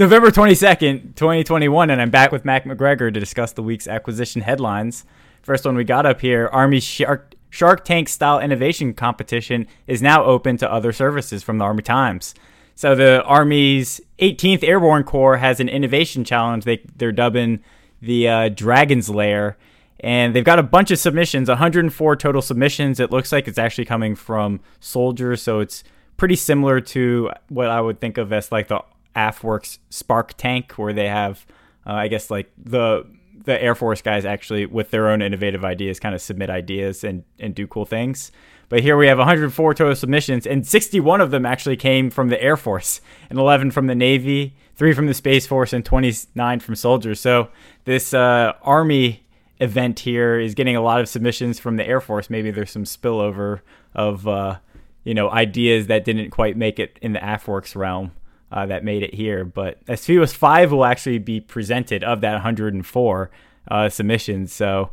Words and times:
November 0.00 0.30
22nd, 0.30 1.14
2021, 1.14 1.90
and 1.90 2.00
I'm 2.00 2.08
back 2.08 2.32
with 2.32 2.42
Matt 2.42 2.64
McGregor 2.64 3.12
to 3.12 3.20
discuss 3.20 3.52
the 3.52 3.62
week's 3.62 3.86
acquisition 3.86 4.40
headlines. 4.40 5.04
First 5.42 5.66
one 5.66 5.76
we 5.76 5.84
got 5.84 6.06
up 6.06 6.22
here 6.22 6.48
Army 6.54 6.80
Shark, 6.80 7.34
Shark 7.50 7.84
Tank 7.84 8.08
style 8.08 8.40
innovation 8.40 8.94
competition 8.94 9.66
is 9.86 10.00
now 10.00 10.24
open 10.24 10.56
to 10.56 10.72
other 10.72 10.90
services 10.90 11.42
from 11.42 11.58
the 11.58 11.66
Army 11.66 11.82
Times. 11.82 12.34
So, 12.74 12.94
the 12.94 13.22
Army's 13.24 14.00
18th 14.20 14.64
Airborne 14.64 15.04
Corps 15.04 15.36
has 15.36 15.60
an 15.60 15.68
innovation 15.68 16.24
challenge 16.24 16.64
they, 16.64 16.80
they're 16.96 17.12
dubbing 17.12 17.62
the 18.00 18.26
uh, 18.26 18.48
Dragon's 18.48 19.10
Lair. 19.10 19.58
And 20.02 20.34
they've 20.34 20.42
got 20.42 20.58
a 20.58 20.62
bunch 20.62 20.90
of 20.90 20.98
submissions, 20.98 21.50
104 21.50 22.16
total 22.16 22.40
submissions. 22.40 23.00
It 23.00 23.10
looks 23.10 23.32
like 23.32 23.46
it's 23.46 23.58
actually 23.58 23.84
coming 23.84 24.14
from 24.14 24.60
soldiers, 24.80 25.42
so 25.42 25.60
it's 25.60 25.84
pretty 26.16 26.36
similar 26.36 26.80
to 26.80 27.32
what 27.50 27.68
I 27.68 27.82
would 27.82 28.00
think 28.00 28.16
of 28.16 28.32
as 28.32 28.50
like 28.50 28.68
the 28.68 28.80
AFWERX 29.16 29.78
Spark 29.90 30.34
Tank, 30.36 30.72
where 30.72 30.92
they 30.92 31.08
have, 31.08 31.46
uh, 31.86 31.92
I 31.92 32.08
guess, 32.08 32.30
like 32.30 32.50
the 32.56 33.06
the 33.44 33.62
Air 33.62 33.74
Force 33.74 34.02
guys 34.02 34.24
actually 34.24 34.66
with 34.66 34.90
their 34.90 35.08
own 35.08 35.22
innovative 35.22 35.64
ideas 35.64 35.98
kind 35.98 36.14
of 36.14 36.20
submit 36.20 36.50
ideas 36.50 37.04
and 37.04 37.24
and 37.38 37.54
do 37.54 37.66
cool 37.66 37.86
things. 37.86 38.32
But 38.68 38.82
here 38.82 38.96
we 38.96 39.08
have 39.08 39.18
104 39.18 39.74
total 39.74 39.96
submissions, 39.96 40.46
and 40.46 40.64
61 40.64 41.20
of 41.20 41.32
them 41.32 41.44
actually 41.44 41.76
came 41.76 42.08
from 42.08 42.28
the 42.28 42.40
Air 42.40 42.56
Force, 42.56 43.00
and 43.28 43.36
11 43.36 43.72
from 43.72 43.88
the 43.88 43.96
Navy, 43.96 44.54
three 44.76 44.92
from 44.92 45.06
the 45.06 45.14
Space 45.14 45.44
Force, 45.44 45.72
and 45.72 45.84
29 45.84 46.60
from 46.60 46.76
soldiers. 46.76 47.18
So 47.18 47.48
this 47.84 48.14
uh, 48.14 48.52
Army 48.62 49.26
event 49.58 50.00
here 50.00 50.38
is 50.38 50.54
getting 50.54 50.76
a 50.76 50.80
lot 50.80 51.00
of 51.00 51.08
submissions 51.08 51.58
from 51.58 51.76
the 51.76 51.86
Air 51.86 52.00
Force. 52.00 52.30
Maybe 52.30 52.52
there's 52.52 52.70
some 52.70 52.84
spillover 52.84 53.60
of 53.92 54.28
uh, 54.28 54.58
you 55.02 55.14
know 55.14 55.30
ideas 55.30 55.88
that 55.88 56.04
didn't 56.04 56.30
quite 56.30 56.56
make 56.56 56.78
it 56.78 56.96
in 57.02 57.12
the 57.12 57.18
AFWERX 57.18 57.74
realm 57.74 58.12
uh, 58.52 58.66
that 58.66 58.84
made 58.84 59.02
it 59.02 59.14
here. 59.14 59.44
But 59.44 59.78
as 59.88 60.04
few 60.04 60.22
as 60.22 60.32
five 60.32 60.72
will 60.72 60.84
actually 60.84 61.18
be 61.18 61.40
presented 61.40 62.04
of 62.04 62.20
that 62.20 62.32
104 62.32 63.30
uh, 63.70 63.88
submissions. 63.88 64.52
So 64.52 64.90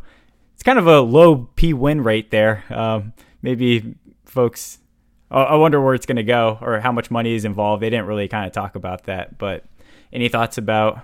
it's 0.53 0.63
kind 0.63 0.79
of 0.79 0.87
a 0.87 1.01
low 1.01 1.49
P 1.55 1.73
win 1.73 2.03
rate 2.03 2.31
there. 2.31 2.63
Um, 2.69 3.13
maybe 3.41 3.95
folks, 4.25 4.79
I 5.29 5.55
wonder 5.55 5.81
where 5.81 5.93
it's 5.93 6.05
going 6.05 6.17
to 6.17 6.23
go 6.23 6.57
or 6.61 6.79
how 6.79 6.91
much 6.91 7.11
money 7.11 7.33
is 7.35 7.43
involved. 7.43 7.81
They 7.81 7.89
didn't 7.89 8.05
really 8.05 8.27
kind 8.27 8.45
of 8.45 8.53
talk 8.53 8.75
about 8.75 9.03
that. 9.03 9.37
But 9.37 9.65
any 10.13 10.29
thoughts 10.29 10.57
about 10.57 11.01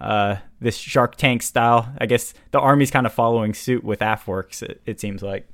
uh, 0.00 0.36
this 0.60 0.76
Shark 0.76 1.16
Tank 1.16 1.42
style? 1.42 1.94
I 1.98 2.06
guess 2.06 2.34
the 2.50 2.58
Army's 2.58 2.90
kind 2.90 3.06
of 3.06 3.12
following 3.12 3.54
suit 3.54 3.84
with 3.84 4.00
AFWERX, 4.00 4.62
it, 4.62 4.80
it 4.84 5.00
seems 5.00 5.22
like. 5.22 5.46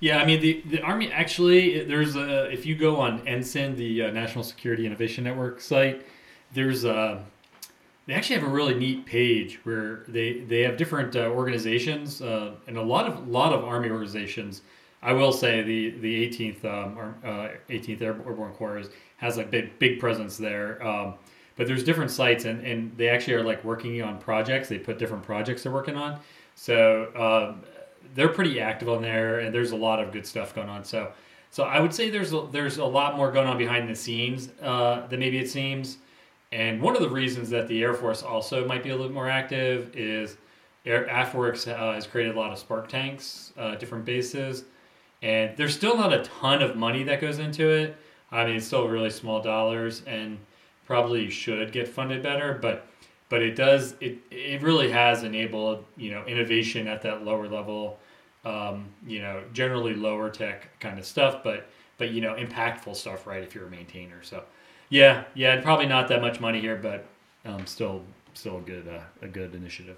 Yeah, 0.00 0.18
I 0.18 0.24
mean 0.24 0.40
the 0.40 0.62
the 0.66 0.80
army 0.80 1.12
actually 1.12 1.84
there's 1.84 2.16
a 2.16 2.50
if 2.50 2.64
you 2.64 2.74
go 2.74 2.96
on 2.96 3.20
NSIN, 3.26 3.76
the 3.76 4.04
uh, 4.04 4.10
National 4.10 4.42
Security 4.42 4.86
Innovation 4.86 5.24
Network 5.24 5.60
site, 5.60 6.06
there's 6.54 6.84
a 6.84 7.22
they 8.06 8.14
actually 8.14 8.40
have 8.40 8.48
a 8.48 8.52
really 8.52 8.74
neat 8.74 9.04
page 9.04 9.60
where 9.64 10.04
they 10.08 10.40
they 10.40 10.62
have 10.62 10.78
different 10.78 11.14
uh, 11.16 11.26
organizations 11.26 12.22
uh, 12.22 12.52
and 12.66 12.78
a 12.78 12.82
lot 12.82 13.06
of 13.06 13.28
lot 13.28 13.52
of 13.52 13.62
army 13.62 13.90
organizations. 13.90 14.62
I 15.02 15.12
will 15.12 15.32
say 15.32 15.62
the 15.62 15.90
the 15.90 16.28
18th 16.28 16.64
um, 16.64 17.14
18th 17.68 18.00
uh, 18.00 18.04
Airborne 18.04 18.52
Corps 18.54 18.84
has 19.18 19.36
a 19.36 19.44
big 19.44 19.78
big 19.78 20.00
presence 20.00 20.38
there. 20.38 20.82
Um, 20.84 21.14
but 21.56 21.66
there's 21.66 21.84
different 21.84 22.10
sites 22.10 22.46
and, 22.46 22.64
and 22.64 22.96
they 22.96 23.10
actually 23.10 23.34
are 23.34 23.44
like 23.44 23.62
working 23.64 24.00
on 24.00 24.18
projects. 24.18 24.70
They 24.70 24.78
put 24.78 24.98
different 24.98 25.22
projects 25.22 25.62
they're 25.62 25.72
working 25.72 25.96
on. 25.96 26.18
So 26.54 27.08
um, 27.14 27.62
they're 28.14 28.28
pretty 28.28 28.60
active 28.60 28.88
on 28.88 29.02
there, 29.02 29.40
and 29.40 29.54
there's 29.54 29.72
a 29.72 29.76
lot 29.76 30.00
of 30.00 30.12
good 30.12 30.26
stuff 30.26 30.54
going 30.54 30.68
on. 30.68 30.84
So, 30.84 31.12
so 31.50 31.64
I 31.64 31.80
would 31.80 31.94
say 31.94 32.10
there's 32.10 32.32
a, 32.32 32.46
there's 32.50 32.78
a 32.78 32.84
lot 32.84 33.16
more 33.16 33.30
going 33.32 33.48
on 33.48 33.58
behind 33.58 33.88
the 33.88 33.94
scenes 33.94 34.50
uh, 34.62 35.06
than 35.08 35.20
maybe 35.20 35.38
it 35.38 35.50
seems. 35.50 35.98
And 36.52 36.80
one 36.82 36.96
of 36.96 37.02
the 37.02 37.08
reasons 37.08 37.48
that 37.50 37.68
the 37.68 37.82
Air 37.82 37.94
Force 37.94 38.22
also 38.22 38.66
might 38.66 38.82
be 38.82 38.90
a 38.90 38.96
little 38.96 39.12
more 39.12 39.28
active 39.28 39.94
is 39.94 40.36
Air, 40.84 41.06
AFWERX 41.06 41.68
uh, 41.68 41.94
has 41.94 42.06
created 42.06 42.34
a 42.34 42.38
lot 42.38 42.52
of 42.52 42.58
spark 42.58 42.88
tanks, 42.88 43.52
uh, 43.58 43.76
different 43.76 44.04
bases, 44.04 44.64
and 45.22 45.56
there's 45.56 45.74
still 45.74 45.96
not 45.96 46.12
a 46.12 46.22
ton 46.24 46.62
of 46.62 46.76
money 46.76 47.02
that 47.04 47.20
goes 47.20 47.38
into 47.38 47.68
it. 47.68 47.96
I 48.32 48.46
mean, 48.46 48.56
it's 48.56 48.66
still 48.66 48.88
really 48.88 49.10
small 49.10 49.42
dollars, 49.42 50.02
and 50.06 50.38
probably 50.86 51.30
should 51.30 51.70
get 51.70 51.86
funded 51.86 52.22
better, 52.22 52.58
but 52.60 52.86
but 53.30 53.40
it 53.40 53.56
does 53.56 53.94
it 54.02 54.18
it 54.30 54.60
really 54.60 54.90
has 54.90 55.24
enabled 55.24 55.84
you 55.96 56.10
know 56.10 56.22
innovation 56.26 56.86
at 56.86 57.00
that 57.00 57.24
lower 57.24 57.48
level 57.48 57.98
um, 58.44 58.86
you 59.06 59.22
know 59.22 59.42
generally 59.54 59.94
lower 59.94 60.28
tech 60.28 60.78
kind 60.80 60.98
of 60.98 61.06
stuff 61.06 61.42
but 61.42 61.68
but 61.96 62.10
you 62.10 62.20
know 62.20 62.34
impactful 62.34 62.94
stuff 62.94 63.26
right 63.26 63.42
if 63.42 63.54
you're 63.54 63.66
a 63.66 63.70
maintainer. 63.70 64.22
So 64.22 64.42
yeah 64.90 65.24
yeah 65.34 65.58
probably 65.62 65.86
not 65.86 66.08
that 66.08 66.20
much 66.20 66.40
money 66.40 66.60
here 66.60 66.76
but 66.76 67.06
um, 67.46 67.64
still 67.66 68.02
still 68.34 68.58
a 68.58 68.62
good 68.62 68.86
uh, 68.86 69.00
a 69.22 69.28
good 69.28 69.54
initiative 69.54 69.96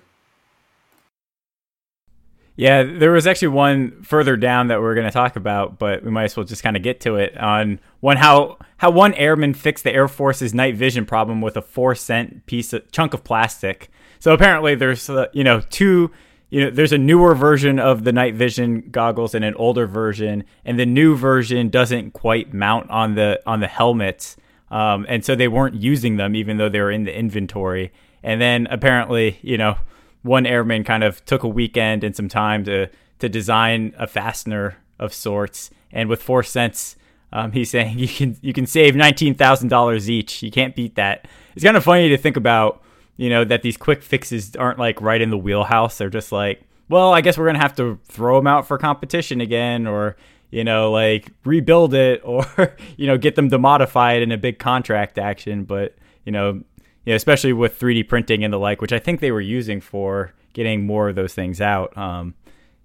yeah, 2.54 2.82
there 2.82 3.12
was 3.12 3.26
actually 3.26 3.48
one 3.48 4.02
further 4.02 4.36
down 4.36 4.68
that 4.68 4.80
we 4.80 4.86
are 4.86 4.94
going 4.94 5.06
to 5.06 5.12
talk 5.12 5.36
about, 5.36 5.78
but 5.78 6.04
we 6.04 6.10
might 6.10 6.24
as 6.24 6.36
well 6.36 6.44
just 6.44 6.62
kind 6.62 6.76
of 6.76 6.82
get 6.82 7.00
to 7.00 7.16
it 7.16 7.36
on 7.38 7.80
one 8.00 8.18
how 8.18 8.58
how 8.76 8.90
one 8.90 9.14
airman 9.14 9.54
fixed 9.54 9.84
the 9.84 9.92
Air 9.92 10.06
Force's 10.06 10.52
night 10.52 10.74
vision 10.74 11.06
problem 11.06 11.40
with 11.40 11.56
a 11.56 11.62
four 11.62 11.94
cent 11.94 12.44
piece 12.46 12.72
of 12.72 12.90
chunk 12.92 13.14
of 13.14 13.24
plastic. 13.24 13.90
So 14.20 14.34
apparently, 14.34 14.74
there's 14.74 15.08
uh, 15.08 15.28
you 15.32 15.44
know 15.44 15.62
two 15.70 16.10
you 16.50 16.62
know 16.62 16.70
there's 16.70 16.92
a 16.92 16.98
newer 16.98 17.34
version 17.34 17.78
of 17.78 18.04
the 18.04 18.12
night 18.12 18.34
vision 18.34 18.88
goggles 18.90 19.34
and 19.34 19.46
an 19.46 19.54
older 19.54 19.86
version, 19.86 20.44
and 20.66 20.78
the 20.78 20.86
new 20.86 21.16
version 21.16 21.70
doesn't 21.70 22.12
quite 22.12 22.52
mount 22.52 22.90
on 22.90 23.14
the 23.14 23.40
on 23.46 23.60
the 23.60 23.66
helmets, 23.66 24.36
um, 24.70 25.06
and 25.08 25.24
so 25.24 25.34
they 25.34 25.48
weren't 25.48 25.76
using 25.76 26.18
them 26.18 26.36
even 26.36 26.58
though 26.58 26.68
they 26.68 26.80
were 26.80 26.90
in 26.90 27.04
the 27.04 27.18
inventory. 27.18 27.92
And 28.22 28.40
then 28.42 28.68
apparently, 28.70 29.38
you 29.40 29.56
know 29.56 29.78
one 30.22 30.46
airman 30.46 30.84
kind 30.84 31.04
of 31.04 31.24
took 31.24 31.42
a 31.42 31.48
weekend 31.48 32.04
and 32.04 32.14
some 32.14 32.28
time 32.28 32.64
to 32.64 32.88
to 33.18 33.28
design 33.28 33.94
a 33.98 34.06
fastener 34.06 34.76
of 34.98 35.14
sorts. 35.14 35.70
And 35.92 36.08
with 36.08 36.22
four 36.22 36.42
cents, 36.42 36.96
um, 37.32 37.52
he's 37.52 37.70
saying 37.70 37.98
you 37.98 38.08
can 38.08 38.36
you 38.40 38.52
can 38.52 38.66
save 38.66 38.96
nineteen 38.96 39.34
thousand 39.34 39.68
dollars 39.68 40.10
each. 40.10 40.42
You 40.42 40.50
can't 40.50 40.74
beat 40.74 40.96
that. 40.96 41.28
It's 41.54 41.64
kind 41.64 41.76
of 41.76 41.84
funny 41.84 42.08
to 42.08 42.16
think 42.16 42.36
about, 42.36 42.82
you 43.16 43.28
know, 43.28 43.44
that 43.44 43.62
these 43.62 43.76
quick 43.76 44.02
fixes 44.02 44.56
aren't 44.56 44.78
like 44.78 45.00
right 45.00 45.20
in 45.20 45.30
the 45.30 45.38
wheelhouse. 45.38 45.98
They're 45.98 46.08
just 46.08 46.32
like, 46.32 46.62
well, 46.88 47.12
I 47.12 47.20
guess 47.20 47.36
we're 47.36 47.46
gonna 47.46 47.58
have 47.58 47.76
to 47.76 47.98
throw 48.04 48.36
them 48.36 48.46
out 48.46 48.66
for 48.66 48.78
competition 48.78 49.40
again, 49.40 49.86
or 49.86 50.16
you 50.50 50.64
know, 50.64 50.90
like 50.90 51.30
rebuild 51.44 51.94
it, 51.94 52.22
or 52.24 52.76
you 52.96 53.06
know, 53.06 53.18
get 53.18 53.34
them 53.34 53.50
to 53.50 53.58
modify 53.58 54.14
it 54.14 54.22
in 54.22 54.32
a 54.32 54.38
big 54.38 54.58
contract 54.58 55.18
action. 55.18 55.64
But 55.64 55.96
you 56.24 56.32
know, 56.32 56.62
you 57.04 57.12
know, 57.12 57.16
especially 57.16 57.52
with 57.52 57.78
3D 57.78 58.08
printing 58.08 58.44
and 58.44 58.52
the 58.52 58.58
like, 58.58 58.80
which 58.80 58.92
I 58.92 58.98
think 58.98 59.20
they 59.20 59.32
were 59.32 59.40
using 59.40 59.80
for 59.80 60.32
getting 60.52 60.86
more 60.86 61.08
of 61.08 61.16
those 61.16 61.34
things 61.34 61.60
out. 61.60 61.96
Um, 61.96 62.34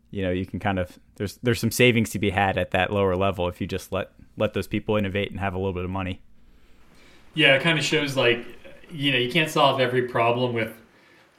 you 0.09 0.23
know, 0.23 0.31
you 0.31 0.45
can 0.45 0.59
kind 0.59 0.79
of 0.79 0.97
there's 1.15 1.37
there's 1.43 1.59
some 1.59 1.71
savings 1.71 2.09
to 2.11 2.19
be 2.19 2.29
had 2.29 2.57
at 2.57 2.71
that 2.71 2.91
lower 2.91 3.15
level 3.15 3.47
if 3.47 3.59
you 3.61 3.67
just 3.67 3.91
let 3.91 4.11
let 4.37 4.53
those 4.53 4.67
people 4.67 4.95
innovate 4.95 5.31
and 5.31 5.39
have 5.39 5.53
a 5.53 5.57
little 5.57 5.73
bit 5.73 5.83
of 5.83 5.89
money. 5.89 6.21
Yeah, 7.33 7.55
it 7.55 7.61
kind 7.61 7.77
of 7.77 7.85
shows 7.85 8.15
like 8.15 8.45
you 8.89 9.11
know 9.11 9.17
you 9.17 9.31
can't 9.31 9.49
solve 9.49 9.79
every 9.79 10.03
problem 10.03 10.53
with 10.53 10.73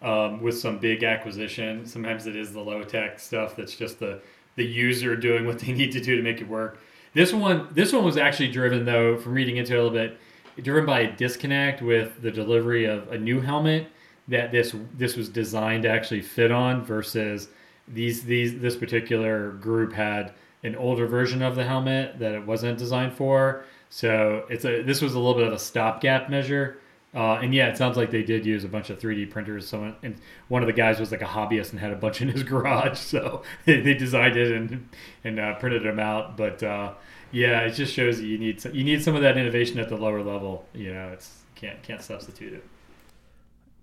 um, 0.03 0.43
with 0.43 0.57
some 0.59 0.79
big 0.79 1.03
acquisition. 1.03 1.87
Sometimes 1.87 2.27
it 2.27 2.37
is 2.37 2.53
the 2.53 2.61
low 2.61 2.83
tech 2.85 3.19
stuff 3.19 3.57
that's 3.57 3.75
just 3.75 3.99
the 3.99 4.21
the 4.57 4.65
user 4.65 5.17
doing 5.17 5.47
what 5.47 5.59
they 5.61 5.73
need 5.73 5.93
to 5.93 6.01
do 6.01 6.17
to 6.17 6.23
make 6.23 6.41
it 6.41 6.49
work. 6.49 6.81
This 7.15 7.33
one 7.33 7.69
this 7.73 7.93
one 7.93 8.05
was 8.05 8.17
actually 8.17 8.53
driven 8.53 8.85
though 8.85 9.17
from 9.17 9.33
reading 9.33 9.57
into 9.57 9.73
it 9.73 9.79
a 9.79 9.83
little 9.83 9.97
bit 9.97 10.19
driven 10.63 10.87
by 10.87 11.01
a 11.01 11.17
disconnect 11.17 11.83
with 11.83 12.21
the 12.23 12.31
delivery 12.31 12.85
of 12.85 13.11
a 13.13 13.19
new 13.19 13.41
helmet 13.41 13.89
that 14.29 14.53
this 14.53 14.75
this 14.97 15.17
was 15.17 15.29
designed 15.29 15.85
to 15.85 15.89
actually 15.89 16.21
fit 16.21 16.51
on 16.51 16.85
versus 16.85 17.49
these 17.87 18.23
these 18.25 18.61
this 18.61 18.77
particular 18.77 19.53
group 19.53 19.93
had 19.93 20.33
an 20.65 20.77
older 20.77 21.07
version 21.07 21.43
of 21.43 21.57
the 21.57 21.65
helmet 21.65 22.19
that 22.19 22.33
it 22.33 22.47
wasn't 22.47 22.79
designed 22.79 23.15
for. 23.15 23.65
So 23.91 24.45
it's 24.51 24.65
a 24.65 24.83
this 24.83 25.01
was 25.01 25.15
a 25.15 25.19
little 25.19 25.35
bit 25.35 25.47
of 25.47 25.53
a 25.53 25.59
stopgap 25.59 26.29
measure. 26.29 26.79
Uh, 27.15 27.37
and 27.37 27.55
yeah, 27.55 27.69
it 27.69 27.77
sounds 27.77 27.97
like 27.97 28.11
they 28.11 28.23
did 28.23 28.45
use 28.45 28.65
a 28.65 28.69
bunch 28.69 28.91
of 28.91 28.99
3D 28.99 29.31
printers. 29.31 29.67
Someone 29.67 29.97
and 30.03 30.17
one 30.49 30.63
of 30.63 30.67
the 30.67 30.75
guys 30.75 31.01
was 31.01 31.11
like 31.11 31.23
a 31.23 31.27
hobbyist 31.27 31.71
and 31.71 31.81
had 31.81 31.91
a 31.91 31.97
bunch 31.97 32.21
in 32.21 32.29
his 32.29 32.43
garage, 32.45 32.99
so 32.99 33.43
they, 33.65 33.95
designed 33.95 34.37
it 34.37 34.53
and 34.53 34.89
and 35.25 35.41
uh, 35.41 35.55
printed 35.55 35.85
them 35.85 35.99
out. 35.99 36.37
But 36.37 36.63
uh, 36.63 36.95
yeah, 37.31 37.61
it 37.61 37.73
just 37.73 37.93
shows 37.93 38.21
you 38.21 38.39
need 38.39 38.61
some, 38.61 38.75
you 38.75 38.85
need 38.85 39.03
some 39.03 39.15
of 39.15 39.23
that 39.23 39.37
innovation 39.37 39.79
at 39.79 39.89
the 39.89 39.97
lower 39.97 40.23
level. 40.23 40.67
You 40.75 40.95
know, 40.95 41.09
it's 41.09 41.43
can't 41.55 41.83
can't 41.83 42.03
substitute 42.03 42.53
it. 42.55 42.65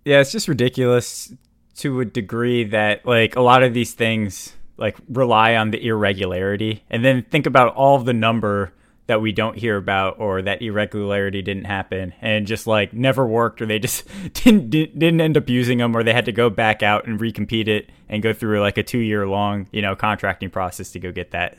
Yeah, 0.05 0.19
it's 0.19 0.31
just 0.31 0.47
ridiculous 0.47 1.33
to 1.77 1.99
a 1.99 2.05
degree 2.05 2.63
that 2.65 3.05
like 3.05 3.35
a 3.35 3.41
lot 3.41 3.63
of 3.63 3.73
these 3.73 3.93
things 3.93 4.53
like 4.77 4.97
rely 5.09 5.55
on 5.55 5.71
the 5.71 5.85
irregularity, 5.85 6.83
and 6.89 7.03
then 7.03 7.23
think 7.23 7.45
about 7.45 7.75
all 7.75 7.99
the 7.99 8.13
number 8.13 8.73
that 9.07 9.21
we 9.21 9.31
don't 9.31 9.57
hear 9.57 9.77
about 9.77 10.19
or 10.19 10.41
that 10.41 10.61
irregularity 10.61 11.41
didn't 11.41 11.65
happen 11.65 12.13
and 12.21 12.47
just 12.47 12.65
like 12.65 12.91
never 12.91 13.27
worked 13.27 13.61
or 13.61 13.65
they 13.65 13.77
just 13.77 14.07
didn't 14.33 14.69
didn't 14.69 15.21
end 15.21 15.37
up 15.37 15.47
using 15.49 15.77
them 15.77 15.95
or 15.95 16.03
they 16.03 16.13
had 16.13 16.25
to 16.25 16.31
go 16.31 16.49
back 16.49 16.81
out 16.81 17.05
and 17.05 17.19
recompete 17.19 17.67
it 17.67 17.89
and 18.09 18.23
go 18.23 18.33
through 18.33 18.59
like 18.59 18.77
a 18.77 18.83
2 18.83 18.97
year 18.97 19.27
long, 19.27 19.67
you 19.71 19.81
know, 19.81 19.95
contracting 19.95 20.49
process 20.49 20.91
to 20.91 20.99
go 20.99 21.11
get 21.11 21.31
that. 21.31 21.57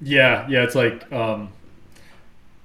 Yeah, 0.00 0.46
yeah, 0.48 0.62
it's 0.62 0.74
like 0.74 1.10
um, 1.12 1.50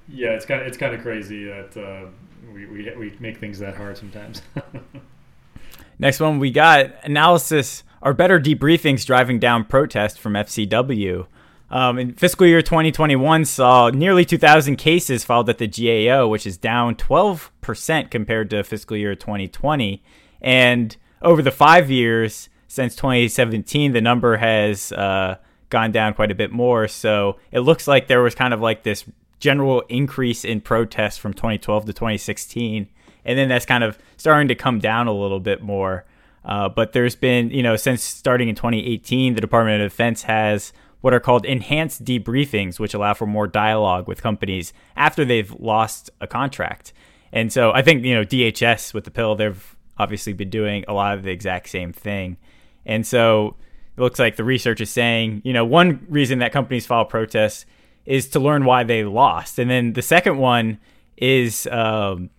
Yeah, 0.08 0.32
it's 0.32 0.46
kind 0.46 0.62
of 0.62 0.68
it's 0.68 0.78
kind 0.78 0.94
of 0.94 1.02
crazy 1.02 1.46
that 1.46 1.78
uh, 1.78 2.10
we, 2.54 2.66
we 2.66 2.96
we 2.96 3.14
make 3.20 3.38
things 3.38 3.60
that 3.60 3.76
hard 3.76 3.98
sometimes. 3.98 4.42
Next 6.00 6.20
one 6.20 6.40
we 6.40 6.52
got 6.52 6.94
analysis 7.04 7.84
are 8.02 8.14
better 8.14 8.40
debriefings 8.40 9.06
driving 9.06 9.40
down 9.40 9.64
protest 9.64 10.20
from 10.20 10.34
FCW. 10.34 11.26
Um, 11.72 11.98
in 11.98 12.14
fiscal 12.14 12.46
year 12.46 12.62
2021 12.62 13.46
saw 13.46 13.90
nearly 13.90 14.26
2,000 14.26 14.76
cases 14.76 15.24
filed 15.24 15.50
at 15.50 15.58
the 15.58 15.68
GAO, 15.68 16.28
which 16.28 16.46
is 16.46 16.56
down 16.56 16.94
12% 16.96 18.12
compared 18.12 18.52
to 18.52 18.64
fiscal 18.64 18.96
year 18.96 19.16
2020. 19.16 20.04
And 20.40 20.96
over 21.24 21.42
the 21.42 21.50
five 21.50 21.90
years 21.90 22.50
since 22.68 22.96
2017, 22.96 23.94
the 23.94 24.02
number 24.02 24.38
has 24.38 24.92
uh, 24.92 25.38
gone 25.74 25.92
down 25.92 26.14
quite 26.14 26.30
a 26.30 26.36
bit 26.36 26.52
more. 26.52 26.88
So 26.88 27.38
it 27.52 27.62
looks 27.62 27.88
like 27.88 28.08
there 28.08 28.22
was 28.22 28.36
kind 28.36 28.54
of 28.54 28.62
like 28.62 28.84
this 28.84 29.04
general 29.40 29.82
increase 29.90 30.46
in 30.46 30.62
protests 30.62 31.18
from 31.18 31.34
2012 31.34 31.86
to 31.86 31.94
2016. 31.94 32.88
And 33.26 33.38
then 33.40 33.50
that's 33.50 33.66
kind 33.66 33.84
of 33.84 33.98
starting 34.16 34.48
to 34.50 34.56
come 34.56 34.80
down 34.80 35.08
a 35.08 35.12
little 35.12 35.40
bit 35.40 35.64
more. 35.64 36.06
Uh, 36.46 36.70
but 36.70 36.94
there's 36.94 37.16
been, 37.16 37.50
you 37.50 37.64
know, 37.64 37.76
since 37.76 38.04
starting 38.04 38.50
in 38.50 38.56
2018, 38.56 39.34
the 39.34 39.42
Department 39.42 39.82
of 39.82 39.90
Defense 39.90 40.24
has 40.24 40.74
what 41.02 41.12
are 41.12 41.20
called 41.20 41.44
enhanced 41.44 42.06
debriefings, 42.06 42.80
which 42.80 42.94
allow 42.94 43.16
for 43.16 43.26
more 43.26 43.48
dialogue 43.48 44.08
with 44.08 44.22
companies 44.22 44.74
after 44.96 45.26
they've 45.26 45.52
lost 45.60 46.12
a 46.22 46.28
contract. 46.28 46.94
And 47.32 47.52
so 47.52 47.72
I 47.72 47.82
think, 47.82 48.06
you 48.06 48.14
know, 48.14 48.24
DHS 48.24 48.94
with 48.94 49.06
the 49.06 49.12
PIL, 49.12 49.36
they've 49.36 49.76
obviously 49.98 50.34
been 50.34 50.52
doing 50.52 50.86
a 50.88 50.94
lot 50.94 51.18
of 51.18 51.24
the 51.24 51.32
exact 51.32 51.70
same 51.70 51.92
thing. 51.92 52.38
And 52.86 53.08
so 53.08 53.56
it 53.96 54.02
looks 54.02 54.20
like 54.20 54.36
the 54.36 54.44
research 54.44 54.82
is 54.82 54.90
saying, 54.90 55.42
you 55.44 55.54
know, 55.54 55.66
one 55.66 56.06
reason 56.10 56.40
that 56.40 56.52
companies 56.52 56.86
file 56.86 57.06
protests 57.06 57.66
is 58.06 58.28
to 58.30 58.40
learn 58.40 58.66
why 58.66 58.84
they 58.84 59.04
lost. 59.04 59.60
And 59.60 59.70
then 59.70 59.94
the 59.94 60.02
second 60.02 60.38
one 60.38 60.80
is 61.18 61.68
um, 61.68 62.30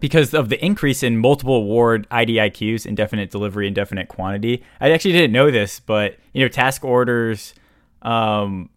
because 0.00 0.32
of 0.32 0.48
the 0.48 0.64
increase 0.64 1.02
in 1.02 1.18
multiple 1.18 1.56
award 1.56 2.08
IDIQs, 2.10 2.86
indefinite 2.86 3.30
delivery, 3.30 3.66
indefinite 3.66 4.08
quantity. 4.08 4.64
I 4.80 4.90
actually 4.90 5.12
didn't 5.12 5.32
know 5.32 5.50
this, 5.50 5.78
but 5.80 6.16
you 6.32 6.42
know, 6.42 6.48
task 6.48 6.84
orders 6.84 7.54
um, 8.00 8.70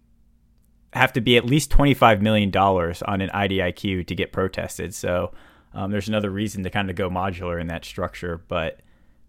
have 0.94 1.14
to 1.14 1.22
be 1.22 1.38
at 1.38 1.46
least 1.46 1.72
$25 1.72 2.22
million 2.22 2.56
on 2.56 3.22
an 3.22 3.30
IDIQ 3.30 4.08
to 4.08 4.16
get 4.16 4.34
protested. 4.34 4.94
So 4.94 5.32
um, 5.74 5.92
there's 5.92 6.08
another 6.08 6.30
reason 6.30 6.64
to 6.64 6.70
kind 6.70 6.90
of 6.90 6.96
go 6.96 7.10
modular 7.10 7.60
in 7.60 7.68
that 7.68 7.86
structure. 7.86 8.42
But 8.48 8.82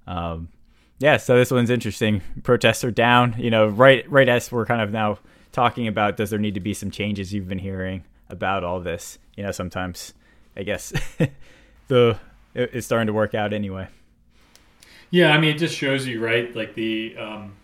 um, 0.06 0.48
yeah, 0.98 1.16
so 1.16 1.36
this 1.36 1.50
one's 1.50 1.70
interesting. 1.70 2.22
Protests 2.42 2.84
are 2.84 2.90
down. 2.90 3.34
You 3.38 3.50
know, 3.50 3.66
right 3.66 4.08
right 4.10 4.28
as 4.28 4.50
we're 4.50 4.66
kind 4.66 4.80
of 4.80 4.92
now 4.92 5.18
talking 5.52 5.88
about, 5.88 6.16
does 6.16 6.30
there 6.30 6.38
need 6.38 6.54
to 6.54 6.60
be 6.60 6.74
some 6.74 6.90
changes? 6.90 7.32
You've 7.32 7.48
been 7.48 7.58
hearing 7.58 8.04
about 8.28 8.64
all 8.64 8.80
this. 8.80 9.18
You 9.36 9.44
know, 9.44 9.50
sometimes 9.50 10.14
I 10.56 10.62
guess 10.62 10.92
the 11.88 12.18
it's 12.54 12.86
starting 12.86 13.06
to 13.06 13.12
work 13.12 13.34
out 13.34 13.52
anyway. 13.52 13.88
Yeah, 15.10 15.32
I 15.32 15.38
mean, 15.38 15.54
it 15.54 15.58
just 15.58 15.76
shows 15.76 16.06
you, 16.06 16.24
right? 16.24 16.54
Like 16.54 16.74
the 16.74 17.16
um, 17.18 17.54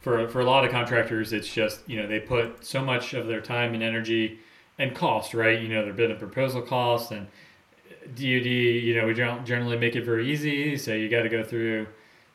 for 0.00 0.28
for 0.28 0.40
a 0.40 0.44
lot 0.44 0.64
of 0.64 0.70
contractors, 0.70 1.32
it's 1.32 1.52
just 1.52 1.80
you 1.88 2.00
know 2.00 2.06
they 2.06 2.20
put 2.20 2.64
so 2.64 2.82
much 2.82 3.14
of 3.14 3.26
their 3.26 3.40
time 3.40 3.74
and 3.74 3.82
energy 3.82 4.38
and 4.78 4.94
cost, 4.94 5.34
right? 5.34 5.60
You 5.60 5.68
know, 5.68 5.84
their 5.84 5.92
bid 5.92 6.10
and 6.10 6.18
proposal 6.18 6.62
costs 6.62 7.10
and 7.10 7.26
DoD. 8.14 8.46
You 8.46 8.96
know, 9.00 9.06
we 9.06 9.14
don't 9.14 9.44
generally 9.44 9.76
make 9.76 9.96
it 9.96 10.04
very 10.04 10.30
easy, 10.30 10.76
so 10.76 10.94
you 10.94 11.08
got 11.08 11.22
to 11.22 11.28
go 11.28 11.42
through, 11.42 11.88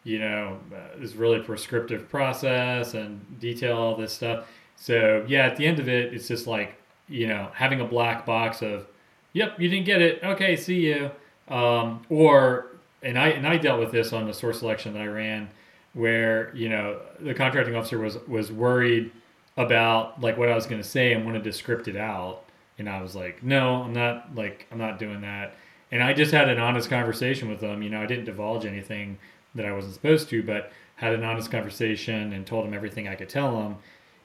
you 0.03 0.19
know, 0.19 0.59
uh, 0.73 1.00
this 1.00 1.15
really 1.15 1.39
prescriptive 1.39 2.09
process 2.09 2.94
and 2.94 3.39
detail 3.39 3.77
all 3.77 3.95
this 3.95 4.13
stuff. 4.13 4.47
So 4.75 5.25
yeah, 5.27 5.45
at 5.45 5.55
the 5.55 5.65
end 5.65 5.79
of 5.79 5.88
it, 5.88 6.13
it's 6.13 6.27
just 6.27 6.47
like 6.47 6.75
you 7.07 7.27
know 7.27 7.50
having 7.53 7.81
a 7.81 7.85
black 7.85 8.25
box 8.25 8.61
of, 8.61 8.88
yep, 9.33 9.59
you 9.59 9.69
didn't 9.69 9.85
get 9.85 10.01
it. 10.01 10.23
Okay, 10.23 10.55
see 10.55 10.81
you. 10.81 11.11
Um, 11.47 12.05
or 12.09 12.67
and 13.01 13.17
I 13.17 13.29
and 13.29 13.47
I 13.47 13.57
dealt 13.57 13.79
with 13.79 13.91
this 13.91 14.13
on 14.13 14.27
the 14.27 14.33
source 14.33 14.59
selection 14.59 14.94
that 14.94 15.01
I 15.01 15.07
ran 15.07 15.50
where 15.94 16.53
you 16.55 16.69
know 16.69 17.00
the 17.19 17.33
contracting 17.33 17.75
officer 17.75 18.00
was 18.00 18.17
was 18.27 18.51
worried 18.51 19.11
about 19.57 20.19
like 20.21 20.38
what 20.38 20.50
I 20.50 20.55
was 20.55 20.65
going 20.65 20.81
to 20.81 20.88
say 20.88 21.13
and 21.13 21.25
wanted 21.25 21.44
to 21.44 21.53
script 21.53 21.88
it 21.88 21.95
out, 21.95 22.44
and 22.77 22.89
I 22.89 23.01
was 23.01 23.15
like, 23.15 23.44
no, 23.44 23.83
I'm 23.83 23.94
not 23.94 24.35
like 24.35 24.67
I'm 24.71 24.77
not 24.77 25.00
doing 25.00 25.21
that. 25.21 25.55
And 25.91 26.01
I 26.01 26.13
just 26.13 26.31
had 26.31 26.50
an 26.50 26.57
honest 26.57 26.89
conversation 26.89 27.50
with 27.50 27.59
them. 27.59 27.83
You 27.83 27.89
know, 27.91 28.01
I 28.01 28.07
didn't 28.07 28.25
divulge 28.25 28.65
anything 28.65 29.19
that 29.55 29.65
I 29.65 29.71
wasn't 29.71 29.94
supposed 29.94 30.29
to, 30.29 30.44
but 30.44 30.71
had 30.95 31.13
an 31.13 31.23
honest 31.23 31.51
conversation 31.51 32.33
and 32.33 32.45
told 32.45 32.65
them 32.65 32.73
everything 32.73 33.07
I 33.07 33.15
could 33.15 33.29
tell 33.29 33.57
them, 33.61 33.77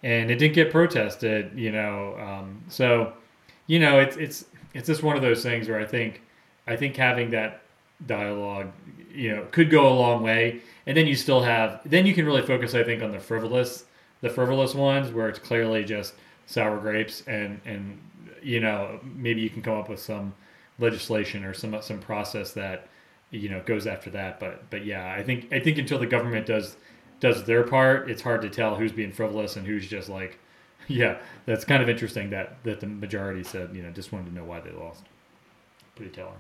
and 0.03 0.31
it 0.31 0.37
didn't 0.37 0.55
get 0.55 0.71
protested. 0.71 1.53
You 1.55 1.73
know, 1.73 2.17
um, 2.19 2.63
so 2.69 3.13
you 3.67 3.79
know 3.79 4.01
it's 4.01 4.17
it's 4.17 4.45
it's 4.75 4.87
just 4.87 5.03
one 5.03 5.17
of 5.17 5.23
those 5.23 5.43
things 5.43 5.69
where 5.69 5.81
I 5.81 5.85
think 5.85 6.23
I 6.67 6.77
think 6.77 6.97
having 6.97 7.31
that 7.31 7.63
dialogue, 8.07 8.73
you 9.13 9.35
know, 9.35 9.47
could 9.51 9.71
go 9.71 9.89
a 9.89 9.95
long 9.95 10.23
way 10.23 10.63
and 10.89 10.97
then 10.97 11.07
you 11.07 11.15
still 11.15 11.43
have 11.43 11.81
then 11.85 12.07
you 12.07 12.15
can 12.15 12.27
really 12.27 12.43
focus 12.43 12.75
i 12.75 12.83
think 12.83 13.03
on 13.03 13.13
the 13.13 13.21
frivolous 13.21 13.85
the 14.23 14.29
frivolous 14.29 14.75
ones 14.75 15.13
where 15.13 15.29
it's 15.29 15.39
clearly 15.39 15.85
just 15.85 16.15
sour 16.47 16.79
grapes 16.79 17.23
and 17.29 17.61
and 17.65 18.01
you 18.43 18.59
know 18.59 18.99
maybe 19.15 19.41
you 19.41 19.51
can 19.51 19.63
come 19.63 19.79
up 19.79 19.89
with 19.89 20.01
some 20.01 20.35
legislation 20.81 21.45
or 21.45 21.55
some 21.55 21.81
some 21.83 22.01
process 22.01 22.53
that 22.53 22.89
you 23.31 23.49
know 23.49 23.63
goes 23.67 23.87
after 23.87 24.11
that 24.11 24.41
but 24.41 24.69
but 24.71 24.85
yeah 24.85 25.13
i 25.13 25.23
think 25.23 25.53
i 25.53 25.61
think 25.61 25.79
until 25.79 25.99
the 25.99 26.07
government 26.07 26.47
does 26.47 26.77
does 27.21 27.45
their 27.45 27.63
part 27.63 28.11
it's 28.11 28.23
hard 28.23 28.41
to 28.41 28.49
tell 28.49 28.77
who's 28.77 28.93
being 28.93 29.13
frivolous 29.13 29.57
and 29.57 29.67
who's 29.67 29.87
just 29.87 30.09
like 30.09 30.39
yeah 30.89 31.19
that's 31.47 31.65
kind 31.65 31.83
of 31.83 31.89
interesting 31.89 32.31
that 32.31 32.63
that 32.65 32.81
the 32.81 32.87
majority 32.87 33.45
said 33.45 33.75
you 33.75 33.83
know 33.83 33.91
just 33.91 34.13
wanted 34.13 34.27
to 34.27 34.35
know 34.35 34.45
why 34.45 34.61
they 34.61 34.71
lost 34.71 35.05
pretty 35.95 36.11
telling 36.11 36.35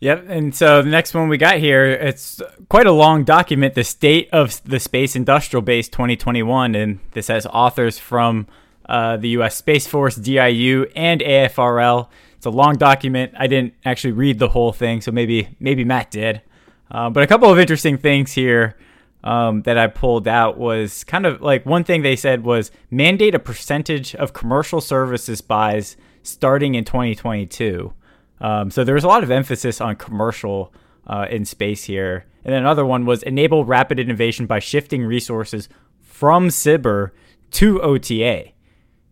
Yep. 0.00 0.26
And 0.28 0.54
so 0.54 0.82
the 0.82 0.90
next 0.90 1.14
one 1.14 1.28
we 1.28 1.38
got 1.38 1.56
here, 1.56 1.86
it's 1.86 2.42
quite 2.68 2.86
a 2.86 2.92
long 2.92 3.24
document, 3.24 3.74
the 3.74 3.84
State 3.84 4.28
of 4.30 4.62
the 4.64 4.78
Space 4.78 5.16
Industrial 5.16 5.62
Base 5.62 5.88
2021. 5.88 6.74
And 6.74 7.00
this 7.12 7.28
has 7.28 7.46
authors 7.46 7.98
from 7.98 8.46
uh, 8.88 9.16
the 9.16 9.30
U.S. 9.30 9.56
Space 9.56 9.86
Force, 9.86 10.16
DIU, 10.16 10.86
and 10.94 11.22
AFRL. 11.22 12.08
It's 12.46 12.54
a 12.54 12.56
long 12.56 12.76
document. 12.76 13.32
I 13.36 13.48
didn't 13.48 13.74
actually 13.84 14.12
read 14.12 14.38
the 14.38 14.46
whole 14.46 14.70
thing, 14.70 15.00
so 15.00 15.10
maybe 15.10 15.56
maybe 15.58 15.84
Matt 15.84 16.12
did. 16.12 16.42
Uh, 16.88 17.10
but 17.10 17.24
a 17.24 17.26
couple 17.26 17.50
of 17.50 17.58
interesting 17.58 17.98
things 17.98 18.34
here 18.34 18.76
um, 19.24 19.62
that 19.62 19.76
I 19.76 19.88
pulled 19.88 20.28
out 20.28 20.56
was 20.56 21.02
kind 21.02 21.26
of 21.26 21.42
like 21.42 21.66
one 21.66 21.82
thing 21.82 22.02
they 22.02 22.14
said 22.14 22.44
was 22.44 22.70
mandate 22.88 23.34
a 23.34 23.40
percentage 23.40 24.14
of 24.14 24.32
commercial 24.32 24.80
services 24.80 25.40
buys 25.40 25.96
starting 26.22 26.76
in 26.76 26.84
2022. 26.84 27.92
Um, 28.40 28.70
so 28.70 28.84
there 28.84 28.94
was 28.94 29.02
a 29.02 29.08
lot 29.08 29.24
of 29.24 29.32
emphasis 29.32 29.80
on 29.80 29.96
commercial 29.96 30.72
uh, 31.08 31.26
in 31.28 31.44
space 31.44 31.82
here. 31.82 32.26
And 32.44 32.54
then 32.54 32.62
another 32.62 32.86
one 32.86 33.06
was 33.06 33.24
enable 33.24 33.64
rapid 33.64 33.98
innovation 33.98 34.46
by 34.46 34.60
shifting 34.60 35.02
resources 35.02 35.68
from 36.00 36.50
SBIR 36.50 37.10
to 37.50 37.82
OTA. 37.82 38.52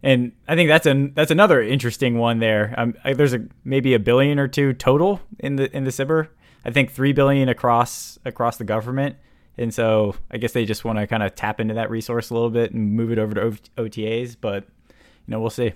And 0.05 0.33
I 0.47 0.55
think 0.55 0.69
that's 0.69 0.85
an 0.85 1.15
that's 1.15 1.31
another 1.31 1.63
interesting 1.63 2.19
one 2.19 2.39
there. 2.39 2.75
Um, 2.77 2.95
there's 3.15 3.33
a 3.33 3.47
maybe 3.65 3.95
a 3.95 3.99
billion 3.99 4.39
or 4.39 4.47
two 4.47 4.75
total 4.75 5.23
in 5.39 5.57
the 5.57 5.75
in 5.75 5.85
the 5.85 5.91
SBIR. 5.91 6.29
I 6.63 6.71
think 6.71 6.93
three 6.93 7.15
billion 7.15 7.49
across 7.49 8.19
across 8.27 8.59
the 8.59 8.65
government. 8.65 9.17
And 9.57 9.73
so 9.73 10.15
I 10.31 10.37
guess 10.37 10.53
they 10.53 10.67
just 10.67 10.85
want 10.85 10.99
to 10.99 11.07
kind 11.07 11.23
of 11.23 11.35
tap 11.35 11.59
into 11.59 11.73
that 11.75 11.89
resource 11.89 12.29
a 12.29 12.35
little 12.35 12.51
bit 12.51 12.73
and 12.73 12.93
move 12.93 13.13
it 13.13 13.19
over 13.19 13.35
to 13.35 13.59
OTAs. 13.79 14.37
But 14.39 14.65
you 14.89 14.95
know, 15.29 15.41
we'll 15.41 15.49
see. 15.49 15.73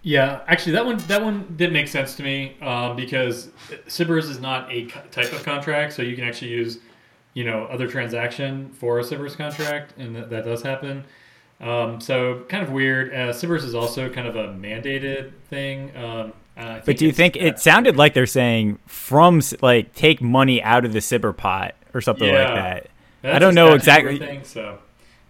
Yeah, 0.00 0.40
actually, 0.46 0.72
that 0.72 0.86
one 0.86 0.96
that 0.96 1.22
one 1.22 1.54
did 1.56 1.74
make 1.74 1.88
sense 1.88 2.14
to 2.16 2.22
me 2.22 2.56
um, 2.62 2.96
because 2.96 3.48
SBIRs 3.86 4.30
is 4.30 4.40
not 4.40 4.72
a 4.72 4.86
type 4.86 5.30
of 5.30 5.44
contract, 5.44 5.92
so 5.92 6.00
you 6.00 6.16
can 6.16 6.24
actually 6.24 6.52
use, 6.52 6.78
you 7.34 7.44
know, 7.44 7.64
other 7.66 7.86
transaction 7.86 8.70
for 8.70 8.98
a 8.98 9.02
SBIRs 9.02 9.36
contract, 9.36 9.92
and 9.98 10.16
that, 10.16 10.30
that 10.30 10.44
does 10.46 10.62
happen. 10.62 11.04
Um, 11.62 12.00
so 12.00 12.44
kind 12.48 12.62
of 12.62 12.70
weird. 12.70 13.14
Uh, 13.14 13.32
SBIRs 13.32 13.64
is 13.64 13.74
also 13.74 14.10
kind 14.10 14.26
of 14.26 14.36
a 14.36 14.48
mandated 14.48 15.32
thing. 15.48 15.96
Um, 15.96 16.32
but 16.54 16.98
do 16.98 17.06
you 17.06 17.12
think 17.12 17.36
it 17.36 17.58
sounded 17.58 17.96
like 17.96 18.14
they're 18.14 18.26
saying 18.26 18.78
from 18.86 19.40
like 19.62 19.94
take 19.94 20.20
money 20.20 20.62
out 20.62 20.84
of 20.84 20.92
the 20.92 20.98
SBIR 20.98 21.36
pot 21.36 21.74
or 21.94 22.00
something 22.00 22.28
yeah, 22.28 22.52
like 22.52 22.88
that? 23.22 23.34
I 23.34 23.38
don't 23.38 23.54
know 23.54 23.74
exactly. 23.74 24.18
Thing, 24.18 24.44
so. 24.44 24.78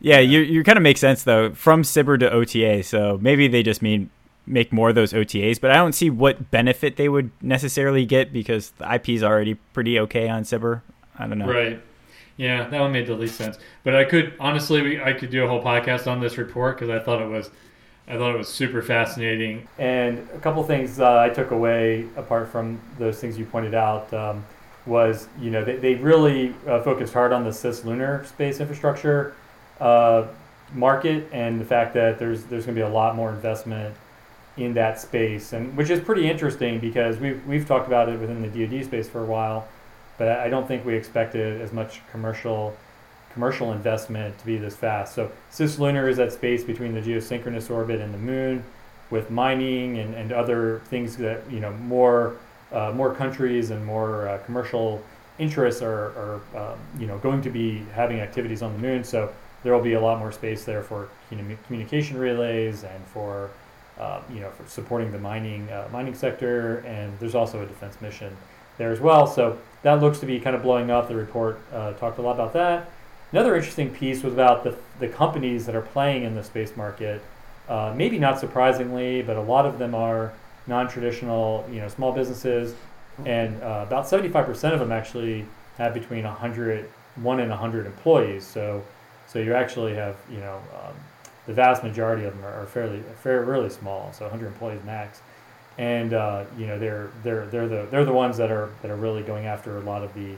Yeah, 0.01 0.19
you 0.19 0.41
you 0.41 0.65
kind 0.65 0.77
of 0.77 0.83
make 0.83 0.99
sense 0.99 1.23
though. 1.23 1.53
From 1.53 1.83
SBIR 1.83 2.21
to 2.21 2.33
OTA, 2.33 2.83
so 2.83 3.19
maybe 3.21 3.47
they 3.47 3.63
just 3.63 3.83
mean 3.83 4.11
make 4.47 4.73
more 4.73 4.89
of 4.89 4.97
those 4.97 5.13
OTAs, 5.13 5.61
but 5.61 5.71
I 5.71 5.75
don't 5.75 5.93
see 5.93 6.11
what 6.11 6.51
benefit 6.51 6.97
they 6.97 7.09
would 7.09 7.31
necessarily 7.41 8.05
get 8.05 8.33
because 8.33 8.71
the 8.71 8.95
IP 8.95 9.11
is 9.11 9.23
already 9.23 9.55
pretty 9.55 10.01
okay 10.01 10.29
on 10.29 10.43
SBIR. 10.43 10.83
I 11.17 11.29
don't 11.29 11.39
know. 11.39 11.47
Right. 11.47 11.81
Yeah, 12.37 12.69
that 12.69 12.81
one 12.81 12.93
made 12.93 13.07
the 13.07 13.15
least 13.15 13.37
sense. 13.37 13.59
But 13.85 13.95
I 13.95 14.05
could 14.05 14.35
honestly, 14.41 14.83
we, 14.83 15.03
I 15.03 15.13
could 15.13 15.31
do 15.31 15.45
a 15.45 15.49
whole 15.49 15.63
podcast 15.63 16.07
on 16.07 16.21
this 16.21 16.39
report 16.39 16.79
because 16.79 16.91
I 16.91 17.03
thought 17.03 17.21
it 17.21 17.29
was, 17.29 17.51
I 18.09 18.17
thought 18.17 18.35
it 18.35 18.39
was 18.39 18.49
super 18.49 18.83
fascinating. 18.83 19.69
And 19.79 20.19
a 20.35 20.39
couple 20.39 20.63
things 20.65 20.99
uh, 20.99 21.19
I 21.19 21.29
took 21.29 21.51
away 21.51 22.07
apart 22.17 22.49
from 22.49 22.81
those 22.99 23.21
things 23.21 23.39
you 23.39 23.45
pointed 23.45 23.75
out 23.75 24.13
um, 24.15 24.45
was, 24.87 25.29
you 25.41 25.51
know, 25.51 25.65
they, 25.65 25.77
they 25.77 25.95
really 25.95 26.55
uh, 26.67 26.83
focused 26.83 27.13
hard 27.13 27.33
on 27.33 27.45
the 27.45 27.51
cislunar 27.51 28.27
space 28.27 28.61
infrastructure. 28.61 29.35
Uh, 29.81 30.27
market 30.75 31.29
and 31.33 31.61
the 31.61 31.65
fact 31.65 31.95
that 31.95 32.19
there's 32.19 32.45
there's 32.45 32.65
going 32.65 32.75
to 32.75 32.81
be 32.81 32.87
a 32.87 32.93
lot 32.93 33.15
more 33.15 33.31
investment 33.31 33.95
in 34.57 34.75
that 34.75 35.01
space, 35.01 35.53
and 35.53 35.75
which 35.77 35.91
is 35.91 36.01
pretty 36.01 36.29
interesting 36.29 36.79
because 36.79 37.19
we've 37.19 37.45
we've 37.47 37.67
talked 37.67 37.87
about 37.87 38.09
it 38.09 38.19
within 38.19 38.43
the 38.43 38.67
DoD 38.67 38.85
space 38.85 39.09
for 39.09 39.23
a 39.23 39.27
while, 39.27 39.67
but 40.19 40.29
I 40.29 40.49
don't 40.49 40.67
think 40.67 40.85
we 40.85 40.95
expected 40.95 41.61
as 41.61 41.73
much 41.73 42.01
commercial 42.11 42.77
commercial 43.33 43.73
investment 43.73 44.39
to 44.39 44.45
be 44.45 44.59
this 44.59 44.77
fast. 44.77 45.15
So 45.15 45.31
cislunar 45.51 46.09
is 46.09 46.19
that 46.19 46.33
space 46.33 46.63
between 46.65 46.93
the 46.93 47.01
geosynchronous 47.01 47.71
orbit 47.71 48.01
and 48.01 48.13
the 48.13 48.19
moon, 48.19 48.63
with 49.11 49.31
mining 49.31 49.99
and, 49.99 50.15
and 50.15 50.33
other 50.33 50.81
things 50.87 51.17
that 51.19 51.49
you 51.51 51.61
know 51.61 51.73
more 51.75 52.37
uh, 52.73 52.91
more 52.95 53.15
countries 53.15 53.71
and 53.71 53.85
more 53.85 54.29
uh, 54.29 54.39
commercial 54.39 55.03
interests 55.39 55.83
are, 55.83 56.13
are 56.17 56.41
um, 56.57 56.79
you 56.99 57.07
know 57.07 57.19
going 57.19 57.43
to 57.43 57.51
be 57.51 57.85
having 57.95 58.21
activities 58.21 58.63
on 58.63 58.73
the 58.73 58.79
moon. 58.79 59.05
So 59.05 59.33
there 59.63 59.73
will 59.73 59.83
be 59.83 59.93
a 59.93 60.01
lot 60.01 60.19
more 60.19 60.33
space 60.33 60.65
there 60.65 60.83
for 60.83 61.09
communication 61.29 62.19
relays 62.19 62.85
and 62.85 63.05
for 63.07 63.51
uh, 64.01 64.21
you 64.33 64.41
know 64.41 64.51
for 64.51 64.67
supporting 64.69 65.13
the 65.13 65.19
mining 65.19 65.71
uh, 65.71 65.89
mining 65.93 66.15
sector. 66.15 66.79
And 66.79 67.17
there's 67.19 67.35
also 67.35 67.63
a 67.63 67.67
defense 67.67 68.01
mission 68.01 68.35
there 68.79 68.93
as 68.93 69.01
well. 69.01 69.27
So 69.27 69.59
that 69.83 70.01
looks 70.01 70.21
to 70.21 70.27
be 70.27 70.39
kind 70.41 70.55
of 70.57 70.63
blowing 70.63 70.91
up. 70.91 71.09
The 71.09 71.17
report 71.17 71.61
uh, 71.73 71.93
talked 71.95 72.19
a 72.19 72.23
lot 72.23 72.35
about 72.35 72.53
that. 72.55 72.91
Another 73.33 73.57
interesting 73.57 73.91
piece 73.91 74.23
was 74.23 74.33
about 74.33 74.63
the, 74.63 74.77
the 75.01 75.09
companies 75.09 75.67
that 75.67 75.75
are 75.75 75.83
playing 75.83 76.25
in 76.25 76.35
the 76.35 76.45
space 76.45 76.77
market. 76.77 77.23
Uh, 77.69 77.93
maybe 77.97 78.19
not 78.19 78.39
surprisingly, 78.39 79.23
but 79.23 79.37
a 79.37 79.41
lot 79.41 79.65
of 79.65 79.79
them 79.79 79.95
are 79.95 80.33
non-traditional, 80.67 81.67
you 81.71 81.81
know, 81.81 81.89
small 81.89 82.13
businesses, 82.13 82.75
and 83.25 83.61
uh, 83.63 83.85
about 83.87 84.05
75% 84.05 84.73
of 84.73 84.81
them 84.81 84.93
actually 84.93 85.47
have 85.79 85.95
between 85.95 86.25
100, 86.25 86.89
one 87.17 87.41
and 87.41 87.51
100 87.51 87.87
employees. 87.87 88.45
So, 88.45 88.85
so 89.27 89.39
you 89.39 89.55
actually 89.55 89.95
have, 89.95 90.17
you 90.31 90.39
know, 90.39 90.61
um, 90.75 90.95
the 91.47 91.53
vast 91.53 91.83
majority 91.83 92.25
of 92.25 92.35
them 92.35 92.45
are, 92.45 92.63
are 92.63 92.67
fairly, 92.67 93.03
fairly, 93.23 93.47
really 93.47 93.71
small. 93.71 94.13
So 94.13 94.25
100 94.25 94.47
employees 94.47 94.81
max, 94.85 95.21
and 95.79 96.13
uh, 96.13 96.45
you 96.59 96.67
know, 96.67 96.79
they're 96.79 97.11
they're 97.23 97.47
they're 97.47 97.69
the 97.69 97.87
they're 97.91 98.05
the 98.05 98.13
ones 98.13 98.37
that 98.37 98.51
are 98.51 98.71
that 98.83 98.91
are 98.91 98.97
really 98.97 99.23
going 99.23 99.47
after 99.47 99.79
a 99.79 99.81
lot 99.81 100.03
of 100.03 100.13
the 100.15 100.35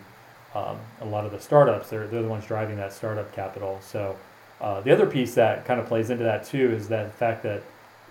um, 0.54 0.78
a 1.00 1.04
lot 1.04 1.26
of 1.26 1.32
the 1.32 1.40
startups. 1.40 1.90
They're, 1.90 2.06
they're 2.06 2.22
the 2.22 2.28
ones 2.28 2.46
driving 2.46 2.76
that 2.76 2.92
startup 2.92 3.32
capital. 3.34 3.78
So 3.82 4.16
uh, 4.60 4.80
the 4.80 4.92
other 4.92 5.06
piece 5.06 5.34
that 5.34 5.64
kind 5.64 5.80
of 5.80 5.86
plays 5.86 6.10
into 6.10 6.24
that 6.24 6.44
too 6.44 6.70
is 6.72 6.88
that 6.88 7.06
the 7.06 7.16
fact 7.16 7.42
that 7.42 7.62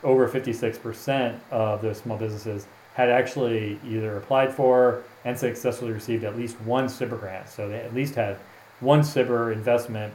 over 0.03 0.27
56% 0.27 1.39
of 1.51 1.82
those 1.82 1.98
small 1.98 2.18
businesses 2.18 2.68
had 2.94 3.10
actually 3.10 3.80
either 3.88 4.18
applied 4.18 4.53
for 4.53 5.03
and 5.24 5.38
successfully 5.38 5.92
received 5.92 6.25
at 6.25 6.36
least 6.38 6.60
one 6.62 6.86
SBIR 6.86 7.20
grant. 7.20 7.50
So 7.50 7.70
they 7.70 7.80
at 7.80 7.94
least 7.94 8.15
had 8.15 8.38
one 8.82 9.00
SBIR 9.00 9.53
investment 9.53 10.13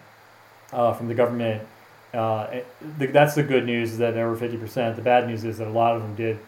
uh, 0.73 0.93
from 0.93 1.09
the 1.09 1.15
government. 1.15 1.67
Uh, 2.13 2.61
the, 2.99 3.07
that's 3.07 3.35
the 3.35 3.43
good 3.43 3.65
news 3.65 3.93
is 3.93 3.99
that 3.99 4.17
over 4.17 4.37
50%. 4.37 4.97
The 4.97 5.03
bad 5.03 5.27
news 5.27 5.45
is 5.45 5.59
that 5.59 5.67
a 5.67 5.71
lot 5.71 5.97
of 5.97 6.03
them 6.03 6.15
did 6.15 6.39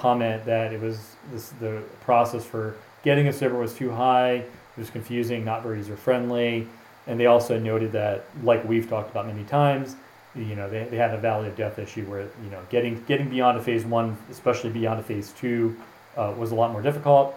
comment 0.00 0.44
that 0.46 0.72
it 0.72 0.80
was 0.80 1.16
this, 1.32 1.50
the 1.60 1.82
process 2.00 2.44
for 2.44 2.76
getting 3.02 3.28
a 3.28 3.30
SBIR 3.30 3.58
was 3.58 3.74
too 3.74 3.90
high 3.90 4.44
it 4.76 4.80
was 4.80 4.90
confusing, 4.90 5.44
not 5.44 5.62
very 5.62 5.78
user 5.78 5.96
friendly. 5.96 6.66
And 7.06 7.18
they 7.18 7.26
also 7.26 7.58
noted 7.58 7.92
that, 7.92 8.24
like 8.42 8.66
we've 8.66 8.88
talked 8.88 9.10
about 9.10 9.26
many 9.26 9.44
times, 9.44 9.96
you 10.34 10.54
know, 10.54 10.70
they, 10.70 10.84
they 10.84 10.96
had 10.96 11.12
a 11.12 11.18
valley 11.18 11.48
of 11.48 11.56
death 11.56 11.78
issue 11.78 12.04
where, 12.04 12.22
you 12.44 12.50
know, 12.50 12.60
getting 12.70 13.02
getting 13.04 13.28
beyond 13.28 13.58
a 13.58 13.62
phase 13.62 13.84
one, 13.84 14.16
especially 14.30 14.70
beyond 14.70 15.00
a 15.00 15.02
phase 15.02 15.32
two, 15.32 15.76
uh, 16.16 16.32
was 16.38 16.52
a 16.52 16.54
lot 16.54 16.70
more 16.70 16.82
difficult. 16.82 17.34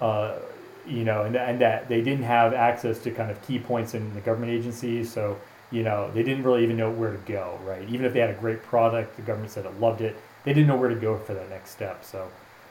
Uh, 0.00 0.36
you 0.86 1.04
know, 1.04 1.22
and, 1.24 1.36
and 1.36 1.60
that 1.60 1.88
they 1.88 2.00
didn't 2.00 2.24
have 2.24 2.54
access 2.54 2.98
to 3.00 3.10
kind 3.10 3.30
of 3.30 3.40
key 3.46 3.58
points 3.58 3.94
in 3.94 4.12
the 4.14 4.20
government 4.20 4.52
agencies. 4.52 5.12
So, 5.12 5.38
you 5.70 5.82
know, 5.82 6.10
they 6.12 6.22
didn't 6.22 6.44
really 6.44 6.62
even 6.62 6.76
know 6.76 6.90
where 6.90 7.10
to 7.10 7.18
go, 7.18 7.58
right? 7.64 7.86
Even 7.88 8.06
if 8.06 8.12
they 8.12 8.20
had 8.20 8.30
a 8.30 8.34
great 8.34 8.62
product, 8.62 9.16
the 9.16 9.22
government 9.22 9.50
said 9.50 9.66
it 9.66 9.80
loved 9.80 10.00
it, 10.00 10.16
they 10.48 10.54
didn't 10.54 10.66
know 10.66 10.76
where 10.76 10.88
to 10.88 10.94
go 10.94 11.18
for 11.18 11.34
that 11.34 11.50
next 11.50 11.72
step. 11.72 12.02
So, 12.02 12.26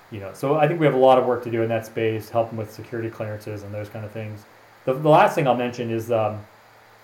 you 0.10 0.20
know, 0.20 0.32
so 0.34 0.56
I 0.56 0.68
think 0.68 0.80
we 0.80 0.88
have 0.88 0.96
a 0.96 0.98
lot 1.00 1.20
of 1.20 1.28
work 1.28 1.44
to 1.44 1.52
do 1.52 1.62
in 1.62 1.70
that 1.70 1.86
space, 1.86 2.28
helping 2.28 2.58
with 2.58 2.72
security 2.72 3.08
clearances 3.08 3.62
and 3.62 3.72
those 3.72 3.88
kind 3.88 4.04
of 4.04 4.10
things. 4.12 4.46
The, 4.86 4.96
the 4.96 5.10
last 5.10 5.36
thing 5.36 5.48
I'll 5.48 5.56
mention 5.56 5.92
is, 5.92 6.12
um, 6.12 6.44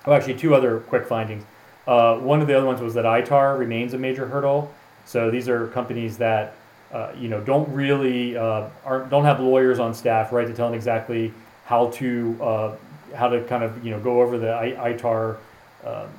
oh, 0.08 0.14
actually, 0.14 0.34
two 0.34 0.56
other 0.56 0.80
quick 0.80 1.06
findings. 1.06 1.44
Uh, 1.86 2.18
one 2.18 2.42
of 2.42 2.48
the 2.48 2.58
other 2.58 2.66
ones 2.66 2.82
was 2.82 2.96
that 2.96 3.06
ITAR 3.06 3.60
remains 3.60 3.94
a 3.94 4.00
major 4.00 4.26
hurdle. 4.26 4.74
So 5.06 5.30
these 5.30 5.48
are 5.48 5.68
companies 5.68 6.18
that, 6.18 6.56
uh, 6.92 7.12
you 7.20 7.28
know, 7.28 7.40
don't 7.40 7.72
really 7.72 8.36
uh, 8.36 8.70
aren't, 8.84 9.12
don't 9.12 9.26
have 9.26 9.40
lawyers 9.40 9.78
on 9.78 9.94
staff, 9.94 10.32
right, 10.32 10.48
to 10.48 10.54
tell 10.56 10.70
them 10.70 10.76
exactly 10.76 11.32
how 11.66 11.92
to 11.92 12.36
uh, 12.42 12.76
how 13.14 13.30
to 13.30 13.44
kind 13.44 13.64
of 13.64 13.86
you 13.86 13.92
know 13.92 14.00
go 14.00 14.24
over 14.24 14.40
the 14.40 14.48
ITAR, 14.48 15.38
um, 15.86 16.10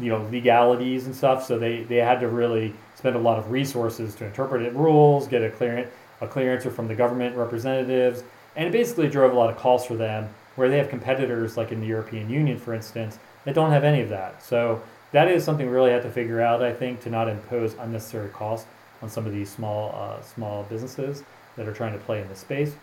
you 0.00 0.08
know, 0.08 0.26
legalities 0.32 1.06
and 1.06 1.14
stuff. 1.14 1.46
So 1.46 1.60
they 1.60 1.84
they 1.84 1.98
had 1.98 2.18
to 2.18 2.28
really 2.28 2.74
spend 3.04 3.16
a 3.16 3.18
lot 3.18 3.38
of 3.38 3.50
resources 3.50 4.14
to 4.14 4.24
interpret 4.24 4.62
it 4.62 4.72
rules, 4.72 5.28
get 5.28 5.42
a 5.42 5.50
clearance 5.50 5.90
a 6.22 6.26
clear 6.26 6.54
answer 6.54 6.70
from 6.70 6.88
the 6.88 6.94
government 6.94 7.36
representatives, 7.36 8.22
and 8.56 8.66
it 8.66 8.72
basically 8.72 9.10
drove 9.10 9.30
a 9.30 9.34
lot 9.34 9.50
of 9.50 9.58
costs 9.58 9.86
for 9.86 9.94
them, 9.94 10.26
where 10.54 10.70
they 10.70 10.78
have 10.78 10.88
competitors 10.88 11.58
like 11.58 11.70
in 11.70 11.80
the 11.80 11.86
European 11.86 12.30
Union, 12.30 12.56
for 12.56 12.72
instance, 12.72 13.18
that 13.44 13.54
don't 13.54 13.70
have 13.70 13.84
any 13.84 14.00
of 14.00 14.08
that. 14.08 14.42
So 14.42 14.80
that 15.12 15.28
is 15.28 15.44
something 15.44 15.66
we 15.66 15.72
really 15.72 15.90
have 15.90 16.02
to 16.04 16.10
figure 16.10 16.40
out, 16.40 16.62
I 16.62 16.72
think, 16.72 17.02
to 17.02 17.10
not 17.10 17.28
impose 17.28 17.74
unnecessary 17.74 18.30
costs 18.30 18.66
on 19.02 19.10
some 19.10 19.26
of 19.26 19.32
these 19.32 19.50
small 19.50 19.94
uh, 19.94 20.22
small 20.22 20.62
businesses 20.70 21.24
that 21.56 21.68
are 21.68 21.74
trying 21.74 21.92
to 21.92 22.02
play 22.06 22.22
in 22.22 22.28
the 22.30 22.36
space. 22.36 22.74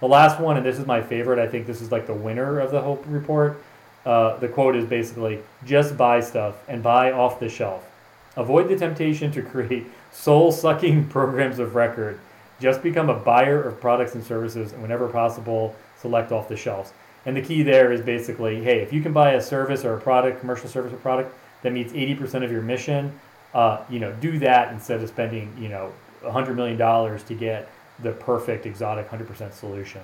The 0.00 0.08
last 0.08 0.40
one, 0.40 0.56
and 0.56 0.64
this 0.64 0.78
is 0.78 0.86
my 0.86 1.02
favorite, 1.02 1.38
I 1.38 1.48
think 1.48 1.66
this 1.66 1.82
is 1.82 1.92
like 1.92 2.06
the 2.06 2.14
winner 2.14 2.60
of 2.60 2.70
the 2.70 2.80
Hope 2.80 3.04
report. 3.08 3.62
Uh, 4.06 4.38
the 4.38 4.48
quote 4.48 4.74
is 4.74 4.86
basically 4.86 5.40
just 5.66 5.98
buy 5.98 6.20
stuff 6.20 6.62
and 6.66 6.82
buy 6.82 7.12
off 7.12 7.38
the 7.40 7.48
shelf. 7.50 7.90
Avoid 8.36 8.68
the 8.68 8.76
temptation 8.76 9.32
to 9.32 9.42
create 9.42 9.86
soul 10.12 10.52
sucking 10.52 11.08
programs 11.08 11.58
of 11.58 11.74
record 11.74 12.20
just 12.60 12.82
become 12.82 13.10
a 13.10 13.14
buyer 13.14 13.62
of 13.62 13.80
products 13.80 14.14
and 14.14 14.24
services, 14.24 14.72
and 14.72 14.80
whenever 14.80 15.08
possible, 15.08 15.76
select 16.00 16.32
off 16.32 16.48
the 16.48 16.56
shelves. 16.56 16.92
And 17.26 17.36
the 17.36 17.42
key 17.42 17.62
there 17.62 17.92
is 17.92 18.00
basically, 18.00 18.62
hey, 18.62 18.80
if 18.80 18.92
you 18.92 19.02
can 19.02 19.12
buy 19.12 19.32
a 19.32 19.42
service 19.42 19.84
or 19.84 19.94
a 19.94 20.00
product, 20.00 20.40
commercial 20.40 20.68
service 20.68 20.92
or 20.92 20.96
product 20.96 21.34
that 21.62 21.72
meets 21.72 21.92
80% 21.92 22.44
of 22.44 22.52
your 22.52 22.62
mission, 22.62 23.18
uh, 23.52 23.82
you 23.90 23.98
know, 23.98 24.12
do 24.20 24.38
that 24.38 24.72
instead 24.72 25.02
of 25.02 25.08
spending, 25.08 25.54
you 25.58 25.68
know, 25.68 25.92
$100 26.22 26.54
million 26.54 26.78
to 26.78 27.34
get 27.34 27.68
the 28.02 28.12
perfect 28.12 28.64
exotic 28.64 29.10
100% 29.10 29.52
solution. 29.52 30.02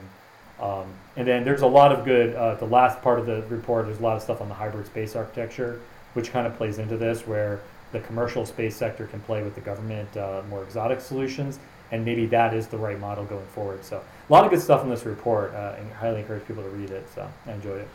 Um, 0.60 0.86
and 1.16 1.26
then 1.26 1.44
there's 1.44 1.62
a 1.62 1.66
lot 1.66 1.92
of 1.92 2.04
good, 2.04 2.34
uh, 2.34 2.54
the 2.54 2.66
last 2.66 3.00
part 3.02 3.18
of 3.18 3.26
the 3.26 3.42
report, 3.48 3.86
there's 3.86 3.98
a 3.98 4.02
lot 4.02 4.16
of 4.16 4.22
stuff 4.22 4.40
on 4.40 4.48
the 4.48 4.54
hybrid 4.54 4.86
space 4.86 5.16
architecture, 5.16 5.80
which 6.14 6.30
kind 6.30 6.46
of 6.46 6.56
plays 6.56 6.78
into 6.78 6.96
this, 6.96 7.26
where 7.26 7.60
the 7.92 8.00
commercial 8.00 8.44
space 8.44 8.74
sector 8.74 9.06
can 9.06 9.20
play 9.20 9.42
with 9.42 9.54
the 9.54 9.60
government 9.60 10.16
uh, 10.16 10.42
more 10.48 10.62
exotic 10.64 11.00
solutions 11.00 11.58
and 11.92 12.04
maybe 12.04 12.26
that 12.26 12.54
is 12.54 12.66
the 12.66 12.78
right 12.78 12.98
model 12.98 13.24
going 13.24 13.46
forward. 13.48 13.84
So 13.84 13.98
a 13.98 14.32
lot 14.32 14.44
of 14.44 14.50
good 14.50 14.60
stuff 14.60 14.82
in 14.82 14.88
this 14.88 15.04
report, 15.04 15.54
uh, 15.54 15.76
and 15.78 15.92
highly 15.92 16.20
encourage 16.20 16.46
people 16.46 16.62
to 16.62 16.68
read 16.70 16.90
it. 16.90 17.06
So 17.14 17.30
I 17.46 17.52
enjoyed 17.52 17.82
it. 17.82 17.88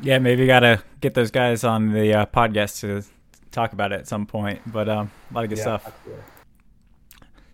Yeah, 0.00 0.18
maybe 0.18 0.42
you 0.42 0.46
got 0.48 0.60
to 0.60 0.82
get 1.00 1.14
those 1.14 1.30
guys 1.30 1.64
on 1.64 1.92
the 1.92 2.12
uh, 2.12 2.26
podcast 2.26 2.80
to 2.80 3.08
talk 3.50 3.72
about 3.72 3.92
it 3.92 4.00
at 4.00 4.08
some 4.08 4.26
point. 4.26 4.60
But 4.66 4.88
um, 4.88 5.10
a 5.30 5.34
lot 5.34 5.44
of 5.44 5.50
good 5.50 5.58
yeah, 5.58 5.64
stuff. 5.64 5.86
Absolutely. 5.86 6.24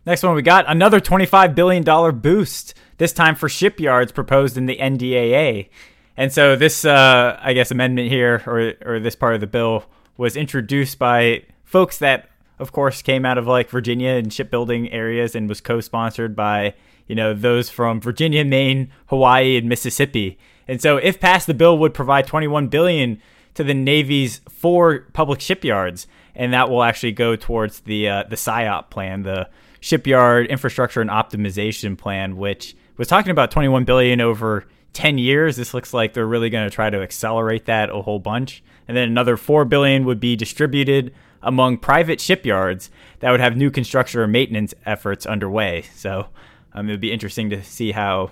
Next 0.07 0.23
one, 0.23 0.35
we 0.35 0.43
got 0.43 0.65
another 0.69 1.01
$25 1.01 1.55
billion 1.55 2.19
boost, 2.19 2.75
this 2.99 3.13
time 3.13 3.35
for 3.35 3.49
shipyards 3.49 4.13
proposed 4.13 4.59
in 4.59 4.67
the 4.67 4.77
NDAA. 4.77 5.71
And 6.17 6.31
so 6.31 6.57
this, 6.57 6.85
uh, 6.85 7.39
I 7.43 7.55
guess, 7.55 7.71
amendment 7.71 8.11
here, 8.11 8.43
or, 8.47 8.75
or 8.85 9.01
this 9.01 9.17
part 9.17 9.35
of 9.35 9.41
the 9.41 9.47
bill, 9.47 9.85
was 10.17 10.37
introduced 10.37 10.99
by 10.99 11.45
folks 11.65 11.99
that 11.99 12.29
of 12.59 12.73
course, 12.73 13.03
came 13.03 13.25
out 13.25 13.39
of 13.39 13.47
like 13.47 13.69
Virginia 13.69 14.11
and 14.11 14.33
shipbuilding 14.33 14.91
areas 14.93 15.35
and 15.35 15.49
was 15.49 15.61
co-sponsored 15.61 16.37
by 16.37 16.75
you 17.07 17.15
know 17.15 17.35
those 17.35 17.69
from 17.69 18.01
Virginia, 18.01 18.45
Maine, 18.45 18.91
Hawaii, 19.07 19.57
and 19.57 19.69
Mississippi. 19.69 20.39
And 20.67 20.81
so, 20.81 20.97
if 20.97 21.21
passed, 21.21 21.47
the 21.47 21.55
bill 21.55 21.77
would 21.79 21.93
provide 21.93 22.27
21 22.27 22.69
billion 22.69 23.21
to 23.55 23.65
the 23.65 23.75
Navy's 23.75 24.41
four 24.49 25.01
public 25.13 25.41
shipyards, 25.41 26.07
and 26.35 26.53
that 26.53 26.71
will 26.71 26.83
actually 26.83 27.13
go 27.13 27.37
towards 27.37 27.81
the 27.81 28.09
uh, 28.09 28.25
the 28.29 28.37
SIOP 28.37 28.91
plan, 28.91 29.23
the 29.23 29.49
Shipyard 29.81 30.47
Infrastructure 30.47 31.01
and 31.01 31.11
Optimization 31.11 31.99
Plan, 31.99 32.37
which 32.37 32.77
was 32.97 33.09
talking 33.09 33.33
about 33.33 33.51
21 33.51 33.85
billion 33.85 34.21
over 34.21 34.65
10 34.93 35.19
years. 35.19 35.57
This 35.57 35.75
looks 35.75 35.93
like 35.93 36.15
they're 36.15 36.27
really 36.27 36.49
going 36.49 36.67
to 36.67 36.75
try 36.75 36.89
to 36.89 37.03
accelerate 37.03 37.67
that 37.67 37.91
a 37.91 38.01
whole 38.01 38.21
bunch. 38.21 38.63
And 38.87 38.97
then 38.97 39.09
another 39.09 39.37
4 39.37 39.65
billion 39.65 40.05
would 40.05 40.21
be 40.21 40.37
distributed 40.37 41.15
among 41.43 41.79
private 41.79 42.21
shipyards 42.21 42.91
that 43.21 43.31
would 43.31 43.41
have 43.41 43.57
new 43.57 43.71
construction 43.71 44.21
or 44.21 44.27
maintenance 44.27 44.75
efforts 44.87 45.27
underway. 45.27 45.83
So 45.95 46.27
um, 46.73 46.89
it 46.89 46.93
would 46.93 47.01
be 47.01 47.13
interesting 47.13 47.51
to 47.51 47.63
see 47.63 47.93
how 47.93 48.31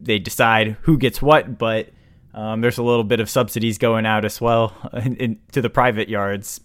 they 0.00 0.18
decide 0.18 0.76
who 0.82 0.98
gets 0.98 1.22
what, 1.22 1.58
but 1.58 1.90
um, 2.34 2.60
there's 2.60 2.78
a 2.78 2.82
little 2.82 3.04
bit 3.04 3.20
of 3.20 3.30
subsidies 3.30 3.78
going 3.78 4.06
out 4.06 4.24
as 4.24 4.40
well 4.40 4.74
in, 4.94 5.16
in, 5.16 5.40
to 5.52 5.62
the 5.62 5.70
private 5.70 6.08
yards. 6.08 6.60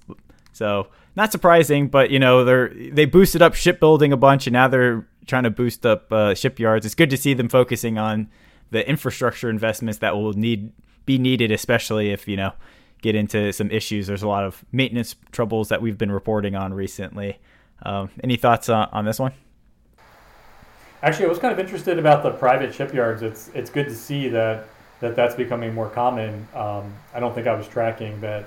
So 0.51 0.87
not 1.15 1.31
surprising, 1.31 1.87
but 1.87 2.09
you 2.09 2.19
know 2.19 2.43
they're 2.43 2.69
they 2.91 3.05
boosted 3.05 3.41
up 3.41 3.53
shipbuilding 3.53 4.11
a 4.11 4.17
bunch, 4.17 4.47
and 4.47 4.53
now 4.53 4.67
they're 4.67 5.07
trying 5.25 5.43
to 5.43 5.49
boost 5.49 5.85
up 5.85 6.11
uh, 6.11 6.33
shipyards. 6.33 6.85
It's 6.85 6.95
good 6.95 7.09
to 7.11 7.17
see 7.17 7.33
them 7.33 7.49
focusing 7.49 7.97
on 7.97 8.29
the 8.71 8.87
infrastructure 8.87 9.49
investments 9.49 9.99
that 9.99 10.15
will 10.15 10.33
need 10.33 10.71
be 11.05 11.17
needed, 11.17 11.51
especially 11.51 12.11
if 12.11 12.27
you 12.27 12.37
know 12.37 12.53
get 13.01 13.15
into 13.15 13.51
some 13.53 13.71
issues. 13.71 14.07
There's 14.07 14.23
a 14.23 14.27
lot 14.27 14.43
of 14.43 14.63
maintenance 14.71 15.15
troubles 15.31 15.69
that 15.69 15.81
we've 15.81 15.97
been 15.97 16.11
reporting 16.11 16.55
on 16.55 16.73
recently. 16.73 17.39
Um, 17.83 18.09
any 18.23 18.35
thoughts 18.35 18.69
on, 18.69 18.89
on 18.91 19.05
this 19.05 19.19
one? 19.19 19.33
Actually, 21.01 21.25
I 21.25 21.29
was 21.29 21.39
kind 21.39 21.53
of 21.53 21.59
interested 21.59 21.97
about 21.97 22.23
the 22.23 22.31
private 22.31 22.73
shipyards. 22.73 23.21
It's 23.21 23.49
it's 23.53 23.69
good 23.69 23.85
to 23.85 23.95
see 23.95 24.27
that 24.29 24.67
that 24.99 25.15
that's 25.15 25.35
becoming 25.35 25.73
more 25.73 25.89
common. 25.89 26.45
Um, 26.53 26.93
I 27.13 27.21
don't 27.21 27.33
think 27.33 27.47
I 27.47 27.55
was 27.55 27.67
tracking 27.67 28.19
that 28.19 28.45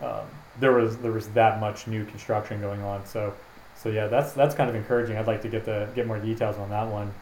um, 0.00 0.24
there 0.58 0.72
was 0.72 0.96
there 0.98 1.12
was 1.12 1.28
that 1.28 1.60
much 1.60 1.86
new 1.86 2.04
construction 2.06 2.60
going 2.60 2.80
on. 2.82 3.04
So 3.04 3.34
so 3.76 3.90
yeah, 3.90 4.06
that's 4.06 4.32
that's 4.32 4.54
kind 4.54 4.70
of 4.70 4.76
encouraging. 4.76 5.16
I'd 5.16 5.26
like 5.26 5.42
to 5.42 5.48
get 5.48 5.64
the 5.66 5.88
get 5.94 6.06
more 6.06 6.18
details 6.18 6.56
on 6.56 6.70
that 6.70 6.88
one. 6.88 7.12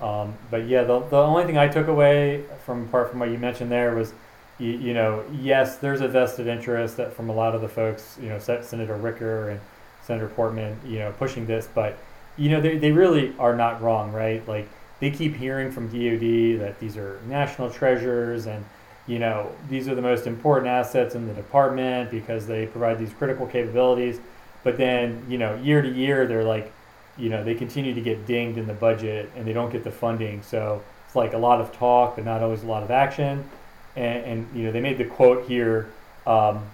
Um, 0.00 0.34
but 0.50 0.66
yeah, 0.66 0.84
the, 0.84 1.00
the 1.00 1.16
only 1.16 1.44
thing 1.44 1.56
I 1.56 1.68
took 1.68 1.88
away 1.88 2.44
from 2.64 2.84
apart 2.84 3.10
from 3.10 3.20
what 3.20 3.30
you 3.30 3.38
mentioned 3.38 3.70
there 3.70 3.94
was, 3.94 4.12
you, 4.58 4.72
you 4.72 4.94
know, 4.94 5.24
yes, 5.40 5.76
there's 5.76 6.00
a 6.00 6.08
vested 6.08 6.46
interest 6.46 6.96
that 6.96 7.12
from 7.12 7.28
a 7.28 7.34
lot 7.34 7.54
of 7.54 7.60
the 7.60 7.68
folks, 7.68 8.18
you 8.20 8.28
know, 8.28 8.38
Senator 8.38 8.96
Wicker 8.96 9.50
and 9.50 9.60
Senator 10.02 10.28
Portman, 10.28 10.78
you 10.86 10.98
know, 10.98 11.12
pushing 11.18 11.46
this, 11.46 11.68
but 11.74 11.98
you 12.36 12.50
know, 12.50 12.60
they, 12.60 12.76
they 12.76 12.92
really 12.92 13.34
are 13.38 13.56
not 13.56 13.80
wrong, 13.82 14.12
right? 14.12 14.46
Like 14.46 14.68
they 15.00 15.10
keep 15.10 15.34
hearing 15.34 15.70
from 15.70 15.86
DoD 15.88 16.60
that 16.60 16.78
these 16.80 16.96
are 16.96 17.20
national 17.28 17.70
treasures 17.70 18.46
and 18.46 18.64
you 19.06 19.18
know 19.18 19.52
these 19.68 19.88
are 19.88 19.94
the 19.94 20.02
most 20.02 20.26
important 20.26 20.66
assets 20.68 21.14
in 21.14 21.26
the 21.28 21.34
department 21.34 22.10
because 22.10 22.46
they 22.46 22.66
provide 22.66 22.98
these 22.98 23.12
critical 23.12 23.46
capabilities. 23.46 24.20
But 24.64 24.76
then 24.76 25.24
you 25.28 25.38
know 25.38 25.54
year 25.56 25.82
to 25.82 25.88
year 25.88 26.26
they're 26.26 26.44
like, 26.44 26.72
you 27.16 27.28
know, 27.28 27.44
they 27.44 27.54
continue 27.54 27.94
to 27.94 28.00
get 28.00 28.26
dinged 28.26 28.58
in 28.58 28.66
the 28.66 28.74
budget 28.74 29.30
and 29.36 29.46
they 29.46 29.52
don't 29.52 29.70
get 29.70 29.84
the 29.84 29.90
funding. 29.90 30.42
So 30.42 30.82
it's 31.06 31.14
like 31.14 31.34
a 31.34 31.38
lot 31.38 31.60
of 31.60 31.72
talk 31.72 32.16
but 32.16 32.24
not 32.24 32.42
always 32.42 32.62
a 32.62 32.66
lot 32.66 32.82
of 32.82 32.90
action. 32.90 33.48
And, 33.96 34.24
and 34.24 34.56
you 34.56 34.64
know 34.64 34.72
they 34.72 34.80
made 34.80 34.98
the 34.98 35.04
quote 35.04 35.46
here. 35.48 35.90
Um, 36.26 36.64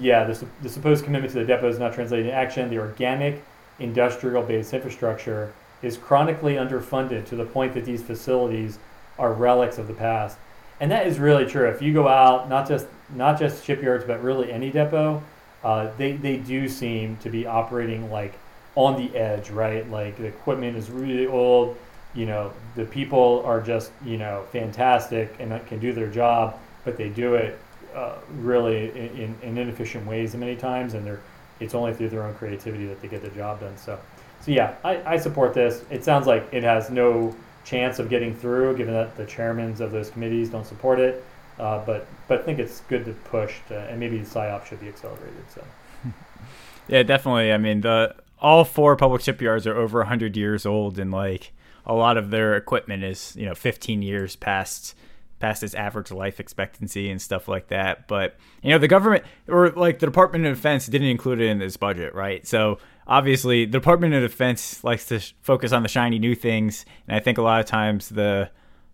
yeah, 0.00 0.24
the, 0.24 0.44
the 0.62 0.68
supposed 0.68 1.04
commitment 1.04 1.32
to 1.34 1.38
the 1.38 1.44
depot 1.44 1.68
is 1.68 1.78
not 1.78 1.94
translated 1.94 2.26
into 2.26 2.36
action. 2.36 2.68
The 2.68 2.78
organic 2.78 3.44
industrial 3.78 4.42
based 4.42 4.72
infrastructure 4.74 5.52
is 5.82 5.96
chronically 5.96 6.54
underfunded 6.54 7.26
to 7.26 7.36
the 7.36 7.44
point 7.44 7.74
that 7.74 7.84
these 7.84 8.02
facilities 8.02 8.78
are 9.18 9.32
relics 9.32 9.78
of 9.78 9.86
the 9.86 9.94
past. 9.94 10.38
And 10.80 10.90
that 10.90 11.06
is 11.06 11.18
really 11.18 11.46
true. 11.46 11.68
If 11.68 11.80
you 11.80 11.92
go 11.92 12.08
out, 12.08 12.48
not 12.48 12.66
just 12.68 12.86
not 13.14 13.38
just 13.38 13.64
shipyards, 13.64 14.04
but 14.04 14.22
really 14.22 14.50
any 14.50 14.70
depot, 14.70 15.22
uh, 15.62 15.90
they 15.96 16.12
they 16.12 16.36
do 16.38 16.68
seem 16.68 17.16
to 17.18 17.30
be 17.30 17.46
operating 17.46 18.10
like 18.10 18.34
on 18.74 18.96
the 18.96 19.16
edge, 19.16 19.50
right? 19.50 19.88
Like 19.88 20.16
the 20.16 20.24
equipment 20.24 20.76
is 20.76 20.90
really 20.90 21.26
old. 21.26 21.76
You 22.14 22.26
know, 22.26 22.52
the 22.74 22.84
people 22.84 23.42
are 23.44 23.60
just 23.60 23.92
you 24.04 24.18
know 24.18 24.44
fantastic 24.50 25.34
and 25.38 25.64
can 25.66 25.78
do 25.78 25.92
their 25.92 26.08
job, 26.08 26.58
but 26.84 26.96
they 26.96 27.08
do 27.08 27.34
it 27.34 27.58
uh, 27.94 28.16
really 28.38 28.90
in, 28.90 29.34
in 29.42 29.58
inefficient 29.58 30.06
ways 30.06 30.34
many 30.34 30.56
times, 30.56 30.94
and 30.94 31.06
they're 31.06 31.20
it's 31.60 31.74
only 31.74 31.94
through 31.94 32.08
their 32.08 32.24
own 32.24 32.34
creativity 32.34 32.86
that 32.86 33.00
they 33.00 33.08
get 33.08 33.22
the 33.22 33.30
job 33.30 33.60
done. 33.60 33.76
So, 33.76 33.98
so 34.40 34.50
yeah, 34.50 34.74
I, 34.84 35.14
I 35.14 35.16
support 35.16 35.54
this. 35.54 35.84
It 35.90 36.04
sounds 36.04 36.26
like 36.26 36.48
it 36.52 36.64
has 36.64 36.90
no 36.90 37.34
chance 37.64 37.98
of 37.98 38.10
getting 38.10 38.34
through, 38.34 38.76
given 38.76 38.94
that 38.94 39.16
the 39.16 39.24
chairmans 39.24 39.80
of 39.80 39.92
those 39.92 40.10
committees 40.10 40.50
don't 40.50 40.66
support 40.66 40.98
it. 40.98 41.24
Uh, 41.58 41.84
but 41.84 42.06
but 42.26 42.40
I 42.40 42.42
think 42.42 42.58
it's 42.58 42.80
good 42.82 43.04
to 43.04 43.12
push, 43.12 43.54
to, 43.68 43.78
and 43.88 44.00
maybe 44.00 44.18
the 44.18 44.26
SIOP 44.26 44.66
should 44.66 44.80
be 44.80 44.88
accelerated. 44.88 45.44
So. 45.54 45.64
yeah, 46.88 47.04
definitely. 47.04 47.52
I 47.52 47.58
mean, 47.58 47.82
the 47.82 48.14
all 48.40 48.64
four 48.64 48.96
public 48.96 49.22
shipyards 49.22 49.66
are 49.66 49.76
over 49.76 50.00
100 50.00 50.36
years 50.36 50.66
old, 50.66 50.98
and 50.98 51.12
like 51.12 51.52
a 51.86 51.94
lot 51.94 52.16
of 52.16 52.30
their 52.30 52.56
equipment 52.56 53.04
is 53.04 53.36
you 53.36 53.46
know 53.46 53.54
15 53.54 54.02
years 54.02 54.34
past 54.34 54.96
past 55.44 55.62
its 55.62 55.74
average 55.74 56.10
life 56.10 56.40
expectancy 56.40 57.10
and 57.10 57.20
stuff 57.20 57.48
like 57.48 57.68
that. 57.68 58.08
But 58.08 58.36
you 58.62 58.70
know, 58.70 58.78
the 58.78 58.88
government 58.88 59.24
or 59.46 59.68
like 59.72 59.98
the 59.98 60.06
Department 60.06 60.46
of 60.46 60.56
Defense 60.56 60.86
didn't 60.86 61.08
include 61.08 61.38
it 61.38 61.48
in 61.48 61.58
this 61.58 61.76
budget, 61.76 62.14
right? 62.14 62.46
So 62.46 62.78
obviously, 63.06 63.66
the 63.66 63.72
Department 63.72 64.14
of 64.14 64.22
Defense 64.22 64.82
likes 64.82 65.04
to 65.08 65.20
sh- 65.20 65.34
focus 65.42 65.70
on 65.72 65.82
the 65.82 65.88
shiny 65.88 66.18
new 66.18 66.34
things, 66.34 66.86
and 67.06 67.14
I 67.14 67.20
think 67.20 67.36
a 67.36 67.42
lot 67.42 67.60
of 67.60 67.66
times 67.66 68.08
the 68.08 68.50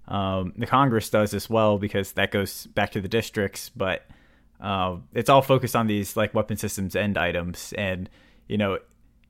um, 0.09 0.53
the 0.57 0.67
Congress 0.67 1.09
does 1.09 1.35
as 1.35 1.49
well 1.49 1.79
because 1.79 2.13
that 2.15 2.33
goes 2.33 2.67
back 2.67 2.91
to 2.93 3.01
the 3.01 3.09
districts. 3.09 3.69
But 3.69 4.09
uh, 4.61 4.97
it's 5.15 5.31
all 5.31 5.43
focused 5.43 5.77
on 5.77 5.87
these 5.87 6.17
like 6.17 6.35
weapon 6.35 6.57
systems 6.57 6.97
end 6.97 7.17
items, 7.17 7.73
and 7.79 8.11
you 8.49 8.59
know, 8.59 8.81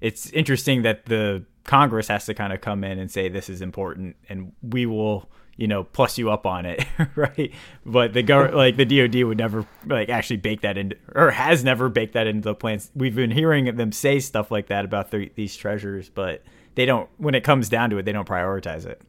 it's 0.00 0.30
interesting 0.30 0.82
that 0.82 1.04
the 1.04 1.44
Congress 1.64 2.08
has 2.08 2.24
to 2.24 2.32
kind 2.32 2.54
of 2.54 2.62
come 2.62 2.82
in 2.82 2.98
and 2.98 3.10
say 3.10 3.28
this 3.28 3.50
is 3.50 3.60
important, 3.60 4.16
and 4.30 4.52
we 4.62 4.86
will 4.86 5.28
you 5.56 5.68
know, 5.68 5.84
plus 5.84 6.18
you 6.18 6.30
up 6.30 6.46
on 6.46 6.66
it, 6.66 6.84
right? 7.14 7.52
But 7.84 8.12
the 8.12 8.22
government, 8.22 8.56
like 8.56 8.76
the 8.76 8.84
DoD, 8.84 9.24
would 9.24 9.38
never 9.38 9.66
like 9.86 10.08
actually 10.08 10.38
bake 10.38 10.62
that 10.62 10.78
into, 10.78 10.96
or 11.14 11.30
has 11.30 11.62
never 11.62 11.88
baked 11.88 12.14
that 12.14 12.26
into 12.26 12.42
the 12.42 12.54
plans. 12.54 12.90
We've 12.94 13.14
been 13.14 13.30
hearing 13.30 13.76
them 13.76 13.92
say 13.92 14.20
stuff 14.20 14.50
like 14.50 14.68
that 14.68 14.84
about 14.84 15.10
the, 15.10 15.30
these 15.34 15.56
treasures, 15.56 16.08
but 16.08 16.42
they 16.74 16.86
don't. 16.86 17.08
When 17.18 17.34
it 17.34 17.44
comes 17.44 17.68
down 17.68 17.90
to 17.90 17.98
it, 17.98 18.04
they 18.04 18.12
don't 18.12 18.28
prioritize 18.28 18.86
it. 18.86 19.02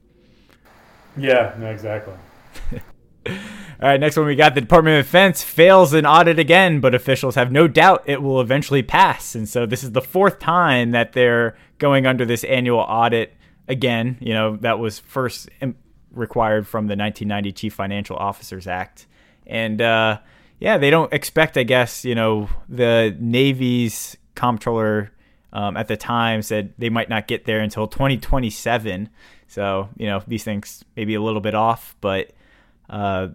Yeah, 1.18 1.56
no, 1.58 1.68
exactly. 1.68 2.16
All 3.28 3.88
right, 3.90 4.00
next 4.00 4.18
one 4.18 4.26
we 4.26 4.36
got 4.36 4.56
the 4.56 4.62
Department 4.62 5.00
of 5.00 5.06
Defense 5.06 5.44
fails 5.44 5.94
an 5.94 6.06
audit 6.06 6.38
again, 6.38 6.80
but 6.82 6.94
officials 6.94 7.36
have 7.36 7.52
no 7.52 7.68
doubt 7.68 8.04
it 8.06 8.22
will 8.22 8.42
eventually 8.42 8.84
pass. 8.84 9.36
And 9.36 9.48
so 9.48 9.66
this 9.66 9.84
is 9.84 9.92
the 9.92 10.02
fourth 10.02 10.40
time 10.40 10.92
that 10.92 11.14
they're 11.14 11.56
going 11.78 12.06
under 12.06 12.26
this 12.26 12.44
annual 12.44 12.80
audit 12.80 13.34
again. 13.68 14.18
You 14.20 14.34
know, 14.34 14.58
that 14.58 14.80
was 14.80 15.00
first 15.00 15.50
required 16.14 16.68
from 16.68 16.88
the 16.88 16.96
1990 16.96 17.52
Chief 17.54 17.74
Financial 17.74 18.16
Officers 18.16 18.68
Act. 18.68 19.08
And 19.48 19.82
uh, 19.82 20.20
yeah, 20.60 20.78
they 20.78 20.90
don't 20.90 21.12
expect, 21.14 21.58
I 21.58 21.64
guess, 21.64 22.06
you 22.06 22.16
know, 22.16 22.50
the 22.70 23.16
Navy's 23.20 24.18
comptroller 24.36 25.12
um, 25.54 25.76
at 25.76 25.88
the 25.88 25.98
time 25.98 26.42
said 26.42 26.74
they 26.78 26.90
might 26.90 27.10
not 27.10 27.28
get 27.28 27.46
there 27.46 27.60
until 27.60 27.88
2027. 27.88 29.10
So, 29.48 29.90
you 29.98 30.08
know, 30.08 30.24
these 30.28 30.44
things 30.44 30.84
may 30.96 31.06
be 31.06 31.16
a 31.16 31.22
little 31.22 31.42
bit 31.42 31.56
off, 31.56 31.96
but 32.00 32.32
uh, 32.90 33.30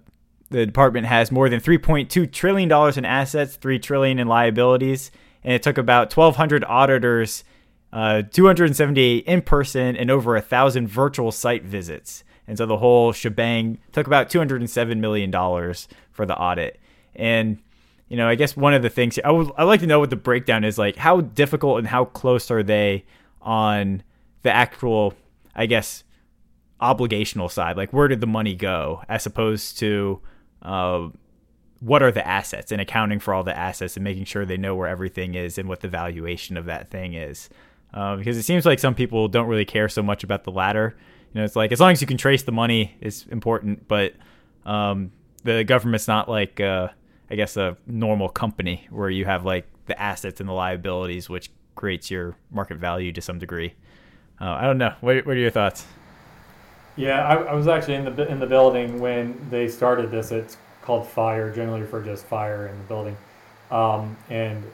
the 0.50 0.64
department 0.64 1.06
has 1.06 1.30
more 1.30 1.48
than 1.48 1.60
3.2 1.60 2.32
trillion 2.32 2.68
dollars 2.68 2.96
in 2.96 3.04
assets, 3.04 3.56
3 3.56 3.78
trillion 3.78 4.18
in 4.18 4.28
liabilities, 4.28 5.10
and 5.44 5.52
it 5.52 5.62
took 5.62 5.78
about 5.78 6.14
1,200 6.14 6.64
auditors, 6.64 7.44
uh, 7.92 8.22
278 8.22 9.24
in 9.24 9.42
person, 9.42 9.96
and 9.96 10.10
over 10.10 10.36
a 10.36 10.40
thousand 10.40 10.88
virtual 10.88 11.32
site 11.32 11.64
visits. 11.64 12.24
And 12.48 12.56
so 12.56 12.66
the 12.66 12.76
whole 12.76 13.12
shebang 13.12 13.78
took 13.92 14.06
about 14.06 14.30
$207 14.30 14.98
million 14.98 15.32
for 16.12 16.26
the 16.26 16.36
audit. 16.36 16.80
And, 17.14 17.58
you 18.08 18.16
know, 18.16 18.28
I 18.28 18.34
guess 18.34 18.56
one 18.56 18.74
of 18.74 18.82
the 18.82 18.90
things 18.90 19.18
I 19.24 19.30
would 19.30 19.50
I'd 19.56 19.64
like 19.64 19.80
to 19.80 19.86
know 19.86 19.98
what 19.98 20.10
the 20.10 20.16
breakdown 20.16 20.64
is 20.64 20.78
like. 20.78 20.96
How 20.96 21.20
difficult 21.20 21.78
and 21.78 21.88
how 21.88 22.04
close 22.04 22.50
are 22.50 22.62
they 22.62 23.04
on 23.42 24.02
the 24.42 24.50
actual, 24.52 25.14
I 25.54 25.66
guess, 25.66 26.04
obligational 26.80 27.50
side? 27.50 27.76
Like, 27.76 27.92
where 27.92 28.08
did 28.08 28.20
the 28.20 28.26
money 28.26 28.54
go 28.54 29.02
as 29.08 29.26
opposed 29.26 29.78
to, 29.78 30.20
uh, 30.62 31.08
what 31.80 32.02
are 32.02 32.12
the 32.12 32.26
assets 32.26 32.72
and 32.72 32.80
accounting 32.80 33.18
for 33.18 33.34
all 33.34 33.42
the 33.42 33.56
assets 33.56 33.96
and 33.96 34.04
making 34.04 34.24
sure 34.24 34.46
they 34.46 34.56
know 34.56 34.74
where 34.74 34.88
everything 34.88 35.34
is 35.34 35.58
and 35.58 35.68
what 35.68 35.80
the 35.80 35.88
valuation 35.88 36.56
of 36.56 36.66
that 36.66 36.88
thing 36.88 37.14
is. 37.14 37.48
Uh, 37.92 38.16
because 38.16 38.36
it 38.36 38.42
seems 38.42 38.66
like 38.66 38.78
some 38.78 38.94
people 38.94 39.28
don't 39.28 39.46
really 39.46 39.64
care 39.64 39.88
so 39.88 40.02
much 40.02 40.22
about 40.22 40.44
the 40.44 40.50
latter 40.50 40.96
you 41.32 41.40
know, 41.40 41.44
it's 41.44 41.56
like 41.56 41.72
as 41.72 41.80
long 41.80 41.92
as 41.92 42.00
you 42.00 42.06
can 42.06 42.16
trace 42.16 42.42
the 42.42 42.52
money 42.52 42.96
is 43.00 43.26
important, 43.30 43.88
but 43.88 44.14
um, 44.64 45.12
the 45.44 45.64
government's 45.64 46.08
not 46.08 46.28
like 46.28 46.60
uh, 46.60 46.88
I 47.30 47.34
guess 47.34 47.56
a 47.56 47.76
normal 47.86 48.28
company 48.28 48.86
where 48.90 49.10
you 49.10 49.24
have 49.24 49.44
like 49.44 49.66
the 49.86 50.00
assets 50.00 50.40
and 50.40 50.48
the 50.48 50.52
liabilities, 50.52 51.28
which 51.28 51.50
creates 51.74 52.10
your 52.10 52.36
market 52.50 52.78
value 52.78 53.12
to 53.12 53.20
some 53.20 53.38
degree. 53.38 53.74
Uh, 54.40 54.50
I 54.50 54.62
don't 54.62 54.78
know. 54.78 54.94
What, 55.00 55.24
what 55.26 55.36
are 55.36 55.40
your 55.40 55.50
thoughts? 55.50 55.86
Yeah, 56.96 57.26
I, 57.26 57.34
I, 57.34 57.54
was 57.54 57.68
actually 57.68 57.94
in 57.94 58.04
the 58.04 58.28
in 58.28 58.40
the 58.40 58.46
building 58.46 58.98
when 59.00 59.38
they 59.50 59.68
started 59.68 60.10
this. 60.10 60.32
It's 60.32 60.56
called 60.80 61.06
Fire, 61.06 61.54
generally 61.54 61.82
referred 61.82 62.04
to 62.04 62.12
as 62.12 62.22
Fire 62.22 62.68
in 62.68 62.78
the 62.78 62.84
building, 62.84 63.16
um, 63.70 64.16
and 64.30 64.64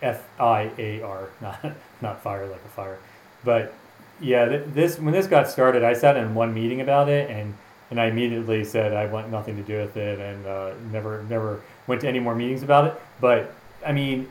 F 0.00 0.24
I 0.38 0.70
A 0.78 1.02
R, 1.02 1.28
not 1.40 1.72
not 2.00 2.22
fire 2.22 2.46
like 2.46 2.64
a 2.64 2.68
fire, 2.68 2.98
but 3.42 3.74
yeah, 4.22 4.62
this 4.68 4.98
when 4.98 5.12
this 5.12 5.26
got 5.26 5.48
started, 5.48 5.82
I 5.82 5.92
sat 5.92 6.16
in 6.16 6.34
one 6.34 6.54
meeting 6.54 6.80
about 6.80 7.08
it, 7.08 7.30
and 7.30 7.54
and 7.90 8.00
I 8.00 8.06
immediately 8.06 8.64
said 8.64 8.94
I 8.94 9.06
want 9.06 9.30
nothing 9.30 9.56
to 9.56 9.62
do 9.62 9.78
with 9.78 9.96
it, 9.96 10.18
and 10.18 10.46
uh, 10.46 10.72
never 10.90 11.24
never 11.28 11.60
went 11.86 12.00
to 12.02 12.08
any 12.08 12.20
more 12.20 12.34
meetings 12.34 12.62
about 12.62 12.86
it. 12.86 12.94
But 13.20 13.52
I 13.84 13.92
mean, 13.92 14.28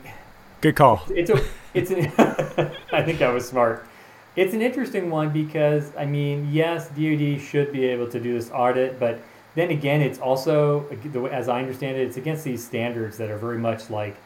good 0.60 0.76
call. 0.76 1.02
It's 1.10 1.30
a 1.30 1.44
it's 1.74 1.90
an, 1.90 2.12
I 2.92 3.02
think 3.02 3.22
I 3.22 3.30
was 3.30 3.46
smart. 3.46 3.86
It's 4.34 4.54
an 4.54 4.62
interesting 4.62 5.10
one 5.10 5.30
because 5.30 5.94
I 5.96 6.06
mean, 6.06 6.48
yes, 6.50 6.88
DoD 6.88 7.40
should 7.40 7.70
be 7.72 7.84
able 7.84 8.08
to 8.10 8.18
do 8.18 8.32
this 8.32 8.50
audit, 8.50 8.98
but 8.98 9.20
then 9.54 9.70
again, 9.70 10.00
it's 10.00 10.18
also 10.18 10.88
as 11.30 11.48
I 11.48 11.60
understand 11.60 11.98
it, 11.98 12.06
it's 12.06 12.16
against 12.16 12.44
these 12.44 12.64
standards 12.64 13.18
that 13.18 13.30
are 13.30 13.36
very 13.36 13.58
much 13.58 13.90
like, 13.90 14.16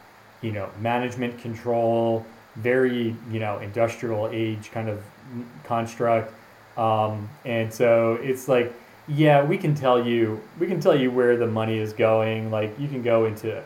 you 0.41 0.53
know, 0.53 0.69
management 0.79 1.37
control, 1.39 2.25
very 2.57 3.15
you 3.31 3.39
know 3.39 3.59
industrial 3.59 4.29
age 4.31 4.71
kind 4.71 4.89
of 4.89 5.03
construct. 5.63 6.33
Um, 6.77 7.29
and 7.43 7.73
so 7.73 8.19
it's 8.21 8.47
like, 8.47 8.71
yeah, 9.07 9.43
we 9.43 9.57
can 9.57 9.73
tell 9.73 10.05
you, 10.05 10.41
we 10.59 10.67
can 10.67 10.79
tell 10.79 10.95
you 10.95 11.09
where 11.09 11.37
the 11.37 11.47
money 11.47 11.79
is 11.79 11.93
going. 11.93 12.51
Like 12.51 12.79
you 12.79 12.87
can 12.87 13.01
go 13.01 13.25
into, 13.25 13.63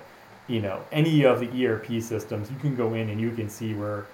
you 0.47 0.61
know, 0.61 0.81
any 0.91 1.25
of 1.25 1.39
the 1.39 1.67
ERP 1.67 2.01
systems, 2.01 2.49
you 2.49 2.57
can 2.57 2.75
go 2.75 2.93
in 2.93 3.09
and 3.09 3.19
you 3.19 3.31
can 3.31 3.49
see 3.49 3.73
where 3.73 4.05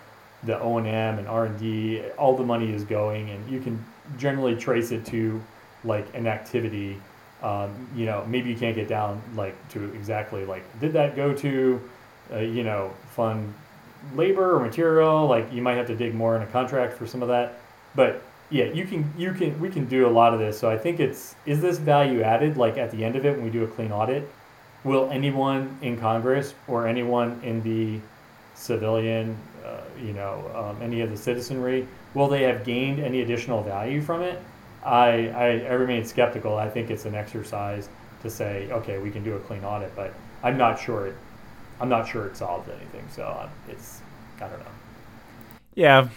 the 0.43 0.59
O 0.59 0.77
and 0.77 0.87
M 0.87 1.19
and 1.19 1.27
R 1.27 1.45
and 1.45 1.59
D, 1.59 2.01
all 2.17 2.35
the 2.35 2.43
money 2.43 2.71
is 2.73 2.83
going, 2.83 3.29
and 3.29 3.49
you 3.49 3.59
can 3.59 3.83
generally 4.17 4.55
trace 4.55 4.91
it 4.91 5.05
to 5.07 5.41
like 5.83 6.07
an 6.15 6.27
activity. 6.27 6.99
Um, 7.43 7.87
you 7.95 8.05
know, 8.05 8.25
maybe 8.27 8.49
you 8.49 8.55
can't 8.55 8.75
get 8.75 8.87
down 8.87 9.21
like 9.35 9.55
to 9.69 9.93
exactly 9.93 10.45
like 10.45 10.63
did 10.79 10.93
that 10.93 11.15
go 11.15 11.33
to, 11.33 11.81
uh, 12.31 12.39
you 12.39 12.63
know, 12.63 12.91
fund 13.11 13.53
labor 14.15 14.55
or 14.55 14.59
material? 14.59 15.27
Like 15.27 15.51
you 15.51 15.61
might 15.61 15.75
have 15.75 15.87
to 15.87 15.95
dig 15.95 16.13
more 16.13 16.35
in 16.35 16.41
a 16.41 16.47
contract 16.47 16.93
for 16.93 17.07
some 17.07 17.21
of 17.21 17.27
that, 17.29 17.59
but 17.95 18.21
yeah, 18.49 18.65
you 18.65 18.85
can 18.85 19.11
you 19.17 19.33
can 19.33 19.59
we 19.59 19.69
can 19.69 19.85
do 19.85 20.07
a 20.07 20.09
lot 20.11 20.33
of 20.33 20.39
this. 20.39 20.57
So 20.57 20.69
I 20.69 20.77
think 20.77 20.99
it's 20.99 21.35
is 21.45 21.61
this 21.61 21.77
value 21.77 22.21
added? 22.21 22.57
Like 22.57 22.77
at 22.77 22.91
the 22.91 23.03
end 23.03 23.15
of 23.15 23.25
it, 23.25 23.35
when 23.35 23.43
we 23.43 23.49
do 23.49 23.63
a 23.63 23.67
clean 23.67 23.91
audit, 23.91 24.29
will 24.83 25.09
anyone 25.11 25.77
in 25.81 25.99
Congress 25.99 26.53
or 26.67 26.87
anyone 26.87 27.39
in 27.43 27.61
the 27.61 27.99
civilian, 28.55 29.37
uh, 29.65 29.81
you 30.01 30.13
know, 30.13 30.49
um, 30.55 30.81
any 30.81 31.01
of 31.01 31.11
the 31.11 31.17
citizenry, 31.17 31.87
will 32.13 32.27
they 32.27 32.43
have 32.43 32.65
gained 32.65 32.99
any 32.99 33.21
additional 33.21 33.61
value 33.61 34.01
from 34.01 34.21
it? 34.21 34.41
I, 34.83 35.29
I, 35.29 35.45
I 35.67 35.73
remain 35.73 36.05
skeptical. 36.05 36.57
I 36.57 36.69
think 36.69 36.89
it's 36.89 37.05
an 37.05 37.15
exercise 37.15 37.89
to 38.23 38.29
say, 38.29 38.69
okay, 38.71 38.97
we 38.97 39.11
can 39.11 39.23
do 39.23 39.35
a 39.35 39.39
clean 39.39 39.63
audit, 39.63 39.95
but 39.95 40.13
I'm 40.43 40.57
not 40.57 40.79
sure 40.79 41.07
it, 41.07 41.15
I'm 41.79 41.89
not 41.89 42.07
sure 42.07 42.25
it 42.25 42.35
solved 42.35 42.69
anything. 42.69 43.07
So 43.09 43.49
it's, 43.67 44.01
I 44.37 44.47
don't 44.47 44.59
know. 44.59 44.65
Yeah, 45.75 46.09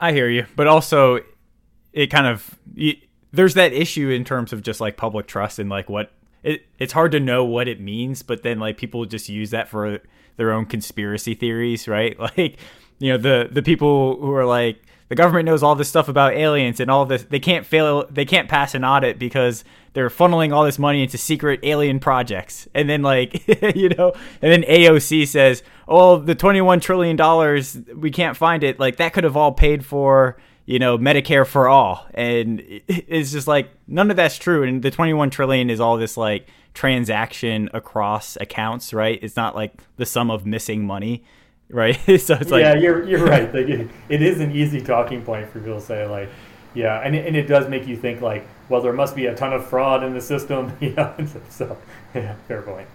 I 0.00 0.12
hear 0.12 0.28
you, 0.28 0.46
but 0.54 0.66
also 0.66 1.20
it 1.92 2.08
kind 2.08 2.26
of 2.26 2.58
there's 3.32 3.54
that 3.54 3.72
issue 3.72 4.08
in 4.10 4.24
terms 4.24 4.52
of 4.52 4.62
just 4.62 4.80
like 4.80 4.96
public 4.96 5.26
trust 5.26 5.58
and 5.58 5.68
like 5.68 5.88
what 5.88 6.12
it 6.42 6.66
it's 6.78 6.92
hard 6.92 7.12
to 7.12 7.20
know 7.20 7.44
what 7.44 7.66
it 7.66 7.80
means, 7.80 8.22
but 8.22 8.42
then 8.42 8.60
like 8.60 8.76
people 8.76 9.04
just 9.04 9.28
use 9.28 9.50
that 9.50 9.68
for 9.68 10.00
their 10.36 10.52
own 10.52 10.66
conspiracy 10.66 11.34
theories, 11.34 11.88
right? 11.88 12.16
Like, 12.36 12.58
you 12.98 13.12
know, 13.12 13.18
the 13.18 13.48
the 13.50 13.62
people 13.62 14.20
who 14.20 14.32
are 14.32 14.46
like 14.46 14.80
the 15.08 15.14
government 15.14 15.46
knows 15.46 15.62
all 15.62 15.74
this 15.74 15.88
stuff 15.88 16.08
about 16.08 16.34
aliens 16.34 16.80
and 16.80 16.90
all 16.90 17.04
this 17.06 17.24
they 17.24 17.40
can't 17.40 17.66
fail 17.66 18.06
they 18.10 18.24
can't 18.24 18.48
pass 18.48 18.74
an 18.74 18.84
audit 18.84 19.18
because 19.18 19.64
they're 19.94 20.10
funneling 20.10 20.52
all 20.52 20.64
this 20.64 20.78
money 20.78 21.02
into 21.02 21.16
secret 21.16 21.60
alien 21.62 22.00
projects. 22.00 22.68
And 22.74 22.90
then 22.90 23.02
like, 23.02 23.46
you 23.76 23.88
know, 23.88 24.12
and 24.42 24.52
then 24.52 24.62
AOC 24.62 25.26
says, 25.26 25.62
"Oh, 25.88 26.18
the 26.18 26.34
21 26.34 26.80
trillion 26.80 27.16
dollars, 27.16 27.78
we 27.96 28.10
can't 28.10 28.36
find 28.36 28.62
it. 28.62 28.78
Like 28.78 28.96
that 28.96 29.14
could 29.14 29.24
have 29.24 29.36
all 29.36 29.52
paid 29.52 29.86
for 29.86 30.36
you 30.66 30.78
know 30.78 30.96
medicare 30.96 31.46
for 31.46 31.68
all 31.68 32.06
and 32.14 32.62
it's 32.88 33.32
just 33.32 33.46
like 33.46 33.70
none 33.86 34.10
of 34.10 34.16
that's 34.16 34.38
true 34.38 34.62
and 34.62 34.82
the 34.82 34.90
21 34.90 35.28
trillion 35.28 35.68
is 35.68 35.78
all 35.78 35.98
this 35.98 36.16
like 36.16 36.48
transaction 36.72 37.68
across 37.74 38.38
accounts 38.40 38.94
right 38.94 39.18
it's 39.20 39.36
not 39.36 39.54
like 39.54 39.82
the 39.98 40.06
sum 40.06 40.30
of 40.30 40.46
missing 40.46 40.82
money 40.86 41.22
right? 41.74 41.98
So 42.20 42.34
it's 42.40 42.50
like 42.50 42.62
yeah 42.62 42.74
you're, 42.74 43.06
you're 43.06 43.26
right. 43.26 43.52
Like 43.52 43.66
it, 43.66 43.90
it 44.08 44.22
is 44.22 44.40
an 44.40 44.52
easy 44.52 44.80
talking 44.80 45.22
point 45.22 45.50
for 45.50 45.58
people 45.58 45.80
to 45.80 45.84
say 45.84 46.06
like 46.06 46.30
yeah 46.72 47.00
and 47.00 47.14
it, 47.14 47.26
and 47.26 47.36
it 47.36 47.46
does 47.46 47.68
make 47.68 47.86
you 47.86 47.96
think 47.96 48.20
like 48.20 48.46
well 48.68 48.80
there 48.80 48.92
must 48.92 49.14
be 49.14 49.26
a 49.26 49.34
ton 49.34 49.52
of 49.52 49.66
fraud 49.66 50.02
in 50.02 50.14
the 50.14 50.20
system 50.20 50.76
you 50.80 50.94
know? 50.94 51.14
So 51.50 51.76
yeah 52.14 52.36
fair 52.48 52.62
point. 52.62 52.76
point 52.76 52.88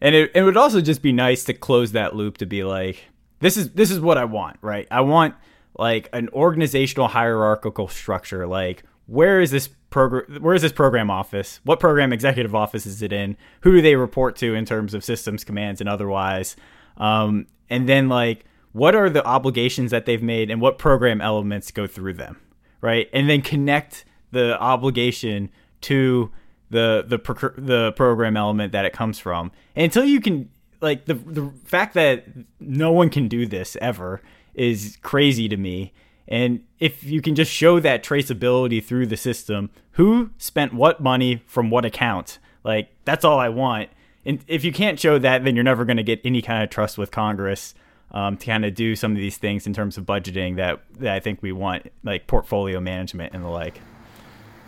and 0.00 0.14
it, 0.14 0.30
it 0.34 0.42
would 0.42 0.56
also 0.56 0.80
just 0.80 1.02
be 1.02 1.12
nice 1.12 1.44
to 1.44 1.54
close 1.54 1.92
that 1.92 2.14
loop 2.14 2.38
to 2.38 2.46
be 2.46 2.64
like 2.64 3.04
this 3.40 3.56
is 3.56 3.72
this 3.72 3.90
is 3.90 4.00
what 4.00 4.18
i 4.18 4.24
want 4.24 4.56
right? 4.62 4.86
I 4.90 5.00
want 5.02 5.34
like 5.78 6.08
an 6.12 6.28
organizational 6.32 7.08
hierarchical 7.08 7.88
structure. 7.88 8.46
Like 8.46 8.82
where 9.06 9.40
is 9.40 9.50
this 9.50 9.68
program 9.90 10.42
where 10.42 10.54
is 10.54 10.62
this 10.62 10.72
program 10.72 11.10
office? 11.10 11.60
What 11.64 11.80
program 11.80 12.12
executive 12.12 12.54
office 12.54 12.86
is 12.86 13.02
it 13.02 13.12
in? 13.12 13.36
Who 13.60 13.72
do 13.72 13.82
they 13.82 13.96
report 13.96 14.36
to 14.36 14.54
in 14.54 14.64
terms 14.64 14.94
of 14.94 15.04
systems 15.04 15.44
commands 15.44 15.80
and 15.80 15.88
otherwise? 15.88 16.56
Um, 16.96 17.46
and 17.68 17.88
then 17.88 18.08
like 18.08 18.44
what 18.72 18.94
are 18.94 19.08
the 19.08 19.24
obligations 19.24 19.90
that 19.90 20.06
they've 20.06 20.22
made 20.22 20.50
and 20.50 20.60
what 20.60 20.78
program 20.78 21.20
elements 21.20 21.70
go 21.70 21.86
through 21.86 22.12
them 22.12 22.40
right 22.80 23.08
and 23.12 23.28
then 23.28 23.40
connect 23.40 24.04
the 24.32 24.58
obligation 24.60 25.50
to 25.80 26.30
the 26.70 27.04
the 27.06 27.52
the 27.56 27.92
program 27.92 28.36
element 28.36 28.72
that 28.72 28.84
it 28.84 28.92
comes 28.92 29.18
from 29.18 29.52
and 29.74 29.84
until 29.84 30.04
you 30.04 30.20
can 30.20 30.48
like 30.80 31.06
the 31.06 31.14
the 31.14 31.52
fact 31.64 31.94
that 31.94 32.24
no 32.60 32.92
one 32.92 33.10
can 33.10 33.28
do 33.28 33.46
this 33.46 33.76
ever 33.80 34.20
is 34.54 34.98
crazy 35.02 35.48
to 35.48 35.56
me. 35.56 35.92
And 36.28 36.64
if 36.80 37.04
you 37.04 37.22
can 37.22 37.34
just 37.36 37.52
show 37.52 37.78
that 37.80 38.02
traceability 38.02 38.82
through 38.82 39.06
the 39.06 39.16
system, 39.16 39.70
who 39.92 40.30
spent 40.38 40.74
what 40.74 41.00
money 41.00 41.42
from 41.46 41.70
what 41.70 41.84
account, 41.84 42.38
like 42.64 42.88
that's 43.04 43.24
all 43.24 43.38
I 43.38 43.48
want. 43.48 43.90
And 44.26 44.44
if 44.48 44.64
you 44.64 44.72
can't 44.72 44.98
show 44.98 45.18
that, 45.20 45.44
then 45.44 45.54
you're 45.54 45.64
never 45.64 45.84
going 45.84 45.98
to 45.98 46.02
get 46.02 46.20
any 46.24 46.42
kind 46.42 46.62
of 46.64 46.68
trust 46.68 46.98
with 46.98 47.12
Congress 47.12 47.74
um, 48.10 48.36
to 48.36 48.46
kind 48.46 48.64
of 48.64 48.74
do 48.74 48.96
some 48.96 49.12
of 49.12 49.18
these 49.18 49.36
things 49.36 49.66
in 49.66 49.72
terms 49.72 49.96
of 49.96 50.04
budgeting 50.04 50.56
that, 50.56 50.80
that 50.98 51.14
I 51.14 51.20
think 51.20 51.42
we 51.42 51.52
want, 51.52 51.92
like 52.02 52.26
portfolio 52.26 52.80
management 52.80 53.34
and 53.34 53.44
the 53.44 53.48
like. 53.48 53.80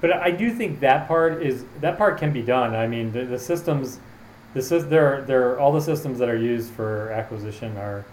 But 0.00 0.12
I 0.12 0.30
do 0.30 0.52
think 0.52 0.78
that 0.80 1.08
part 1.08 1.42
is 1.42 1.64
that 1.80 1.98
part 1.98 2.18
can 2.18 2.32
be 2.32 2.40
done. 2.42 2.76
I 2.76 2.86
mean, 2.86 3.10
the, 3.10 3.24
the 3.24 3.38
systems, 3.38 3.98
is 4.54 4.68
there. 4.68 5.22
There, 5.22 5.58
all 5.58 5.72
the 5.72 5.80
systems 5.80 6.20
that 6.20 6.28
are 6.28 6.36
used 6.36 6.70
for 6.70 7.10
acquisition 7.10 7.76
are 7.76 8.04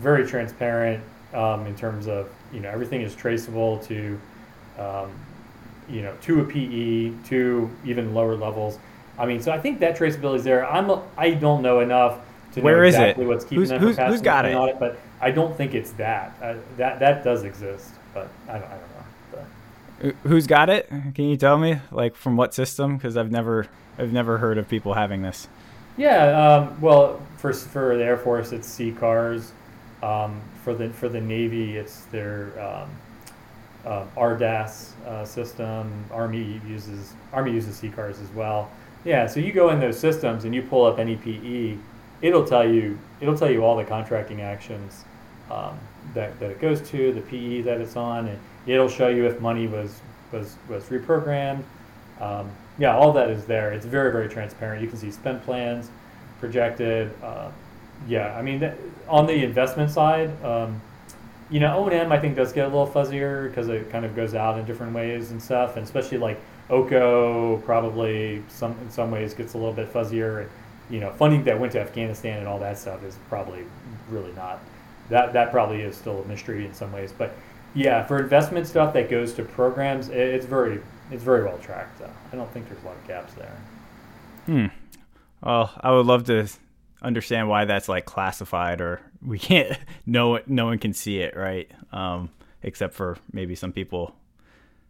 very 0.00 0.26
transparent 0.26 1.02
um, 1.32 1.66
in 1.66 1.74
terms 1.74 2.08
of 2.08 2.28
you 2.52 2.60
know 2.60 2.68
everything 2.68 3.00
is 3.00 3.14
traceable 3.14 3.78
to 3.78 4.20
um, 4.78 5.10
you 5.88 6.02
know 6.02 6.14
to 6.22 6.40
a 6.40 6.44
PE 6.44 7.12
to 7.28 7.70
even 7.86 8.12
lower 8.12 8.36
levels. 8.36 8.78
I 9.20 9.26
mean, 9.26 9.42
so 9.42 9.52
I 9.52 9.60
think 9.60 9.80
that 9.80 9.98
traceability 9.98 10.36
is 10.36 10.44
there. 10.44 10.66
I'm 10.66 10.90
I 11.18 11.32
don't 11.32 11.60
know 11.62 11.80
enough 11.80 12.20
to 12.52 12.62
Where 12.62 12.78
know 12.78 12.82
exactly 12.84 13.26
what's 13.26 13.44
keeping 13.44 13.58
who's, 13.58 13.68
them 13.68 13.80
who's, 13.80 13.96
from 13.96 14.04
passing 14.04 14.12
who's 14.12 14.22
got 14.22 14.44
it? 14.46 14.56
it? 14.56 14.80
but 14.80 14.98
I 15.20 15.30
don't 15.30 15.54
think 15.54 15.74
it's 15.74 15.92
that. 15.92 16.34
Uh, 16.42 16.54
that 16.78 16.98
that 17.00 17.22
does 17.22 17.44
exist, 17.44 17.90
but 18.14 18.30
I 18.48 18.54
don't 18.54 18.64
I 18.64 18.78
don't 18.78 18.80
know. 18.80 19.44
But. 20.00 20.14
Who's 20.28 20.46
got 20.46 20.70
it? 20.70 20.88
Can 20.88 21.26
you 21.26 21.36
tell 21.36 21.58
me, 21.58 21.80
like 21.92 22.16
from 22.16 22.38
what 22.38 22.54
system? 22.54 22.96
Because 22.96 23.18
I've 23.18 23.30
never 23.30 23.66
I've 23.98 24.12
never 24.12 24.38
heard 24.38 24.56
of 24.56 24.68
people 24.68 24.94
having 24.94 25.20
this. 25.20 25.48
Yeah, 25.98 26.54
um, 26.54 26.80
well, 26.80 27.20
for 27.36 27.52
for 27.52 27.98
the 27.98 28.04
Air 28.04 28.16
Force, 28.16 28.52
it's 28.52 28.68
CCARS. 28.78 29.50
Um, 30.02 30.40
for 30.64 30.72
the 30.74 30.88
for 30.88 31.10
the 31.10 31.20
Navy, 31.20 31.76
it's 31.76 32.04
their 32.06 32.58
um, 32.58 32.90
uh, 33.84 34.06
RDAS 34.16 34.92
uh, 35.06 35.24
system. 35.26 36.04
Army 36.10 36.58
uses 36.66 37.12
Army 37.34 37.52
uses 37.52 37.78
CCARS 37.80 38.22
as 38.22 38.30
well. 38.34 38.70
Yeah, 39.04 39.26
so 39.26 39.40
you 39.40 39.52
go 39.52 39.70
in 39.70 39.80
those 39.80 39.98
systems 39.98 40.44
and 40.44 40.54
you 40.54 40.62
pull 40.62 40.84
up 40.84 40.98
any 40.98 41.16
PE, 41.16 41.76
it'll 42.22 42.44
tell 42.44 42.68
you 42.68 42.98
it'll 43.20 43.36
tell 43.36 43.50
you 43.50 43.64
all 43.64 43.76
the 43.76 43.84
contracting 43.84 44.40
actions 44.40 45.04
um, 45.50 45.78
that, 46.14 46.38
that 46.40 46.50
it 46.50 46.60
goes 46.60 46.80
to, 46.90 47.12
the 47.12 47.20
PE 47.22 47.62
that 47.62 47.80
it's 47.80 47.96
on, 47.96 48.28
and 48.28 48.38
it'll 48.66 48.88
show 48.88 49.08
you 49.08 49.26
if 49.26 49.40
money 49.40 49.66
was 49.66 50.00
was 50.32 50.56
was 50.68 50.84
reprogrammed. 50.84 51.62
Um, 52.20 52.50
yeah, 52.78 52.94
all 52.96 53.12
that 53.12 53.30
is 53.30 53.46
there. 53.46 53.72
It's 53.72 53.86
very 53.86 54.12
very 54.12 54.28
transparent. 54.28 54.82
You 54.82 54.88
can 54.88 54.98
see 54.98 55.10
spend 55.10 55.42
plans, 55.42 55.90
projected. 56.38 57.10
Uh, 57.22 57.50
yeah, 58.08 58.34
I 58.36 58.42
mean, 58.42 58.72
on 59.08 59.26
the 59.26 59.44
investment 59.44 59.90
side, 59.90 60.30
um, 60.42 60.80
you 61.50 61.60
know, 61.60 61.76
O 61.78 61.84
and 61.86 61.94
M 61.94 62.12
I 62.12 62.18
think 62.18 62.36
does 62.36 62.52
get 62.52 62.64
a 62.64 62.68
little 62.68 62.86
fuzzier 62.86 63.48
because 63.48 63.68
it 63.68 63.90
kind 63.90 64.04
of 64.04 64.14
goes 64.14 64.34
out 64.34 64.58
in 64.58 64.64
different 64.64 64.94
ways 64.94 65.30
and 65.30 65.42
stuff, 65.42 65.76
and 65.76 65.84
especially 65.84 66.18
like 66.18 66.40
OCO 66.68 67.62
probably 67.64 68.42
some 68.48 68.76
in 68.80 68.90
some 68.90 69.10
ways 69.10 69.34
gets 69.34 69.54
a 69.54 69.58
little 69.58 69.72
bit 69.72 69.92
fuzzier. 69.92 70.42
And, 70.42 70.50
You 70.88 71.00
know, 71.00 71.12
funding 71.12 71.44
that 71.44 71.58
went 71.58 71.72
to 71.72 71.80
Afghanistan 71.80 72.38
and 72.38 72.48
all 72.48 72.58
that 72.60 72.78
stuff 72.78 73.04
is 73.04 73.16
probably 73.28 73.64
really 74.10 74.32
not 74.32 74.60
that 75.10 75.32
that 75.32 75.50
probably 75.50 75.82
is 75.82 75.96
still 75.96 76.22
a 76.22 76.24
mystery 76.26 76.64
in 76.64 76.72
some 76.72 76.92
ways. 76.92 77.12
But 77.16 77.34
yeah, 77.74 78.04
for 78.04 78.18
investment 78.20 78.66
stuff 78.66 78.92
that 78.94 79.10
goes 79.10 79.34
to 79.34 79.42
programs, 79.42 80.08
it's 80.08 80.46
very 80.46 80.80
it's 81.10 81.22
very 81.22 81.44
well 81.44 81.58
tracked. 81.58 81.98
Though. 81.98 82.10
I 82.32 82.36
don't 82.36 82.50
think 82.52 82.68
there's 82.68 82.82
a 82.82 82.86
lot 82.86 82.96
of 82.96 83.06
gaps 83.06 83.34
there. 83.34 83.56
Hmm. 84.46 84.66
Well, 85.42 85.72
I 85.80 85.90
would 85.90 86.06
love 86.06 86.24
to 86.24 86.46
understand 87.02 87.48
why 87.48 87.64
that's 87.64 87.88
like 87.88 88.04
classified 88.04 88.80
or 88.80 89.00
we 89.24 89.38
can't 89.38 89.78
no 90.06 90.40
no 90.46 90.66
one 90.66 90.78
can 90.78 90.92
see 90.92 91.18
it 91.20 91.36
right? 91.36 91.70
Um, 91.92 92.30
except 92.62 92.94
for 92.94 93.16
maybe 93.32 93.54
some 93.54 93.72
people 93.72 94.14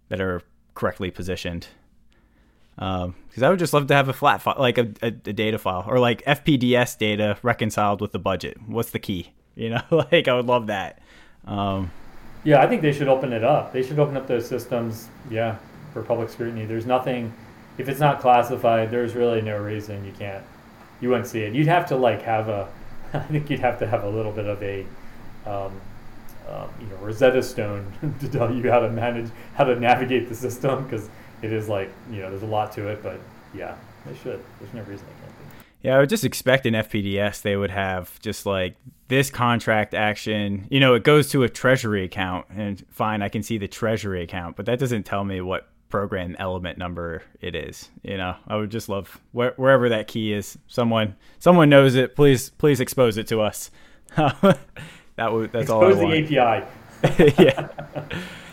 that 0.08 0.20
are 0.20 0.42
correctly 0.74 1.10
positioned. 1.10 1.68
Because 2.76 3.04
um, 3.04 3.44
I 3.44 3.50
would 3.50 3.58
just 3.58 3.74
love 3.74 3.86
to 3.88 3.94
have 3.94 4.08
a 4.08 4.12
flat 4.12 4.40
file 4.40 4.56
like 4.58 4.78
a, 4.78 4.92
a, 5.02 5.08
a, 5.08 5.32
data 5.32 5.58
file 5.58 5.84
or 5.86 5.98
like 5.98 6.24
FPDS 6.24 6.96
data 6.96 7.36
reconciled 7.42 8.00
with 8.00 8.12
the 8.12 8.18
budget. 8.18 8.56
What's 8.66 8.90
the 8.90 8.98
key? 8.98 9.32
You 9.56 9.68
know 9.70 9.82
like 9.90 10.26
I 10.26 10.34
would 10.34 10.46
love 10.46 10.68
that. 10.68 11.02
Um, 11.44 11.90
yeah 12.44 12.62
I 12.62 12.66
think 12.66 12.80
they 12.80 12.92
should 12.92 13.08
open 13.08 13.32
it 13.32 13.44
up. 13.44 13.72
They 13.72 13.82
should 13.82 13.98
open 13.98 14.16
up 14.16 14.26
those 14.26 14.46
systems 14.48 15.08
yeah 15.28 15.58
for 15.92 16.02
public 16.02 16.30
scrutiny. 16.30 16.64
There's 16.64 16.86
nothing 16.86 17.34
if 17.80 17.88
it's 17.88 18.00
not 18.00 18.20
classified 18.20 18.90
there's 18.90 19.14
really 19.14 19.40
no 19.40 19.56
reason 19.58 20.04
you 20.04 20.12
can't 20.12 20.44
you 21.00 21.08
wouldn't 21.08 21.26
see 21.26 21.40
it. 21.40 21.54
You'd 21.54 21.66
have 21.66 21.86
to 21.88 21.96
like 21.96 22.22
have 22.22 22.48
a, 22.48 22.68
I 23.14 23.20
think 23.20 23.50
you'd 23.50 23.60
have 23.60 23.78
to 23.80 23.86
have 23.86 24.04
a 24.04 24.08
little 24.08 24.32
bit 24.32 24.46
of 24.46 24.62
a, 24.62 24.86
um, 25.46 25.80
um, 26.48 26.68
you 26.80 26.86
know, 26.86 26.96
Rosetta 26.96 27.42
Stone 27.42 27.92
to 28.20 28.28
tell 28.28 28.52
you 28.52 28.70
how 28.70 28.80
to 28.80 28.90
manage, 28.90 29.30
how 29.54 29.64
to 29.64 29.78
navigate 29.78 30.28
the 30.28 30.34
system 30.34 30.84
because 30.84 31.08
it 31.42 31.52
is 31.52 31.68
like, 31.68 31.90
you 32.10 32.20
know, 32.20 32.30
there's 32.30 32.42
a 32.42 32.46
lot 32.46 32.72
to 32.72 32.88
it. 32.88 33.02
But 33.02 33.20
yeah, 33.54 33.76
they 34.06 34.14
should. 34.14 34.42
There's 34.58 34.74
no 34.74 34.80
reason 34.82 35.06
they 35.06 35.26
can't 35.26 35.38
be. 35.38 35.44
Yeah, 35.82 35.96
I 35.96 36.00
would 36.00 36.10
just 36.10 36.24
expect 36.24 36.66
in 36.66 36.74
FPDS 36.74 37.40
they 37.40 37.56
would 37.56 37.70
have 37.70 38.20
just 38.20 38.44
like 38.44 38.76
this 39.08 39.30
contract 39.30 39.94
action. 39.94 40.66
You 40.70 40.78
know, 40.80 40.94
it 40.94 41.04
goes 41.04 41.30
to 41.30 41.42
a 41.42 41.48
treasury 41.48 42.04
account, 42.04 42.46
and 42.50 42.84
fine, 42.90 43.22
I 43.22 43.28
can 43.28 43.42
see 43.42 43.56
the 43.56 43.68
treasury 43.68 44.22
account, 44.22 44.56
but 44.56 44.66
that 44.66 44.78
doesn't 44.78 45.04
tell 45.04 45.24
me 45.24 45.40
what 45.40 45.68
program 45.90 46.36
element 46.38 46.78
number 46.78 47.22
it 47.40 47.54
is. 47.54 47.88
You 48.02 48.16
know, 48.16 48.36
I 48.46 48.56
would 48.56 48.70
just 48.70 48.88
love 48.88 49.20
where, 49.32 49.52
wherever 49.56 49.88
that 49.90 50.08
key 50.08 50.32
is. 50.32 50.56
Someone, 50.68 51.16
someone 51.38 51.68
knows 51.68 51.94
it. 51.96 52.16
Please, 52.16 52.50
please 52.50 52.80
expose 52.80 53.18
it 53.18 53.26
to 53.28 53.40
us. 53.40 53.70
that 54.16 54.58
would 55.18 55.52
that's 55.52 55.64
Expose 55.64 55.98
all 55.98 56.10
I 56.10 56.20
the. 56.22 56.66
API. 57.02 57.34
yeah. 57.42 57.68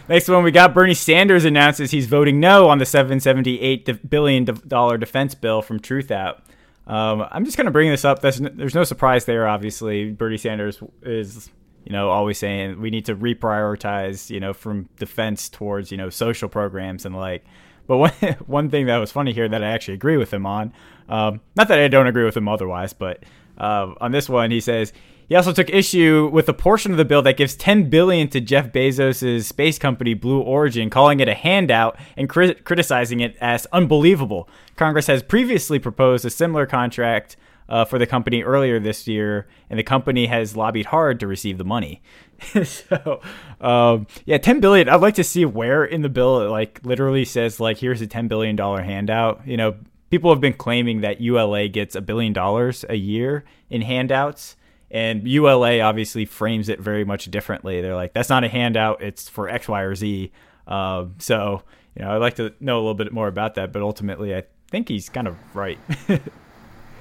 Next 0.10 0.30
one 0.30 0.43
we 0.43 0.52
got 0.52 0.73
Bernie 0.73 0.93
Sanders 0.93 1.43
announces 1.45 1.91
he's 1.91 2.08
voting 2.08 2.39
no 2.39 2.69
on 2.69 2.78
the 2.78 2.86
778 2.86 4.10
billion 4.10 4.45
dollar 4.67 4.97
defense 4.97 5.36
bill 5.36 5.62
from 5.62 5.80
Truthout. 5.80 6.41
Um, 6.86 7.28
I'm 7.32 7.43
just 7.43 7.58
going 7.58 7.65
to 7.65 7.71
bring 7.71 7.89
this 7.91 8.06
up. 8.06 8.21
There's 8.21 8.39
no, 8.39 8.50
there's 8.54 8.76
no 8.76 8.86
surprise 8.86 9.26
there. 9.26 9.45
Obviously, 9.47 10.12
Bernie 10.12 10.38
Sanders 10.38 10.82
is 11.02 11.50
you 11.88 11.93
know 11.93 12.10
always 12.10 12.38
saying 12.38 12.82
we 12.82 12.89
need 12.89 13.06
to 13.06 13.15
reprioritize 13.15 14.30
you 14.30 14.41
know 14.41 14.52
from 14.52 14.89
defense 14.97 15.47
towards 15.47 15.89
you 15.89 15.97
know 15.97 16.10
social 16.10 16.50
programs 16.50 17.06
and 17.06 17.15
like. 17.15 17.45
But 17.88 17.97
one 17.97 18.12
one 18.45 18.69
thing 18.69 18.88
that 18.88 18.97
was 18.97 19.10
funny 19.10 19.32
here 19.32 19.47
that 19.47 19.63
I 19.63 19.69
actually 19.69 19.93
agree 19.93 20.17
with 20.17 20.34
him 20.34 20.45
on, 20.45 20.73
um, 21.08 21.39
not 21.56 21.69
that 21.69 21.80
I 21.80 21.88
don't 21.88 22.08
agree 22.08 22.26
with 22.26 22.36
him 22.36 22.50
otherwise, 22.50 22.91
but 22.91 23.23
uh, 23.58 23.93
on 24.02 24.12
this 24.12 24.28
one 24.28 24.52
he 24.52 24.60
says 24.60 24.91
he 25.30 25.36
also 25.36 25.54
took 25.54 25.69
issue 25.69 26.30
with 26.32 26.50
a 26.50 26.54
portion 26.54 26.91
of 26.91 26.97
the 26.97 27.06
bill 27.06 27.21
that 27.21 27.38
gives 27.38 27.56
10 27.56 27.89
billion 27.89 28.28
to 28.30 28.41
Jeff 28.41 28.73
Bezos' 28.73 29.45
space 29.45 29.80
company 29.80 30.13
Blue 30.13 30.41
Origin, 30.41 30.89
calling 30.89 31.21
it 31.21 31.30
a 31.30 31.34
handout 31.34 31.97
and 32.17 32.30
crit- 32.30 32.65
criticizing 32.65 33.21
it 33.21 33.36
as 33.39 33.65
unbelievable. 33.73 34.50
Congress 34.76 35.08
has 35.08 35.23
previously 35.23 35.80
proposed 35.80 36.26
a 36.26 36.30
similar 36.30 36.65
contract 36.65 37.38
uh, 37.69 37.86
for 37.86 37.99
the 37.99 38.08
company 38.08 38.43
earlier 38.43 38.80
this 38.80 39.08
year, 39.08 39.47
and 39.69 39.77
the 39.77 39.84
company 39.84 40.27
has 40.27 40.56
lobbied 40.56 40.88
hard 40.88 41.19
to 41.19 41.27
receive 41.27 41.58
the 41.58 41.63
money. 41.63 42.01
so, 42.63 43.21
um, 43.62 44.08
yeah, 44.25 44.38
10 44.38 44.60
billion. 44.60 44.89
I'd 44.89 45.01
like 45.01 45.15
to 45.15 45.23
see 45.23 45.45
where 45.45 45.84
in 45.84 46.01
the 46.01 46.10
bill 46.10 46.41
it 46.41 46.49
like 46.49 46.80
literally 46.84 47.25
says 47.25 47.60
like 47.60 47.77
here's 47.77 48.01
a 48.01 48.08
10 48.08 48.27
billion 48.27 48.56
dollar 48.56 48.82
handout. 48.84 49.41
You 49.45 49.58
know, 49.58 49.75
people 50.10 50.32
have 50.32 50.41
been 50.41 50.53
claiming 50.53 51.01
that 51.01 51.19
ULA 51.19 51.67
gets 51.67 51.95
a 51.95 52.01
billion 52.01 52.34
dollars 52.34 52.86
a 52.89 52.95
year 52.95 53.43
in 53.69 53.82
handouts 53.82 54.56
and 54.89 55.27
ULA 55.27 55.82
obviously 55.82 56.25
frames 56.25 56.69
it 56.69 56.80
very 56.80 57.03
much 57.03 57.30
differently. 57.30 57.82
They're 57.82 57.95
like, 57.95 58.13
that's 58.13 58.30
not 58.30 58.43
a 58.43 58.47
handout; 58.47 59.01
it's 59.01 59.27
for 59.27 59.49
X, 59.49 59.67
Y, 59.67 59.82
or 59.82 59.95
Z. 59.95 60.32
Um, 60.65 61.15
so, 61.19 61.63
you 61.95 62.03
know, 62.03 62.15
I'd 62.15 62.21
like 62.21 62.36
to 62.36 62.53
know 62.60 62.77
a 62.77 62.82
little 62.82 62.93
bit 62.93 63.12
more 63.12 63.27
about 63.27 63.56
that. 63.56 63.73
But 63.73 63.82
ultimately, 63.82 64.36
I 64.36 64.43
think 64.71 64.88
he's 64.88 65.10
kind 65.10 65.27
of 65.27 65.36
right. 65.53 65.77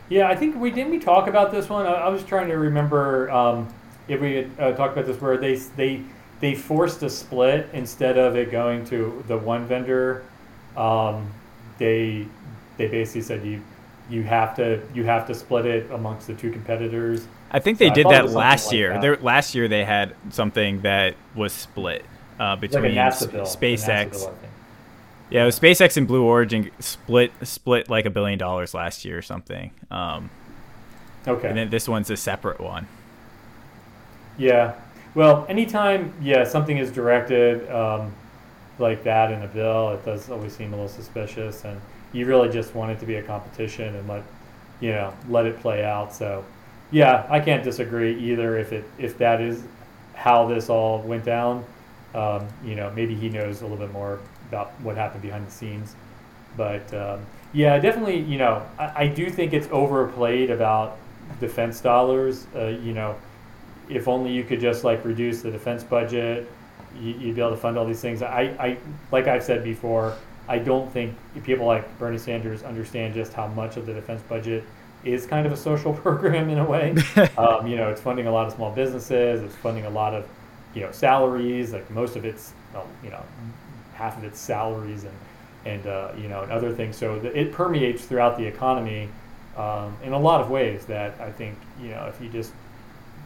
yeah, 0.08 0.28
I 0.28 0.36
think 0.36 0.56
we 0.56 0.70
didn't 0.70 0.90
we 0.90 0.98
talk 0.98 1.28
about 1.28 1.50
this 1.50 1.68
one. 1.68 1.86
I, 1.86 1.92
I 1.92 2.08
was 2.08 2.24
trying 2.24 2.48
to 2.48 2.56
remember 2.56 3.30
um, 3.30 3.68
if 4.08 4.20
we 4.20 4.36
had 4.36 4.50
uh, 4.58 4.72
talked 4.72 4.92
about 4.92 5.06
this 5.06 5.20
where 5.20 5.36
they 5.36 5.56
they 5.56 6.02
they 6.40 6.54
forced 6.54 7.02
a 7.02 7.10
split 7.10 7.68
instead 7.72 8.18
of 8.18 8.36
it 8.36 8.50
going 8.50 8.84
to 8.86 9.24
the 9.26 9.36
one 9.36 9.66
vendor. 9.66 10.24
Um, 10.76 11.32
they 11.78 12.26
they 12.76 12.88
basically 12.88 13.22
said 13.22 13.44
you 13.44 13.62
you 14.08 14.22
have 14.22 14.54
to 14.56 14.80
you 14.94 15.04
have 15.04 15.26
to 15.26 15.34
split 15.34 15.66
it 15.66 15.90
amongst 15.90 16.26
the 16.26 16.34
two 16.34 16.50
competitors. 16.50 17.26
I 17.50 17.58
think 17.58 17.78
they 17.78 17.88
so 17.88 17.94
did 17.94 18.06
that 18.06 18.30
last 18.30 18.72
year. 18.72 18.92
Like 18.92 19.00
that. 19.00 19.24
last 19.24 19.54
year 19.54 19.68
they 19.68 19.84
had 19.84 20.14
something 20.30 20.82
that 20.82 21.16
was 21.34 21.52
split 21.52 22.04
uh, 22.38 22.56
between 22.56 22.94
like 22.94 23.14
SpaceX. 23.14 24.10
Bill, 24.10 24.38
yeah, 25.30 25.42
it 25.42 25.46
was 25.46 25.58
SpaceX 25.58 25.96
and 25.96 26.06
Blue 26.06 26.22
Origin 26.22 26.70
split 26.78 27.32
split 27.42 27.90
like 27.90 28.06
a 28.06 28.10
billion 28.10 28.38
dollars 28.38 28.74
last 28.74 29.04
year 29.04 29.18
or 29.18 29.22
something. 29.22 29.72
Um, 29.90 30.30
okay. 31.26 31.48
And 31.48 31.56
then 31.56 31.70
this 31.70 31.88
one's 31.88 32.10
a 32.10 32.16
separate 32.16 32.60
one. 32.60 32.86
Yeah. 34.38 34.74
Well, 35.14 35.46
anytime 35.48 36.12
yeah 36.20 36.44
something 36.44 36.76
is 36.78 36.92
directed 36.92 37.68
um, 37.70 38.14
like 38.78 39.02
that 39.04 39.32
in 39.32 39.42
a 39.42 39.48
bill, 39.48 39.92
it 39.92 40.04
does 40.04 40.30
always 40.30 40.54
seem 40.54 40.72
a 40.72 40.76
little 40.76 40.88
suspicious, 40.88 41.64
and 41.64 41.80
you 42.12 42.26
really 42.26 42.48
just 42.48 42.74
want 42.74 42.92
it 42.92 43.00
to 43.00 43.06
be 43.06 43.16
a 43.16 43.22
competition 43.22 43.96
and 43.96 44.08
let 44.08 44.22
you 44.80 44.92
know 44.92 45.12
let 45.28 45.46
it 45.46 45.58
play 45.60 45.84
out. 45.84 46.14
So 46.14 46.44
yeah, 46.92 47.26
I 47.28 47.40
can't 47.40 47.64
disagree 47.64 48.16
either. 48.16 48.58
If 48.58 48.72
it 48.72 48.84
if 48.98 49.18
that 49.18 49.40
is 49.40 49.64
how 50.14 50.46
this 50.46 50.68
all 50.70 51.00
went 51.02 51.24
down, 51.24 51.64
um, 52.14 52.46
you 52.64 52.74
know, 52.76 52.92
maybe 52.94 53.14
he 53.14 53.28
knows 53.28 53.60
a 53.60 53.64
little 53.64 53.76
bit 53.76 53.92
more 53.92 54.20
about 54.48 54.72
what 54.80 54.96
happened 54.96 55.22
behind 55.22 55.46
the 55.46 55.50
scenes. 55.50 55.94
But 56.56 56.92
um, 56.94 57.24
yeah, 57.52 57.78
definitely, 57.78 58.20
you 58.20 58.38
know, 58.38 58.66
I, 58.78 59.04
I, 59.04 59.06
do 59.08 59.30
think 59.30 59.52
it's 59.52 59.68
overplayed 59.70 60.50
about 60.50 60.98
defense 61.40 61.80
dollars. 61.80 62.46
Uh, 62.54 62.66
you 62.66 62.94
know, 62.94 63.16
if 63.88 64.08
only 64.08 64.32
you 64.32 64.44
could 64.44 64.60
just 64.60 64.84
like 64.84 65.04
reduce 65.04 65.42
the 65.42 65.50
defense 65.50 65.84
budget, 65.84 66.50
you, 67.00 67.14
would 67.26 67.34
be 67.34 67.40
able 67.40 67.50
to 67.50 67.56
fund 67.56 67.76
all 67.76 67.86
these 67.86 68.00
things. 68.00 68.22
I, 68.22 68.54
I, 68.58 68.78
like 69.12 69.26
I've 69.26 69.42
said 69.42 69.62
before, 69.62 70.16
I 70.48 70.58
don't 70.58 70.90
think 70.92 71.14
people 71.44 71.66
like 71.66 71.98
Bernie 71.98 72.18
Sanders 72.18 72.62
understand 72.62 73.14
just 73.14 73.32
how 73.32 73.48
much 73.48 73.76
of 73.76 73.86
the 73.86 73.92
defense 73.92 74.22
budget 74.22 74.64
is 75.04 75.26
kind 75.26 75.46
of 75.46 75.52
a 75.52 75.56
social 75.56 75.92
program 76.02 76.48
in 76.48 76.58
a 76.58 76.64
way. 76.64 76.94
um, 77.38 77.66
you 77.66 77.76
know, 77.76 77.90
it's 77.90 78.00
funding 78.00 78.26
a 78.26 78.32
lot 78.32 78.46
of 78.46 78.52
small 78.52 78.70
businesses. 78.72 79.42
It's 79.42 79.54
funding 79.56 79.86
a 79.86 79.90
lot 79.90 80.14
of, 80.14 80.26
you 80.74 80.82
know, 80.82 80.92
salaries. 80.92 81.72
Like 81.72 81.90
most 81.90 82.16
of 82.16 82.24
it's, 82.24 82.52
well, 82.72 82.86
you 83.02 83.10
know, 83.10 83.22
half 83.96 84.16
of 84.18 84.24
it's 84.24 84.38
salaries 84.38 85.04
and 85.04 85.14
and 85.64 85.86
uh, 85.86 86.12
you 86.16 86.28
know 86.28 86.42
and 86.42 86.52
other 86.52 86.72
things. 86.72 86.96
So 86.96 87.18
the, 87.18 87.38
it 87.38 87.52
permeates 87.52 88.04
throughout 88.04 88.38
the 88.38 88.44
economy 88.44 89.08
um, 89.56 89.96
in 90.04 90.12
a 90.12 90.18
lot 90.18 90.40
of 90.40 90.50
ways 90.50 90.86
that 90.86 91.20
I 91.20 91.32
think 91.32 91.58
you 91.80 91.88
know 91.88 92.06
if 92.06 92.20
you 92.20 92.28
just 92.28 92.52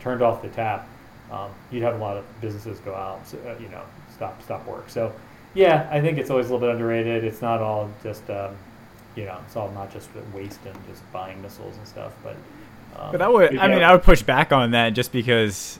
turned 0.00 0.22
off 0.22 0.42
the 0.42 0.48
tap, 0.48 0.88
um, 1.30 1.50
you'd 1.70 1.82
have 1.82 1.94
a 1.94 1.98
lot 1.98 2.16
of 2.16 2.24
businesses 2.40 2.78
go 2.80 2.94
out. 2.94 3.26
So, 3.26 3.38
uh, 3.38 3.60
you 3.60 3.68
know, 3.68 3.82
stop 4.14 4.42
stop 4.42 4.66
work. 4.66 4.88
So 4.88 5.12
yeah, 5.54 5.88
I 5.90 6.00
think 6.00 6.18
it's 6.18 6.30
always 6.30 6.48
a 6.48 6.52
little 6.52 6.66
bit 6.66 6.74
underrated. 6.74 7.24
It's 7.24 7.42
not 7.42 7.60
all 7.60 7.90
just 8.02 8.28
um, 8.30 8.56
you 9.16 9.24
know, 9.24 9.38
it's 9.46 9.56
all 9.56 9.70
not 9.72 9.92
just 9.92 10.08
waste 10.34 10.60
and 10.64 10.76
just 10.88 11.10
buying 11.12 11.40
missiles 11.42 11.76
and 11.76 11.86
stuff, 11.86 12.12
but. 12.22 12.36
Um, 12.96 13.12
but 13.12 13.18
that 13.18 13.32
would, 13.32 13.56
I 13.56 13.68
mean, 13.68 13.82
I 13.82 13.92
would 13.92 14.02
push 14.02 14.22
back 14.22 14.52
on 14.52 14.72
that 14.72 14.90
just 14.90 15.12
because, 15.12 15.78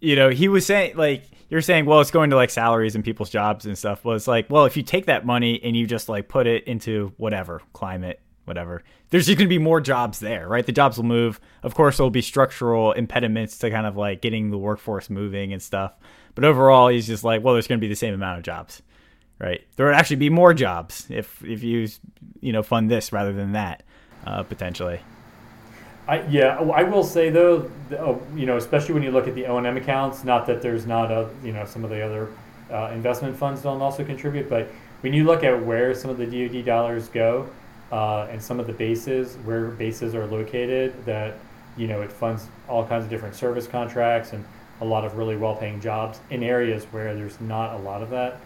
you 0.00 0.16
know, 0.16 0.28
he 0.28 0.48
was 0.48 0.66
saying 0.66 0.96
like 0.96 1.24
you're 1.54 1.62
saying, 1.62 1.86
well, 1.86 2.00
it's 2.00 2.10
going 2.10 2.30
to 2.30 2.36
like 2.36 2.50
salaries 2.50 2.96
and 2.96 3.04
people's 3.04 3.30
jobs 3.30 3.64
and 3.64 3.78
stuff. 3.78 4.04
Well, 4.04 4.16
it's 4.16 4.26
like, 4.26 4.50
well, 4.50 4.64
if 4.64 4.76
you 4.76 4.82
take 4.82 5.06
that 5.06 5.24
money 5.24 5.60
and 5.62 5.76
you 5.76 5.86
just 5.86 6.08
like 6.08 6.26
put 6.26 6.48
it 6.48 6.64
into 6.64 7.12
whatever 7.16 7.62
climate, 7.72 8.20
whatever, 8.44 8.82
there's 9.10 9.26
just 9.26 9.38
going 9.38 9.46
to 9.46 9.54
be 9.54 9.60
more 9.60 9.80
jobs 9.80 10.18
there, 10.18 10.48
right? 10.48 10.66
The 10.66 10.72
jobs 10.72 10.96
will 10.96 11.04
move. 11.04 11.38
Of 11.62 11.76
course, 11.76 11.96
there'll 11.96 12.10
be 12.10 12.22
structural 12.22 12.90
impediments 12.90 13.56
to 13.58 13.70
kind 13.70 13.86
of 13.86 13.96
like 13.96 14.20
getting 14.20 14.50
the 14.50 14.58
workforce 14.58 15.08
moving 15.08 15.52
and 15.52 15.62
stuff. 15.62 15.96
But 16.34 16.42
overall, 16.42 16.88
he's 16.88 17.06
just 17.06 17.22
like, 17.22 17.44
well, 17.44 17.54
there's 17.54 17.68
going 17.68 17.78
to 17.78 17.84
be 17.84 17.88
the 17.88 17.94
same 17.94 18.14
amount 18.14 18.38
of 18.38 18.44
jobs 18.44 18.82
right? 19.40 19.66
There 19.76 19.86
would 19.86 19.96
actually 19.96 20.16
be 20.16 20.30
more 20.30 20.54
jobs 20.54 21.06
if 21.10 21.42
if 21.44 21.62
you 21.64 21.88
you 22.40 22.52
know 22.52 22.62
fund 22.62 22.88
this 22.88 23.12
rather 23.12 23.32
than 23.32 23.52
that 23.52 23.82
uh, 24.24 24.44
potentially. 24.44 25.00
I, 26.06 26.26
yeah, 26.26 26.58
I 26.58 26.82
will 26.82 27.02
say 27.04 27.30
though, 27.30 27.70
uh, 27.90 28.16
you 28.36 28.44
know, 28.44 28.58
especially 28.58 28.94
when 28.94 29.02
you 29.02 29.10
look 29.10 29.26
at 29.26 29.34
the 29.34 29.46
O 29.46 29.56
and 29.56 29.66
M 29.66 29.76
accounts. 29.76 30.22
Not 30.22 30.46
that 30.46 30.60
there's 30.60 30.86
not 30.86 31.10
a 31.10 31.30
you 31.42 31.52
know 31.52 31.64
some 31.64 31.82
of 31.82 31.90
the 31.90 32.02
other 32.02 32.28
uh, 32.70 32.90
investment 32.92 33.36
funds 33.36 33.62
don't 33.62 33.80
also 33.80 34.04
contribute, 34.04 34.48
but 34.50 34.68
when 35.00 35.12
you 35.12 35.24
look 35.24 35.44
at 35.44 35.64
where 35.64 35.94
some 35.94 36.10
of 36.10 36.18
the 36.18 36.26
DoD 36.26 36.64
dollars 36.64 37.08
go 37.08 37.48
uh, 37.90 38.26
and 38.30 38.42
some 38.42 38.60
of 38.60 38.66
the 38.66 38.72
bases 38.72 39.36
where 39.44 39.68
bases 39.68 40.14
are 40.14 40.26
located, 40.26 40.92
that 41.06 41.38
you 41.76 41.86
know 41.86 42.02
it 42.02 42.12
funds 42.12 42.48
all 42.68 42.86
kinds 42.86 43.04
of 43.04 43.10
different 43.10 43.34
service 43.34 43.66
contracts 43.66 44.34
and 44.34 44.44
a 44.80 44.84
lot 44.84 45.04
of 45.04 45.16
really 45.16 45.36
well-paying 45.36 45.80
jobs 45.80 46.20
in 46.30 46.42
areas 46.42 46.84
where 46.86 47.14
there's 47.14 47.40
not 47.40 47.74
a 47.74 47.78
lot 47.78 48.02
of 48.02 48.10
that. 48.10 48.40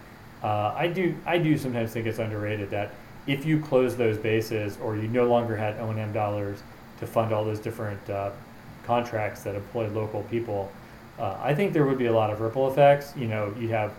Uh, 0.44 0.72
I 0.76 0.86
do 0.86 1.16
I 1.26 1.38
do 1.38 1.58
sometimes 1.58 1.90
think 1.90 2.06
it's 2.06 2.20
underrated 2.20 2.70
that 2.70 2.92
if 3.26 3.44
you 3.44 3.60
close 3.60 3.96
those 3.96 4.16
bases 4.16 4.78
or 4.80 4.96
you 4.96 5.08
no 5.08 5.24
longer 5.28 5.56
had 5.56 5.76
O 5.80 5.90
and 5.90 5.98
M 5.98 6.12
dollars 6.12 6.62
to 7.00 7.06
fund 7.06 7.32
all 7.32 7.44
those 7.44 7.60
different 7.60 8.10
uh, 8.10 8.30
contracts 8.84 9.42
that 9.42 9.54
employ 9.54 9.88
local 9.88 10.22
people, 10.24 10.70
uh, 11.18 11.36
I 11.42 11.54
think 11.54 11.72
there 11.72 11.84
would 11.84 11.98
be 11.98 12.06
a 12.06 12.12
lot 12.12 12.30
of 12.30 12.40
ripple 12.40 12.70
effects. 12.70 13.12
You 13.16 13.26
know, 13.26 13.54
you'd 13.58 13.70
have 13.70 13.92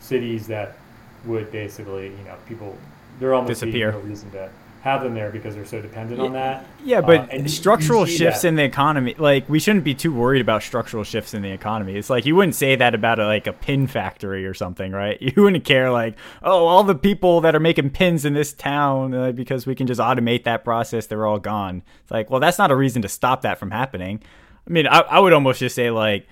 cities 0.00 0.46
that 0.48 0.76
would 1.24 1.50
basically, 1.50 2.06
you 2.06 2.24
know, 2.24 2.34
people 2.46 2.76
there 3.18 3.34
almost 3.34 3.60
disappear. 3.60 3.92
no 3.92 3.98
reason 4.00 4.30
to 4.32 4.50
have 4.86 5.02
them 5.02 5.14
there 5.14 5.30
because 5.30 5.56
they're 5.56 5.64
so 5.64 5.82
dependent 5.82 6.20
on 6.20 6.32
that. 6.34 6.64
Yeah, 6.84 7.00
but 7.00 7.34
uh, 7.34 7.48
structural 7.48 8.06
shifts 8.06 8.42
that. 8.42 8.48
in 8.48 8.54
the 8.54 8.62
economy, 8.62 9.16
like 9.18 9.48
we 9.48 9.58
shouldn't 9.58 9.84
be 9.84 9.94
too 9.94 10.14
worried 10.14 10.40
about 10.40 10.62
structural 10.62 11.02
shifts 11.02 11.34
in 11.34 11.42
the 11.42 11.50
economy. 11.50 11.96
It's 11.96 12.08
like 12.08 12.24
you 12.24 12.36
wouldn't 12.36 12.54
say 12.54 12.76
that 12.76 12.94
about 12.94 13.18
a, 13.18 13.26
like 13.26 13.48
a 13.48 13.52
pin 13.52 13.88
factory 13.88 14.46
or 14.46 14.54
something, 14.54 14.92
right? 14.92 15.18
You 15.36 15.42
wouldn't 15.42 15.64
care 15.64 15.90
like, 15.90 16.16
oh, 16.42 16.66
all 16.66 16.84
the 16.84 16.94
people 16.94 17.40
that 17.40 17.56
are 17.56 17.60
making 17.60 17.90
pins 17.90 18.24
in 18.24 18.32
this 18.32 18.52
town 18.52 19.12
uh, 19.12 19.32
because 19.32 19.66
we 19.66 19.74
can 19.74 19.88
just 19.88 20.00
automate 20.00 20.44
that 20.44 20.62
process, 20.62 21.06
they're 21.06 21.26
all 21.26 21.40
gone. 21.40 21.82
It's 22.02 22.12
like, 22.12 22.30
well, 22.30 22.38
that's 22.38 22.58
not 22.58 22.70
a 22.70 22.76
reason 22.76 23.02
to 23.02 23.08
stop 23.08 23.42
that 23.42 23.58
from 23.58 23.72
happening. 23.72 24.22
I 24.66 24.70
mean, 24.70 24.86
I, 24.86 25.00
I 25.00 25.18
would 25.18 25.32
almost 25.32 25.58
just 25.58 25.74
say 25.74 25.90
like, 25.90 26.28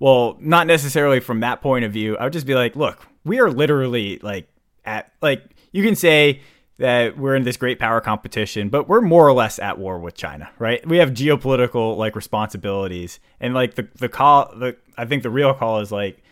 well, 0.00 0.36
not 0.40 0.66
necessarily 0.66 1.20
from 1.20 1.40
that 1.40 1.62
point 1.62 1.84
of 1.84 1.92
view. 1.92 2.16
I 2.16 2.24
would 2.24 2.32
just 2.32 2.46
be 2.46 2.56
like, 2.56 2.74
look, 2.74 3.06
we 3.24 3.38
are 3.38 3.50
literally 3.50 4.18
like 4.18 4.48
at 4.84 5.12
like 5.22 5.44
you 5.70 5.84
can 5.84 5.94
say 5.94 6.40
that 6.82 7.16
we're 7.16 7.36
in 7.36 7.44
this 7.44 7.56
great 7.56 7.78
power 7.78 8.00
competition, 8.00 8.68
but 8.68 8.88
we're 8.88 9.00
more 9.00 9.24
or 9.24 9.32
less 9.32 9.60
at 9.60 9.78
war 9.78 10.00
with 10.00 10.16
China, 10.16 10.50
right? 10.58 10.84
We 10.84 10.96
have 10.96 11.10
geopolitical 11.10 11.96
like 11.96 12.16
responsibilities, 12.16 13.20
and 13.38 13.54
like 13.54 13.76
the 13.76 13.86
the 13.94 14.08
call, 14.08 14.52
the 14.56 14.76
I 14.98 15.04
think 15.04 15.22
the 15.22 15.30
real 15.30 15.54
call 15.54 15.78
is 15.78 15.92
like 15.92 16.24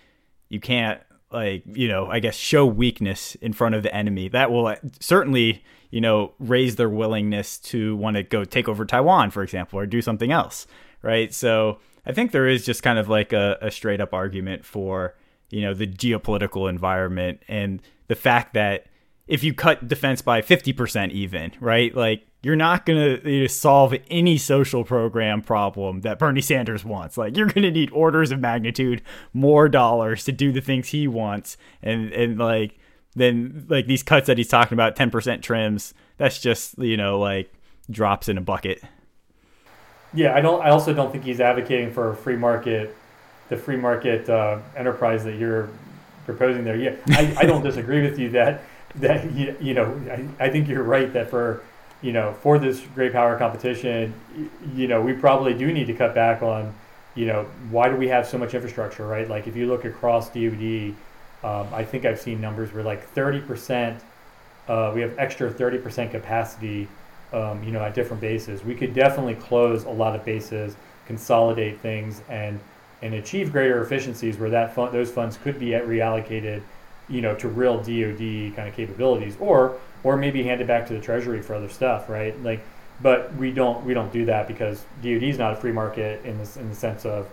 you 0.49 0.59
can't 0.59 1.01
like 1.31 1.63
you 1.67 1.87
know 1.87 2.09
I 2.11 2.19
guess 2.19 2.35
show 2.35 2.67
weakness 2.67 3.37
in 3.37 3.53
front 3.53 3.77
of 3.77 3.85
the 3.85 3.95
enemy. 3.95 4.29
That 4.29 4.51
will 4.51 4.67
uh, 4.67 4.77
certainly 4.99 5.63
you 5.93 6.01
know 6.01 6.33
raise 6.41 6.75
their 6.75 6.89
willingness 6.89 7.57
to 7.59 7.95
want 7.95 8.17
to 8.17 8.25
go 8.25 8.45
take 8.45 8.69
over 8.69 8.85
Taiwan, 8.85 9.31
for 9.31 9.45
example, 9.45 9.79
or 9.79 9.87
do 9.87 10.03
something 10.03 10.33
else, 10.33 10.67
right? 11.01 11.33
So 11.33 11.79
I 12.05 12.11
think 12.11 12.33
there 12.33 12.49
is 12.49 12.67
just 12.67 12.83
kind 12.83 12.99
of 12.99 13.09
like 13.09 13.33
a, 13.33 13.57
a 13.63 13.71
straight 13.71 14.01
up 14.01 14.13
argument 14.13 14.65
for 14.65 15.15
you 15.49 15.61
know 15.63 15.75
the 15.75 15.87
geopolitical 15.87 16.69
environment 16.69 17.41
and 17.47 17.81
the 18.09 18.17
fact 18.17 18.55
that 18.55 18.87
if 19.31 19.45
you 19.45 19.55
cut 19.55 19.87
defense 19.87 20.21
by 20.23 20.43
50% 20.43 21.13
even, 21.13 21.53
right? 21.61 21.95
Like 21.95 22.27
you're 22.43 22.57
not 22.57 22.85
going 22.85 23.23
to 23.23 23.49
solve 23.49 23.95
any 24.11 24.37
social 24.37 24.83
program 24.83 25.41
problem 25.41 26.01
that 26.01 26.19
Bernie 26.19 26.41
Sanders 26.41 26.85
wants. 26.85 27.17
Like 27.17 27.37
you're 27.37 27.47
going 27.47 27.63
to 27.63 27.71
need 27.71 27.93
orders 27.93 28.33
of 28.33 28.41
magnitude 28.41 29.03
more 29.33 29.69
dollars 29.69 30.25
to 30.25 30.33
do 30.33 30.51
the 30.51 30.61
things 30.61 30.89
he 30.89 31.07
wants 31.07 31.57
and 31.81 32.13
and 32.13 32.39
like 32.39 32.77
then 33.15 33.67
like 33.69 33.87
these 33.87 34.03
cuts 34.03 34.27
that 34.27 34.37
he's 34.37 34.49
talking 34.49 34.75
about 34.75 34.97
10% 34.97 35.43
trims, 35.43 35.95
that's 36.17 36.41
just, 36.41 36.77
you 36.79 36.97
know, 36.97 37.21
like 37.21 37.53
drops 37.89 38.29
in 38.29 38.37
a 38.37 38.41
bucket. 38.41 38.83
Yeah, 40.13 40.35
I 40.35 40.41
don't 40.41 40.61
I 40.61 40.71
also 40.71 40.93
don't 40.93 41.13
think 41.13 41.23
he's 41.23 41.41
advocating 41.41 41.93
for 41.93 42.11
a 42.11 42.17
free 42.17 42.37
market 42.37 42.97
the 43.49 43.57
free 43.57 43.77
market 43.77 44.29
uh, 44.29 44.59
enterprise 44.77 45.23
that 45.23 45.37
you're 45.37 45.69
proposing 46.25 46.65
there. 46.65 46.77
Yeah, 46.77 46.97
I, 47.11 47.37
I 47.39 47.45
don't 47.45 47.63
disagree 47.63 48.03
with 48.03 48.19
you 48.19 48.31
that 48.31 48.63
that 48.97 49.33
you, 49.33 49.57
you 49.61 49.75
know 49.75 50.01
I, 50.11 50.47
I 50.47 50.51
think 50.51 50.69
you're 50.69 50.83
right 50.83 51.13
that 51.13 51.31
for 51.31 51.63
you 52.03 52.13
know 52.13 52.33
for 52.33 52.59
this 52.59 52.81
great 52.95 53.13
power 53.13 53.39
competition 53.39 54.15
you 54.75 54.89
know 54.89 55.01
we 55.01 55.13
probably 55.13 55.55
do 55.55 55.73
need 55.73 55.87
to 55.87 55.95
cut 55.95 56.15
back 56.15 56.43
on 56.43 56.75
you 57.15 57.27
know 57.27 57.45
why 57.71 57.89
do 57.89 57.97
we 57.97 58.09
have 58.09 58.27
so 58.27 58.39
much 58.39 58.55
infrastructure 58.55 59.07
right? 59.07 59.29
Like 59.29 59.47
if 59.47 59.57
you 59.57 59.67
look 59.67 59.85
across 59.85 60.29
DoD 60.31 60.95
um, 61.43 61.73
I 61.73 61.85
think 61.85 62.05
I've 62.05 62.21
seen 62.21 62.41
numbers 62.41 62.73
where 62.73 62.83
like 62.83 63.07
30 63.11 63.41
percent 63.41 64.03
uh, 64.69 64.93
we 64.95 65.01
have 65.01 65.19
extra 65.19 65.51
30 65.51 65.79
percent 65.79 66.11
capacity 66.11 66.89
um, 67.33 67.63
you 67.63 67.71
know 67.71 67.83
at 67.83 67.95
different 67.95 68.21
bases. 68.21 68.65
We 68.65 68.75
could 68.75 68.95
definitely 68.95 69.35
close 69.35 69.85
a 69.85 69.91
lot 69.91 70.15
of 70.15 70.25
bases 70.25 70.77
consolidate 71.07 71.81
things 71.81 72.23
and 72.29 72.61
and 73.03 73.15
achieve 73.15 73.51
greater 73.51 73.83
efficiencies 73.83 74.39
where 74.39 74.51
that 74.51 74.75
those 74.93 75.11
funds 75.11 75.37
could 75.37 75.59
be 75.59 75.71
reallocated 75.71 76.63
you 77.11 77.21
know, 77.21 77.35
to 77.37 77.49
real 77.49 77.79
DoD 77.79 78.55
kind 78.57 78.69
of 78.69 78.75
capabilities, 78.75 79.37
or 79.41 79.77
or 80.03 80.17
maybe 80.17 80.43
hand 80.43 80.61
it 80.61 80.67
back 80.67 80.87
to 80.87 80.95
the 80.95 81.01
Treasury 81.01 81.43
for 81.43 81.55
other 81.55 81.69
stuff, 81.69 82.09
right? 82.09 82.41
Like, 82.43 82.61
but 83.03 83.35
we 83.35 83.51
don't 83.51 83.85
we 83.85 83.95
don't 83.95 84.13
do 84.13 84.25
that 84.27 84.49
because 84.49 84.85
DoD 85.03 85.25
is 85.25 85.39
not 85.39 85.53
a 85.53 85.57
free 85.57 85.73
market 85.73 86.25
in 86.25 86.39
this 86.39 86.57
in 86.57 86.69
the 86.69 86.75
sense 86.75 87.05
of, 87.05 87.29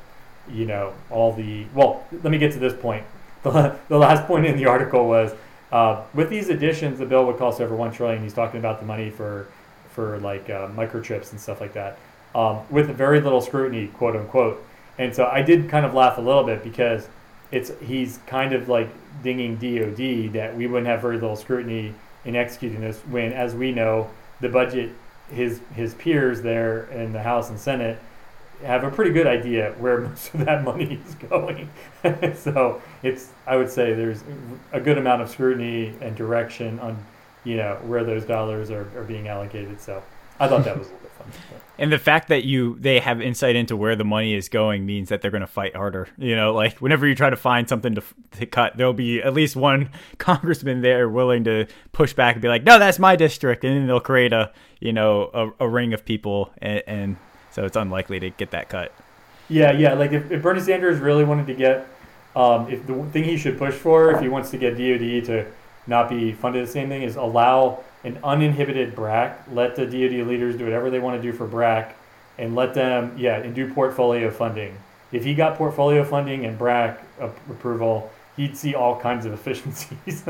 you 0.50 0.66
know, 0.66 0.94
all 1.10 1.34
the 1.34 1.66
well. 1.74 2.06
Let 2.12 2.32
me 2.32 2.38
get 2.38 2.54
to 2.54 2.60
this 2.60 2.74
point. 2.74 3.06
The, 3.44 3.78
the 3.88 3.98
last 3.98 4.26
point 4.26 4.46
in 4.46 4.58
the 4.58 4.66
article 4.66 5.08
was 5.08 5.32
uh, 5.72 6.04
with 6.14 6.30
these 6.30 6.50
additions, 6.50 7.00
the 7.00 7.06
bill 7.06 7.26
would 7.26 7.38
cost 7.38 7.62
over 7.62 7.76
one 7.76 7.92
trillion. 7.92 8.22
He's 8.22 8.34
talking 8.34 8.60
about 8.60 8.80
the 8.80 8.86
money 8.86 9.10
for 9.10 9.48
for 9.92 10.20
like 10.20 10.50
uh, 10.50 10.68
microchips 10.70 11.32
and 11.32 11.40
stuff 11.40 11.60
like 11.62 11.74
that, 11.74 11.98
um, 12.36 12.60
with 12.70 12.90
very 12.90 13.20
little 13.20 13.42
scrutiny, 13.42 13.88
quote 13.88 14.16
unquote. 14.16 14.64
And 14.98 15.16
so 15.16 15.26
I 15.26 15.42
did 15.42 15.70
kind 15.70 15.86
of 15.86 15.94
laugh 15.94 16.18
a 16.18 16.22
little 16.22 16.44
bit 16.44 16.64
because 16.64 17.08
it's 17.52 17.72
he's 17.82 18.20
kind 18.28 18.54
of 18.54 18.70
like 18.70 18.90
dinging 19.24 19.56
DOD 19.56 20.34
that 20.34 20.56
we 20.56 20.68
wouldn't 20.68 20.88
have 20.88 21.02
very 21.02 21.16
little 21.16 21.36
scrutiny 21.36 21.94
in 22.26 22.36
executing 22.36 22.82
this 22.82 23.00
when, 23.10 23.32
as 23.34 23.56
we 23.56 23.72
know, 23.72 24.10
the 24.42 24.50
budget 24.50 24.92
his 25.32 25.60
his 25.74 25.94
peers 25.96 26.42
there 26.42 26.86
in 26.86 27.14
the 27.14 27.22
House 27.22 27.50
and 27.50 27.60
Senate 27.60 28.00
have 28.64 28.84
a 28.84 28.90
pretty 28.90 29.12
good 29.12 29.28
idea 29.28 29.74
where 29.78 30.02
most 30.02 30.34
of 30.34 30.46
that 30.46 30.64
money 30.64 31.00
is 31.06 31.16
going. 31.16 31.70
so 32.36 32.82
it's 33.04 33.30
I 33.46 33.56
would 33.56 33.70
say 33.70 33.94
there's 33.94 34.24
a 34.72 34.80
good 34.80 34.98
amount 34.98 35.22
of 35.22 35.30
scrutiny 35.30 35.94
and 36.02 36.16
direction 36.16 36.80
on 36.80 36.98
you 37.44 37.58
know 37.58 37.78
where 37.86 38.04
those 38.04 38.26
dollars 38.26 38.72
are, 38.72 38.90
are 38.98 39.04
being 39.04 39.28
allocated. 39.28 39.80
So 39.80 40.04
I 40.40 40.48
thought 40.48 40.66
that 40.66 40.78
was 40.78 40.90
fun. 41.18 41.28
And 41.80 41.92
the 41.92 42.00
fact 42.00 42.30
that 42.30 42.44
you 42.44 42.76
they 42.80 43.00
have 43.00 43.22
insight 43.22 43.56
into 43.56 43.78
where 43.78 43.96
the 43.96 44.04
money 44.04 44.34
is 44.34 44.50
going 44.50 44.86
means 44.86 45.10
that 45.10 45.22
they're 45.22 45.32
going 45.32 45.42
to 45.42 45.48
fight 45.48 45.76
harder. 45.76 46.08
You 46.18 46.36
know, 46.36 46.54
like 46.54 46.80
whenever 46.80 47.08
you 47.08 47.14
try 47.14 47.30
to 47.30 47.36
find 47.36 47.70
something 47.70 47.96
to, 47.96 48.04
to 48.40 48.46
cut, 48.46 48.78
there'll 48.78 48.94
be 48.94 49.22
at 49.22 49.34
least 49.34 49.56
one 49.56 49.92
congressman 50.18 50.82
there 50.82 51.08
willing 51.08 51.44
to 51.44 51.68
push 51.92 52.14
back 52.14 52.36
and 52.36 52.42
be 52.42 52.48
like, 52.48 52.64
"No, 52.64 52.80
that's 52.80 52.98
my 52.98 53.16
district," 53.16 53.64
and 53.64 53.76
then 53.76 53.88
they'll 53.88 54.00
create 54.00 54.34
a 54.34 54.52
you 54.80 54.92
know 54.92 55.30
a, 55.34 55.66
a 55.66 55.70
ring 55.70 55.94
of 55.94 56.04
people, 56.04 56.52
and, 56.60 56.84
and, 56.88 57.18
so 57.52 57.66
it's 57.66 57.78
unlikely 57.78 58.20
to 58.20 58.30
get 58.32 58.52
that 58.52 58.70
cut. 58.70 58.92
Yeah, 59.50 59.72
yeah. 59.72 59.94
Like 59.94 60.12
if, 60.12 60.30
if 60.32 60.44
Bernie 60.44 60.62
Sanders 60.62 61.00
really 61.00 61.24
wanted 61.24 61.48
to 61.48 61.56
get, 61.56 61.88
um, 62.36 62.70
if 62.70 62.86
the 62.86 63.04
thing 63.12 63.24
he 63.24 63.38
should 63.38 63.58
push 63.58 63.74
for, 63.74 64.12
if 64.12 64.22
he 64.22 64.30
wants 64.30 64.52
to 64.52 64.58
get 64.58 64.72
DoD 64.72 65.26
to 65.26 65.52
not 65.88 66.10
be 66.10 66.34
funded 66.34 66.68
the 66.68 66.72
same 66.72 66.90
thing, 66.90 67.04
is 67.04 67.16
allow 67.16 67.84
an 68.04 68.20
uninhibited 68.24 68.96
BRAC. 68.96 69.38
Let 69.52 69.76
the 69.76 69.86
DoD 69.86 70.28
leaders 70.28 70.56
do 70.58 70.64
whatever 70.64 70.90
they 70.90 71.00
want 71.00 71.22
to 71.22 71.32
do 71.32 71.36
for 71.36 71.48
BRAC, 71.48 71.96
and 72.38 72.56
let 72.56 72.74
them, 72.74 73.16
yeah, 73.18 73.38
and 73.38 73.56
do 73.56 73.74
portfolio 73.74 74.30
funding. 74.30 74.78
If 75.12 75.24
he 75.24 75.34
got 75.34 75.58
portfolio 75.58 76.04
funding 76.04 76.46
and 76.46 76.58
BRAC 76.58 77.00
approval, 77.20 78.12
he'd 78.36 78.58
see 78.58 78.76
all 78.76 79.00
kinds 79.00 79.26
of 79.26 79.34
efficiencies. 79.40 80.24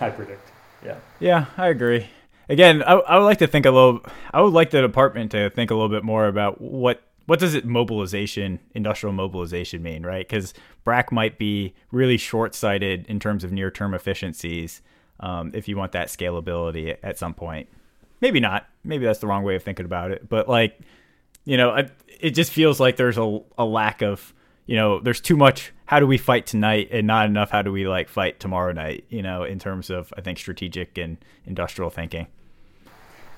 I 0.00 0.10
predict. 0.10 0.50
Yeah. 0.84 0.96
Yeah, 1.20 1.46
I 1.56 1.68
agree. 1.68 2.08
Again, 2.48 2.82
I, 2.82 2.92
I 2.92 3.18
would 3.18 3.24
like 3.24 3.38
to 3.38 3.46
think 3.46 3.64
a 3.64 3.70
little. 3.70 4.04
I 4.32 4.42
would 4.42 4.52
like 4.52 4.70
the 4.70 4.82
department 4.82 5.30
to 5.30 5.50
think 5.50 5.70
a 5.70 5.74
little 5.74 5.88
bit 5.88 6.04
more 6.04 6.26
about 6.26 6.60
what 6.60 7.02
what 7.26 7.38
does 7.38 7.54
it 7.54 7.64
mobilization, 7.64 8.60
industrial 8.74 9.12
mobilization 9.12 9.82
mean, 9.82 10.04
right? 10.04 10.26
Because 10.26 10.52
BRAC 10.84 11.10
might 11.10 11.38
be 11.38 11.74
really 11.90 12.16
short 12.16 12.54
sighted 12.54 13.06
in 13.08 13.18
terms 13.18 13.44
of 13.44 13.52
near 13.52 13.70
term 13.70 13.94
efficiencies 13.94 14.82
um, 15.20 15.50
if 15.54 15.68
you 15.68 15.76
want 15.76 15.92
that 15.92 16.08
scalability 16.08 16.96
at 17.02 17.18
some 17.18 17.34
point. 17.34 17.68
Maybe 18.20 18.40
not. 18.40 18.66
Maybe 18.84 19.04
that's 19.04 19.18
the 19.20 19.26
wrong 19.26 19.42
way 19.42 19.54
of 19.56 19.62
thinking 19.62 19.86
about 19.86 20.10
it. 20.10 20.28
But 20.28 20.48
like, 20.48 20.78
you 21.44 21.56
know, 21.56 21.86
it 22.20 22.30
just 22.30 22.52
feels 22.52 22.80
like 22.80 22.96
there's 22.96 23.18
a, 23.18 23.40
a 23.58 23.64
lack 23.64 24.02
of, 24.02 24.34
you 24.66 24.76
know, 24.76 25.00
there's 25.00 25.20
too 25.20 25.36
much. 25.36 25.72
How 25.86 26.00
do 26.00 26.06
we 26.06 26.16
fight 26.16 26.46
tonight, 26.46 26.88
and 26.90 27.06
not 27.06 27.26
enough. 27.26 27.50
How 27.50 27.60
do 27.60 27.70
we 27.70 27.86
like 27.86 28.08
fight 28.08 28.40
tomorrow 28.40 28.72
night? 28.72 29.04
You 29.10 29.22
know, 29.22 29.44
in 29.44 29.58
terms 29.58 29.90
of 29.90 30.12
I 30.16 30.22
think 30.22 30.38
strategic 30.38 30.96
and 30.96 31.18
industrial 31.44 31.90
thinking. 31.90 32.26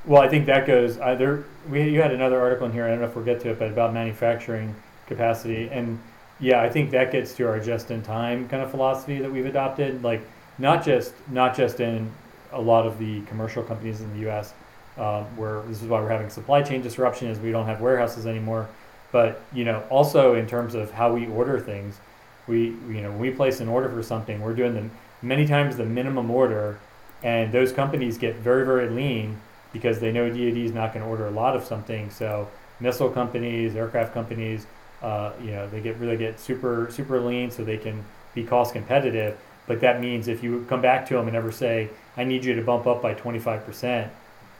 Well, 0.06 0.22
I 0.22 0.28
think 0.28 0.46
that 0.46 0.68
goes. 0.68 0.98
either. 0.98 1.44
we 1.68 1.90
you 1.90 2.00
had 2.00 2.12
another 2.12 2.40
article 2.40 2.66
in 2.66 2.72
here. 2.72 2.84
I 2.84 2.90
don't 2.90 3.00
know 3.00 3.06
if 3.06 3.16
we'll 3.16 3.24
get 3.24 3.40
to 3.40 3.50
it, 3.50 3.58
but 3.58 3.68
about 3.72 3.92
manufacturing 3.92 4.74
capacity, 5.08 5.68
and 5.70 5.98
yeah, 6.38 6.62
I 6.62 6.68
think 6.68 6.92
that 6.92 7.10
gets 7.10 7.34
to 7.36 7.48
our 7.48 7.58
just-in-time 7.58 8.48
kind 8.48 8.62
of 8.62 8.70
philosophy 8.70 9.18
that 9.18 9.32
we've 9.32 9.46
adopted. 9.46 10.04
Like 10.04 10.22
not 10.58 10.84
just 10.84 11.12
not 11.28 11.56
just 11.56 11.80
in 11.80 12.10
a 12.52 12.60
lot 12.60 12.86
of 12.86 13.00
the 13.00 13.22
commercial 13.22 13.64
companies 13.64 14.00
in 14.00 14.12
the 14.12 14.20
U.S. 14.20 14.54
Um, 14.96 15.24
where 15.36 15.62
this 15.62 15.82
is 15.82 15.88
why 15.88 16.00
we're 16.00 16.08
having 16.08 16.30
supply 16.30 16.62
chain 16.62 16.82
disruption 16.82 17.28
is 17.28 17.40
we 17.40 17.50
don't 17.50 17.66
have 17.66 17.80
warehouses 17.80 18.26
anymore, 18.26 18.68
but 19.10 19.42
you 19.52 19.64
know 19.64 19.82
also 19.90 20.36
in 20.36 20.46
terms 20.46 20.76
of 20.76 20.92
how 20.92 21.12
we 21.12 21.26
order 21.26 21.58
things, 21.58 21.98
we 22.46 22.76
you 22.88 23.02
know 23.02 23.10
when 23.10 23.18
we 23.18 23.30
place 23.32 23.58
an 23.58 23.68
order 23.68 23.88
for 23.88 24.04
something, 24.04 24.40
we're 24.40 24.54
doing 24.54 24.74
the 24.74 24.88
many 25.20 25.48
times 25.48 25.76
the 25.76 25.84
minimum 25.84 26.30
order, 26.30 26.78
and 27.24 27.50
those 27.50 27.72
companies 27.72 28.18
get 28.18 28.36
very 28.36 28.64
very 28.64 28.88
lean 28.88 29.40
because 29.72 29.98
they 30.00 30.12
know 30.12 30.28
DoD 30.28 30.56
is 30.56 30.72
not 30.72 30.92
going 30.92 31.04
to 31.04 31.10
order 31.10 31.26
a 31.26 31.30
lot 31.30 31.56
of 31.56 31.64
something. 31.64 32.10
So 32.10 32.48
missile 32.80 33.10
companies, 33.10 33.76
aircraft 33.76 34.14
companies, 34.14 34.66
uh, 35.02 35.32
you 35.42 35.50
know 35.50 35.68
they 35.68 35.80
get 35.80 35.96
really 35.98 36.16
get 36.16 36.40
super 36.40 36.88
super 36.90 37.20
lean 37.20 37.50
so 37.50 37.62
they 37.62 37.76
can 37.76 38.02
be 38.34 38.42
cost 38.42 38.72
competitive 38.72 39.36
but 39.66 39.80
that 39.80 40.00
means 40.00 40.28
if 40.28 40.42
you 40.42 40.64
come 40.68 40.80
back 40.80 41.06
to 41.08 41.14
them 41.14 41.26
and 41.26 41.36
ever 41.36 41.50
say, 41.50 41.90
I 42.16 42.24
need 42.24 42.44
you 42.44 42.54
to 42.54 42.62
bump 42.62 42.86
up 42.86 43.02
by 43.02 43.14
25%, 43.14 44.08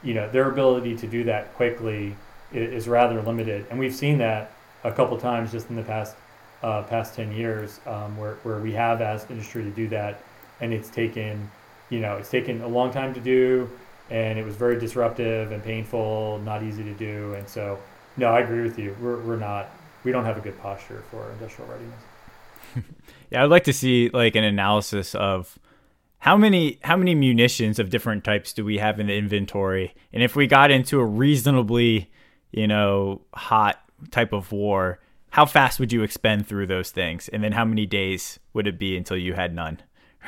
you 0.03 0.13
know, 0.13 0.29
their 0.29 0.49
ability 0.49 0.95
to 0.97 1.07
do 1.07 1.23
that 1.25 1.53
quickly 1.55 2.15
is, 2.53 2.83
is 2.83 2.87
rather 2.87 3.21
limited. 3.21 3.65
And 3.69 3.79
we've 3.79 3.95
seen 3.95 4.17
that 4.19 4.51
a 4.83 4.91
couple 4.91 5.17
times 5.17 5.51
just 5.51 5.69
in 5.69 5.75
the 5.75 5.83
past 5.83 6.15
uh, 6.63 6.81
past 6.83 7.13
10 7.13 7.31
years 7.33 7.79
um, 7.85 8.17
where, 8.17 8.35
where 8.41 8.59
we 8.59 8.73
have 8.73 8.99
asked 8.99 9.29
industry 9.29 9.63
to 9.63 9.69
do 9.69 9.87
that. 9.89 10.23
And 10.59 10.73
it's 10.73 10.89
taken, 10.89 11.49
you 11.91 11.99
know, 11.99 12.17
it's 12.17 12.31
taken 12.31 12.61
a 12.61 12.67
long 12.67 12.91
time 12.91 13.13
to 13.13 13.19
do 13.19 13.69
and 14.09 14.39
it 14.39 14.45
was 14.45 14.55
very 14.55 14.79
disruptive 14.79 15.51
and 15.51 15.63
painful, 15.63 16.39
not 16.43 16.63
easy 16.63 16.83
to 16.83 16.93
do. 16.93 17.33
And 17.33 17.47
so, 17.47 17.79
no, 18.15 18.27
I 18.27 18.39
agree 18.39 18.61
with 18.61 18.79
you. 18.79 18.95
We're, 19.01 19.19
we're 19.21 19.37
not, 19.37 19.69
we 20.03 20.11
don't 20.11 20.25
have 20.25 20.37
a 20.37 20.41
good 20.41 20.57
posture 20.59 21.03
for 21.11 21.31
industrial 21.31 21.69
readiness. 21.69 22.01
yeah, 23.31 23.43
I'd 23.43 23.49
like 23.49 23.65
to 23.65 23.73
see 23.73 24.09
like 24.09 24.35
an 24.35 24.43
analysis 24.43 25.15
of 25.15 25.57
how 26.19 26.35
many 26.35 26.79
how 26.83 26.97
many 26.97 27.13
munitions 27.13 27.79
of 27.79 27.89
different 27.89 28.23
types 28.23 28.53
do 28.53 28.65
we 28.65 28.79
have 28.79 28.99
in 28.99 29.07
the 29.07 29.15
inventory, 29.15 29.93
and 30.11 30.23
if 30.23 30.35
we 30.35 30.47
got 30.47 30.71
into 30.71 30.99
a 30.99 31.05
reasonably, 31.05 32.11
you 32.51 32.67
know, 32.67 33.21
hot 33.33 33.81
type 34.11 34.33
of 34.33 34.51
war, 34.51 34.99
how 35.29 35.45
fast 35.45 35.79
would 35.79 35.93
you 35.93 36.03
expend 36.03 36.47
through 36.47 36.67
those 36.67 36.91
things, 36.91 37.29
and 37.29 37.43
then 37.43 37.51
how 37.51 37.65
many 37.65 37.85
days 37.85 38.39
would 38.53 38.67
it 38.67 38.79
be 38.79 38.97
until 38.97 39.17
you 39.17 39.33
had 39.33 39.53
none? 39.53 39.79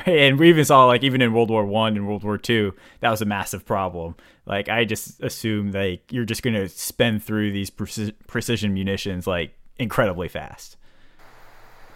And 0.06 0.40
we 0.40 0.50
even 0.50 0.66
saw 0.66 0.86
like 0.86 1.04
even 1.04 1.22
in 1.22 1.34
World 1.34 1.50
War 1.50 1.66
One 1.66 1.96
and 1.96 2.08
World 2.08 2.24
War 2.24 2.38
Two, 2.38 2.74
that 3.02 3.10
was 3.10 3.22
a 3.22 3.26
massive 3.26 3.66
problem. 3.66 4.16
Like 4.46 4.70
I 4.70 4.86
just 4.86 5.22
assume 5.22 5.72
like 5.72 6.12
you're 6.12 6.26
just 6.26 6.42
gonna 6.42 6.70
spend 6.70 7.24
through 7.24 7.52
these 7.52 7.70
precision 7.70 8.74
munitions 8.74 9.28
like 9.28 9.54
incredibly 9.78 10.28
fast. 10.28 10.78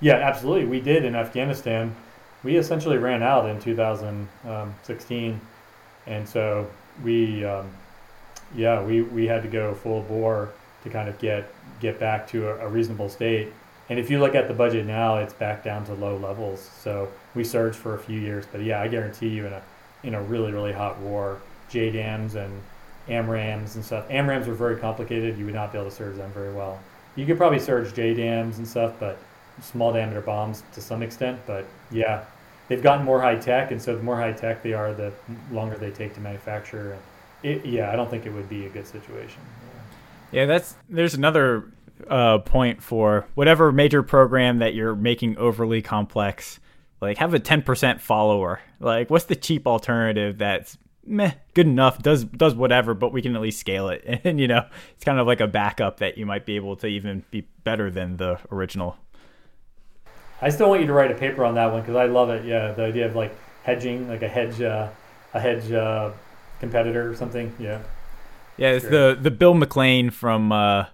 Yeah, 0.01 0.15
absolutely. 0.15 0.65
We 0.65 0.81
did 0.81 1.05
in 1.05 1.15
Afghanistan. 1.15 1.95
We 2.43 2.57
essentially 2.57 2.97
ran 2.97 3.23
out 3.23 3.49
in 3.49 3.57
2016, 3.61 5.41
and 6.07 6.27
so 6.27 6.69
we, 7.01 7.45
um, 7.45 7.69
yeah, 8.53 8.83
we, 8.83 9.01
we 9.01 9.25
had 9.25 9.43
to 9.43 9.47
go 9.47 9.73
full 9.73 10.01
bore 10.01 10.51
to 10.83 10.89
kind 10.89 11.07
of 11.07 11.17
get 11.19 11.53
get 11.79 11.99
back 11.99 12.27
to 12.27 12.49
a, 12.49 12.65
a 12.65 12.67
reasonable 12.67 13.07
state. 13.07 13.53
And 13.89 13.97
if 13.97 14.09
you 14.09 14.19
look 14.19 14.35
at 14.35 14.47
the 14.49 14.53
budget 14.53 14.85
now, 14.85 15.17
it's 15.17 15.33
back 15.33 15.63
down 15.63 15.85
to 15.85 15.93
low 15.93 16.17
levels. 16.17 16.69
So 16.81 17.07
we 17.35 17.43
surged 17.43 17.75
for 17.75 17.95
a 17.95 17.99
few 17.99 18.19
years, 18.19 18.45
but 18.51 18.61
yeah, 18.61 18.81
I 18.81 18.87
guarantee 18.87 19.29
you, 19.29 19.47
in 19.47 19.53
a 19.53 19.61
in 20.03 20.13
a 20.15 20.21
really 20.21 20.51
really 20.51 20.73
hot 20.73 20.99
war, 20.99 21.39
JDAMs 21.71 22.35
and 22.35 22.61
AMRAAMs 23.09 23.75
and 23.75 23.83
stuff. 23.83 24.07
AMRAAMs 24.09 24.47
are 24.47 24.53
very 24.53 24.77
complicated. 24.77 25.37
You 25.37 25.45
would 25.45 25.53
not 25.53 25.71
be 25.71 25.77
able 25.77 25.89
to 25.89 25.95
surge 25.95 26.15
them 26.15 26.31
very 26.31 26.53
well. 26.53 26.79
You 27.15 27.25
could 27.25 27.37
probably 27.37 27.59
surge 27.59 27.93
JDAMs 27.93 28.57
and 28.57 28.67
stuff, 28.67 28.93
but 28.99 29.17
small 29.61 29.93
diameter 29.93 30.21
bombs 30.21 30.63
to 30.73 30.81
some 30.81 31.03
extent. 31.03 31.39
But 31.45 31.65
yeah, 31.91 32.23
they've 32.67 32.81
gotten 32.81 33.05
more 33.05 33.21
high 33.21 33.35
tech, 33.35 33.71
and 33.71 33.81
so 33.81 33.95
the 33.95 34.03
more 34.03 34.17
high 34.17 34.33
tech 34.33 34.63
they 34.63 34.73
are, 34.73 34.93
the 34.93 35.11
longer 35.51 35.77
they 35.77 35.91
take 35.91 36.13
to 36.15 36.21
manufacture. 36.21 36.93
And 36.93 37.01
it, 37.43 37.65
yeah, 37.65 37.91
I 37.91 37.95
don't 37.95 38.09
think 38.09 38.25
it 38.25 38.33
would 38.33 38.49
be 38.49 38.65
a 38.65 38.69
good 38.69 38.87
situation. 38.87 39.41
Yeah, 40.31 40.41
yeah 40.41 40.45
that's 40.45 40.75
there's 40.89 41.13
another 41.13 41.71
uh, 42.09 42.39
point 42.39 42.81
for 42.81 43.27
whatever 43.35 43.71
major 43.71 44.01
program 44.01 44.59
that 44.59 44.73
you're 44.73 44.95
making 44.95 45.37
overly 45.37 45.81
complex. 45.81 46.59
Like 47.03 47.17
have 47.17 47.33
a 47.33 47.39
10% 47.39 47.99
follower. 47.99 48.59
Like 48.79 49.09
what's 49.09 49.25
the 49.25 49.35
cheap 49.35 49.67
alternative 49.67 50.37
that's 50.37 50.77
meh, 51.05 51.33
good 51.53 51.67
enough, 51.67 52.01
does 52.01 52.23
does 52.23 52.55
whatever, 52.55 52.93
but 52.93 53.11
we 53.11 53.21
can 53.21 53.35
at 53.35 53.41
least 53.41 53.59
scale 53.59 53.89
it. 53.89 54.03
And 54.23 54.39
you 54.39 54.47
know, 54.47 54.65
it's 54.95 55.03
kind 55.03 55.19
of 55.19 55.27
like 55.27 55.41
a 55.41 55.47
backup 55.47 55.97
that 55.97 56.17
you 56.17 56.25
might 56.25 56.45
be 56.45 56.55
able 56.55 56.75
to 56.77 56.87
even 56.87 57.23
be 57.29 57.41
better 57.63 57.91
than 57.91 58.17
the 58.17 58.39
original. 58.51 58.97
I 60.41 60.49
still 60.49 60.69
want 60.69 60.81
you 60.81 60.87
to 60.87 60.93
write 60.93 61.11
a 61.11 61.15
paper 61.15 61.45
on 61.45 61.55
that 61.55 61.71
one 61.71 61.81
because 61.81 61.95
I 61.95 62.05
love 62.05 62.29
it. 62.29 62.45
Yeah, 62.45 62.71
the 62.71 62.83
idea 62.83 63.05
of 63.05 63.15
like 63.15 63.35
hedging, 63.63 64.07
like 64.07 64.21
a 64.21 64.27
hedge, 64.27 64.61
uh, 64.61 64.89
a 65.33 65.39
hedge 65.39 65.71
uh, 65.71 66.11
competitor 66.59 67.09
or 67.09 67.15
something. 67.15 67.53
Yeah. 67.59 67.81
Yeah, 68.57 68.71
it's 68.71 68.83
sure. 68.83 69.15
the 69.15 69.21
the 69.21 69.31
Bill 69.31 69.53
McLean 69.53 70.09
from 70.09 70.51
uh, 70.51 70.85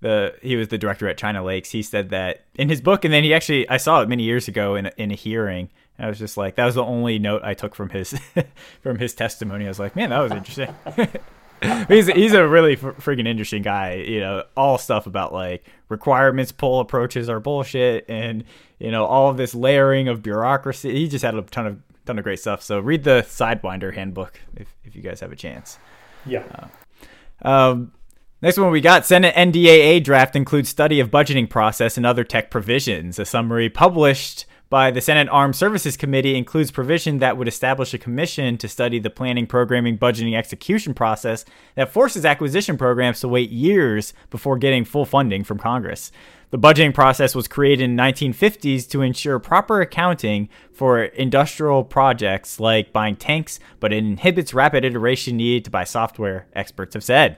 the 0.00 0.34
he 0.42 0.56
was 0.56 0.68
the 0.68 0.78
director 0.78 1.08
at 1.08 1.18
China 1.18 1.42
Lakes. 1.42 1.70
He 1.70 1.82
said 1.82 2.10
that 2.10 2.44
in 2.54 2.68
his 2.68 2.80
book, 2.80 3.04
and 3.04 3.12
then 3.12 3.24
he 3.24 3.34
actually 3.34 3.68
I 3.68 3.76
saw 3.76 4.02
it 4.02 4.08
many 4.08 4.22
years 4.22 4.48
ago 4.48 4.74
in 4.74 4.86
a, 4.86 4.92
in 4.96 5.10
a 5.10 5.14
hearing. 5.14 5.70
I 6.00 6.06
was 6.06 6.18
just 6.18 6.36
like, 6.36 6.54
that 6.54 6.64
was 6.64 6.76
the 6.76 6.84
only 6.84 7.18
note 7.18 7.42
I 7.42 7.54
took 7.54 7.74
from 7.74 7.90
his 7.90 8.18
from 8.82 8.98
his 8.98 9.14
testimony. 9.14 9.64
I 9.64 9.68
was 9.68 9.80
like, 9.80 9.96
man, 9.96 10.10
that 10.10 10.20
was 10.20 10.32
interesting. 10.32 10.72
he's 11.88 12.06
he's 12.06 12.32
a 12.32 12.46
really 12.46 12.76
fr- 12.76 12.90
freaking 12.90 13.26
interesting 13.26 13.62
guy. 13.62 13.94
You 13.94 14.20
know, 14.20 14.44
all 14.56 14.78
stuff 14.78 15.06
about 15.06 15.32
like 15.32 15.64
requirements 15.88 16.52
pull 16.52 16.80
approaches 16.80 17.28
are 17.28 17.40
bullshit, 17.40 18.04
and 18.08 18.44
you 18.78 18.90
know 18.90 19.04
all 19.04 19.30
of 19.30 19.36
this 19.36 19.54
layering 19.54 20.08
of 20.08 20.22
bureaucracy. 20.22 20.92
He 20.94 21.08
just 21.08 21.24
had 21.24 21.34
a 21.34 21.42
ton 21.42 21.66
of 21.66 21.82
ton 22.06 22.18
of 22.18 22.24
great 22.24 22.38
stuff. 22.38 22.62
So 22.62 22.78
read 22.78 23.04
the 23.04 23.24
Sidewinder 23.28 23.94
handbook 23.94 24.40
if 24.56 24.72
if 24.84 24.94
you 24.94 25.02
guys 25.02 25.20
have 25.20 25.32
a 25.32 25.36
chance. 25.36 25.78
Yeah. 26.24 26.44
Uh, 27.42 27.48
um, 27.48 27.92
Next 28.40 28.56
one 28.56 28.70
we 28.70 28.80
got 28.80 29.04
Senate 29.04 29.34
NDAA 29.34 30.04
draft 30.04 30.36
includes 30.36 30.68
study 30.68 31.00
of 31.00 31.10
budgeting 31.10 31.50
process 31.50 31.96
and 31.96 32.06
other 32.06 32.22
tech 32.22 32.52
provisions. 32.52 33.18
A 33.18 33.24
summary 33.24 33.68
published 33.68 34.46
by 34.70 34.92
the 34.92 35.00
Senate 35.00 35.28
Armed 35.28 35.56
Services 35.56 35.96
Committee 35.96 36.36
includes 36.36 36.70
provision 36.70 37.18
that 37.18 37.36
would 37.36 37.48
establish 37.48 37.92
a 37.94 37.98
commission 37.98 38.56
to 38.58 38.68
study 38.68 39.00
the 39.00 39.10
planning, 39.10 39.48
programming, 39.48 39.98
budgeting, 39.98 40.36
execution 40.36 40.94
process 40.94 41.44
that 41.74 41.90
forces 41.90 42.24
acquisition 42.24 42.78
programs 42.78 43.18
to 43.18 43.26
wait 43.26 43.50
years 43.50 44.14
before 44.30 44.56
getting 44.56 44.84
full 44.84 45.04
funding 45.04 45.42
from 45.42 45.58
Congress. 45.58 46.12
The 46.50 46.60
budgeting 46.60 46.94
process 46.94 47.34
was 47.34 47.48
created 47.48 47.82
in 47.82 47.96
the 47.96 48.02
1950s 48.04 48.88
to 48.90 49.02
ensure 49.02 49.40
proper 49.40 49.80
accounting 49.80 50.48
for 50.72 51.02
industrial 51.02 51.82
projects 51.82 52.60
like 52.60 52.92
buying 52.92 53.16
tanks, 53.16 53.58
but 53.80 53.92
it 53.92 54.04
inhibits 54.04 54.54
rapid 54.54 54.84
iteration 54.84 55.36
needed 55.36 55.64
to 55.64 55.72
buy 55.72 55.82
software, 55.82 56.46
experts 56.54 56.94
have 56.94 57.02
said. 57.02 57.36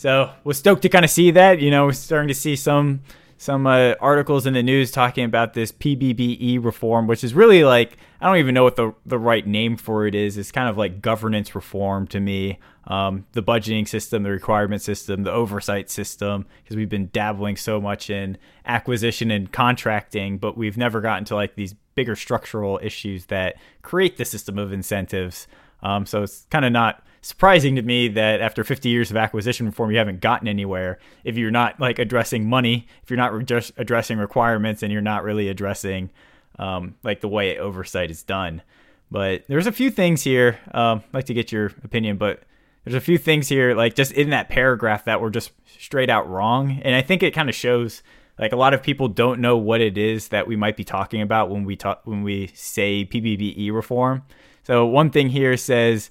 So 0.00 0.32
was 0.44 0.56
stoked 0.56 0.80
to 0.80 0.88
kind 0.88 1.04
of 1.04 1.10
see 1.10 1.30
that. 1.32 1.60
You 1.60 1.70
know, 1.70 1.84
we're 1.84 1.92
starting 1.92 2.28
to 2.28 2.34
see 2.34 2.56
some 2.56 3.02
some 3.36 3.66
uh, 3.66 3.96
articles 4.00 4.46
in 4.46 4.54
the 4.54 4.62
news 4.62 4.90
talking 4.90 5.24
about 5.24 5.52
this 5.52 5.72
PPBE 5.72 6.64
reform, 6.64 7.06
which 7.06 7.22
is 7.22 7.34
really 7.34 7.64
like 7.64 7.98
I 8.18 8.26
don't 8.26 8.38
even 8.38 8.54
know 8.54 8.64
what 8.64 8.76
the 8.76 8.94
the 9.04 9.18
right 9.18 9.46
name 9.46 9.76
for 9.76 10.06
it 10.06 10.14
is. 10.14 10.38
It's 10.38 10.52
kind 10.52 10.70
of 10.70 10.78
like 10.78 11.02
governance 11.02 11.54
reform 11.54 12.06
to 12.08 12.18
me. 12.18 12.58
Um, 12.86 13.26
the 13.32 13.42
budgeting 13.42 13.86
system, 13.86 14.22
the 14.22 14.30
requirement 14.30 14.80
system, 14.80 15.22
the 15.24 15.32
oversight 15.32 15.90
system, 15.90 16.46
because 16.64 16.78
we've 16.78 16.88
been 16.88 17.10
dabbling 17.12 17.56
so 17.58 17.78
much 17.78 18.08
in 18.08 18.38
acquisition 18.64 19.30
and 19.30 19.52
contracting, 19.52 20.38
but 20.38 20.56
we've 20.56 20.78
never 20.78 21.02
gotten 21.02 21.26
to 21.26 21.34
like 21.34 21.56
these 21.56 21.74
bigger 21.94 22.16
structural 22.16 22.80
issues 22.82 23.26
that 23.26 23.56
create 23.82 24.16
the 24.16 24.24
system 24.24 24.58
of 24.58 24.72
incentives. 24.72 25.46
Um, 25.82 26.06
so 26.06 26.22
it's 26.22 26.46
kind 26.50 26.64
of 26.64 26.72
not 26.72 27.04
surprising 27.22 27.76
to 27.76 27.82
me 27.82 28.08
that 28.08 28.40
after 28.40 28.64
50 28.64 28.88
years 28.88 29.10
of 29.10 29.16
acquisition 29.16 29.66
reform, 29.66 29.90
you 29.90 29.98
haven't 29.98 30.20
gotten 30.20 30.48
anywhere. 30.48 30.98
If 31.24 31.36
you're 31.36 31.50
not 31.50 31.78
like 31.80 31.98
addressing 31.98 32.48
money, 32.48 32.86
if 33.02 33.10
you're 33.10 33.16
not 33.16 33.44
just 33.44 33.72
addressing 33.76 34.18
requirements, 34.18 34.82
and 34.82 34.92
you're 34.92 35.02
not 35.02 35.24
really 35.24 35.48
addressing 35.48 36.10
um, 36.58 36.94
like 37.02 37.20
the 37.20 37.28
way 37.28 37.58
oversight 37.58 38.10
is 38.10 38.22
done. 38.22 38.62
But 39.10 39.44
there's 39.48 39.66
a 39.66 39.72
few 39.72 39.90
things 39.90 40.22
here. 40.22 40.58
Um, 40.72 41.02
I'd 41.08 41.14
like 41.14 41.24
to 41.26 41.34
get 41.34 41.50
your 41.50 41.66
opinion, 41.82 42.16
but 42.16 42.42
there's 42.84 42.94
a 42.94 43.00
few 43.00 43.18
things 43.18 43.48
here, 43.48 43.74
like 43.74 43.94
just 43.94 44.12
in 44.12 44.30
that 44.30 44.48
paragraph, 44.48 45.04
that 45.04 45.20
were 45.20 45.30
just 45.30 45.52
straight 45.66 46.10
out 46.10 46.28
wrong. 46.28 46.80
And 46.82 46.94
I 46.94 47.02
think 47.02 47.22
it 47.22 47.34
kind 47.34 47.48
of 47.48 47.54
shows 47.54 48.02
like 48.38 48.52
a 48.52 48.56
lot 48.56 48.72
of 48.72 48.82
people 48.82 49.08
don't 49.08 49.40
know 49.40 49.56
what 49.58 49.80
it 49.80 49.98
is 49.98 50.28
that 50.28 50.46
we 50.46 50.56
might 50.56 50.76
be 50.76 50.84
talking 50.84 51.20
about 51.20 51.50
when 51.50 51.64
we 51.64 51.76
talk 51.76 52.00
when 52.04 52.22
we 52.22 52.46
say 52.54 53.04
PPBE 53.04 53.72
reform. 53.72 54.22
So 54.62 54.86
one 54.86 55.10
thing 55.10 55.28
here 55.28 55.56
says 55.56 56.10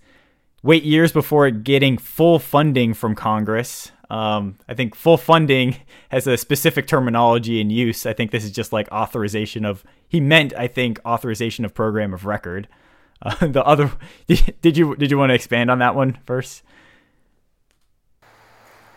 wait 0.64 0.84
years 0.84 1.12
before 1.12 1.50
getting 1.50 1.98
full 1.98 2.40
funding 2.40 2.94
from 2.94 3.16
Congress. 3.16 3.92
Um, 4.10 4.58
I 4.68 4.74
think 4.74 4.96
full 4.96 5.18
funding 5.18 5.76
has 6.10 6.28
a 6.28 6.38
specific 6.38 6.88
terminology 6.88 7.62
in 7.62 7.70
use. 7.70 8.06
I 8.06 8.14
think 8.14 8.32
this 8.32 8.44
is 8.44 8.52
just 8.52 8.74
like 8.74 8.92
authorization 8.92 9.66
of. 9.66 9.84
He 10.08 10.20
meant, 10.20 10.54
I 10.58 10.68
think, 10.68 11.00
authorization 11.06 11.66
of 11.66 11.74
program 11.74 12.14
of 12.14 12.26
record. 12.26 12.68
Uh, 13.22 13.48
the 13.48 13.62
other, 13.66 13.92
did 14.62 14.78
you 14.78 14.96
did 14.96 15.12
you 15.12 15.18
want 15.18 15.30
to 15.30 15.34
expand 15.34 15.70
on 15.70 15.80
that 15.80 15.94
one 15.94 16.18
first? 16.26 16.64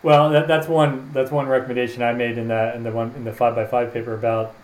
Well, 0.04 0.30
that, 0.30 0.46
that's 0.46 0.68
one 0.68 1.10
that's 1.12 1.32
one 1.32 1.48
recommendation 1.48 2.04
I 2.04 2.12
made 2.12 2.38
in 2.38 2.46
that 2.46 2.76
in 2.76 2.84
the 2.84 2.92
one 2.92 3.12
in 3.16 3.24
the 3.24 3.32
five 3.32 3.56
by 3.56 3.66
five 3.66 3.92
paper 3.92 4.14
about, 4.14 4.54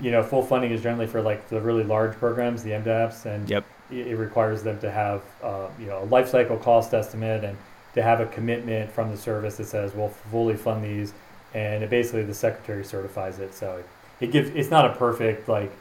you 0.00 0.10
know, 0.10 0.24
full 0.24 0.42
funding 0.42 0.72
is 0.72 0.82
generally 0.82 1.06
for 1.06 1.22
like 1.22 1.48
the 1.48 1.60
really 1.60 1.84
large 1.84 2.16
programs, 2.16 2.64
the 2.64 2.70
MDAPs, 2.70 3.24
and 3.24 3.48
yep 3.48 3.64
it 4.02 4.16
requires 4.16 4.62
them 4.62 4.78
to 4.80 4.90
have 4.90 5.22
uh, 5.42 5.68
you 5.78 5.86
know 5.86 6.02
a 6.02 6.06
life 6.06 6.28
cycle 6.28 6.56
cost 6.56 6.94
estimate 6.94 7.44
and 7.44 7.56
to 7.94 8.02
have 8.02 8.20
a 8.20 8.26
commitment 8.26 8.90
from 8.90 9.10
the 9.10 9.16
service 9.16 9.56
that 9.56 9.66
says 9.66 9.94
we'll 9.94 10.08
fully 10.08 10.56
fund 10.56 10.84
these, 10.84 11.14
and 11.54 11.88
basically 11.88 12.24
the 12.24 12.34
secretary 12.34 12.84
certifies 12.84 13.38
it. 13.38 13.54
So 13.54 13.76
it, 13.76 13.86
it 14.20 14.32
gives 14.32 14.50
it's 14.50 14.70
not 14.70 14.86
a 14.86 14.94
perfect 14.94 15.48
like 15.48 15.72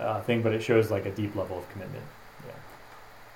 uh, 0.00 0.20
thing, 0.22 0.42
but 0.42 0.52
it 0.52 0.62
shows 0.62 0.90
like 0.90 1.06
a 1.06 1.10
deep 1.10 1.34
level 1.34 1.58
of 1.58 1.68
commitment. 1.70 2.04
Yeah. 2.46 2.52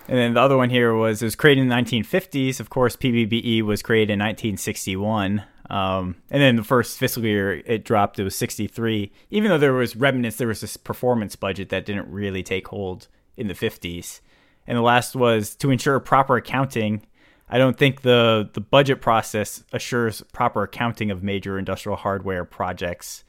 And 0.09 0.19
then 0.19 0.35
the 0.35 0.41
other 0.41 0.57
one 0.57 0.71
here 0.71 0.95
was 0.95 1.23
it 1.23 1.27
was 1.27 1.37
created 1.37 1.63
in 1.63 1.69
the 1.69 1.75
1950s. 1.75 2.61
Of 2.61 2.71
course, 2.71 2.97
PPBE 2.97 3.63
was 3.63 3.83
created 3.83 4.13
in 4.13 4.19
1961. 4.19 5.45
Um, 5.71 6.17
and 6.31 6.43
then 6.43 6.57
the 6.57 6.65
first 6.65 6.99
fiscal 6.99 7.25
year 7.25 7.63
it 7.65 7.85
dropped, 7.85 8.19
it 8.19 8.25
was 8.25 8.37
63. 8.37 9.11
Even 9.31 9.51
though 9.51 9.59
there 9.59 9.73
was 9.73 9.97
remnants, 9.97 10.37
there 10.37 10.49
was 10.49 10.61
this 10.61 10.77
performance 10.77 11.35
budget 11.35 11.71
that 11.71 11.87
didn't 11.87 12.11
really 12.11 12.43
take 12.43 12.69
hold 12.69 13.09
in 13.37 13.49
the 13.49 13.55
50s. 13.55 14.21
And 14.67 14.79
the 14.79 14.83
last 14.83 15.17
was 15.17 15.55
to 15.57 15.71
ensure 15.71 15.99
proper 16.01 16.37
accounting. 16.37 17.03
I 17.49 17.59
don't 17.59 17.77
think 17.77 18.03
the, 18.03 18.49
the 18.53 18.61
budget 18.61 19.01
process 19.01 19.65
assures 19.73 20.23
proper 20.33 20.63
accounting 20.63 21.11
of 21.11 21.23
major 21.23 21.59
industrial 21.59 21.97
hardware 21.97 22.45
projects. 22.45 23.25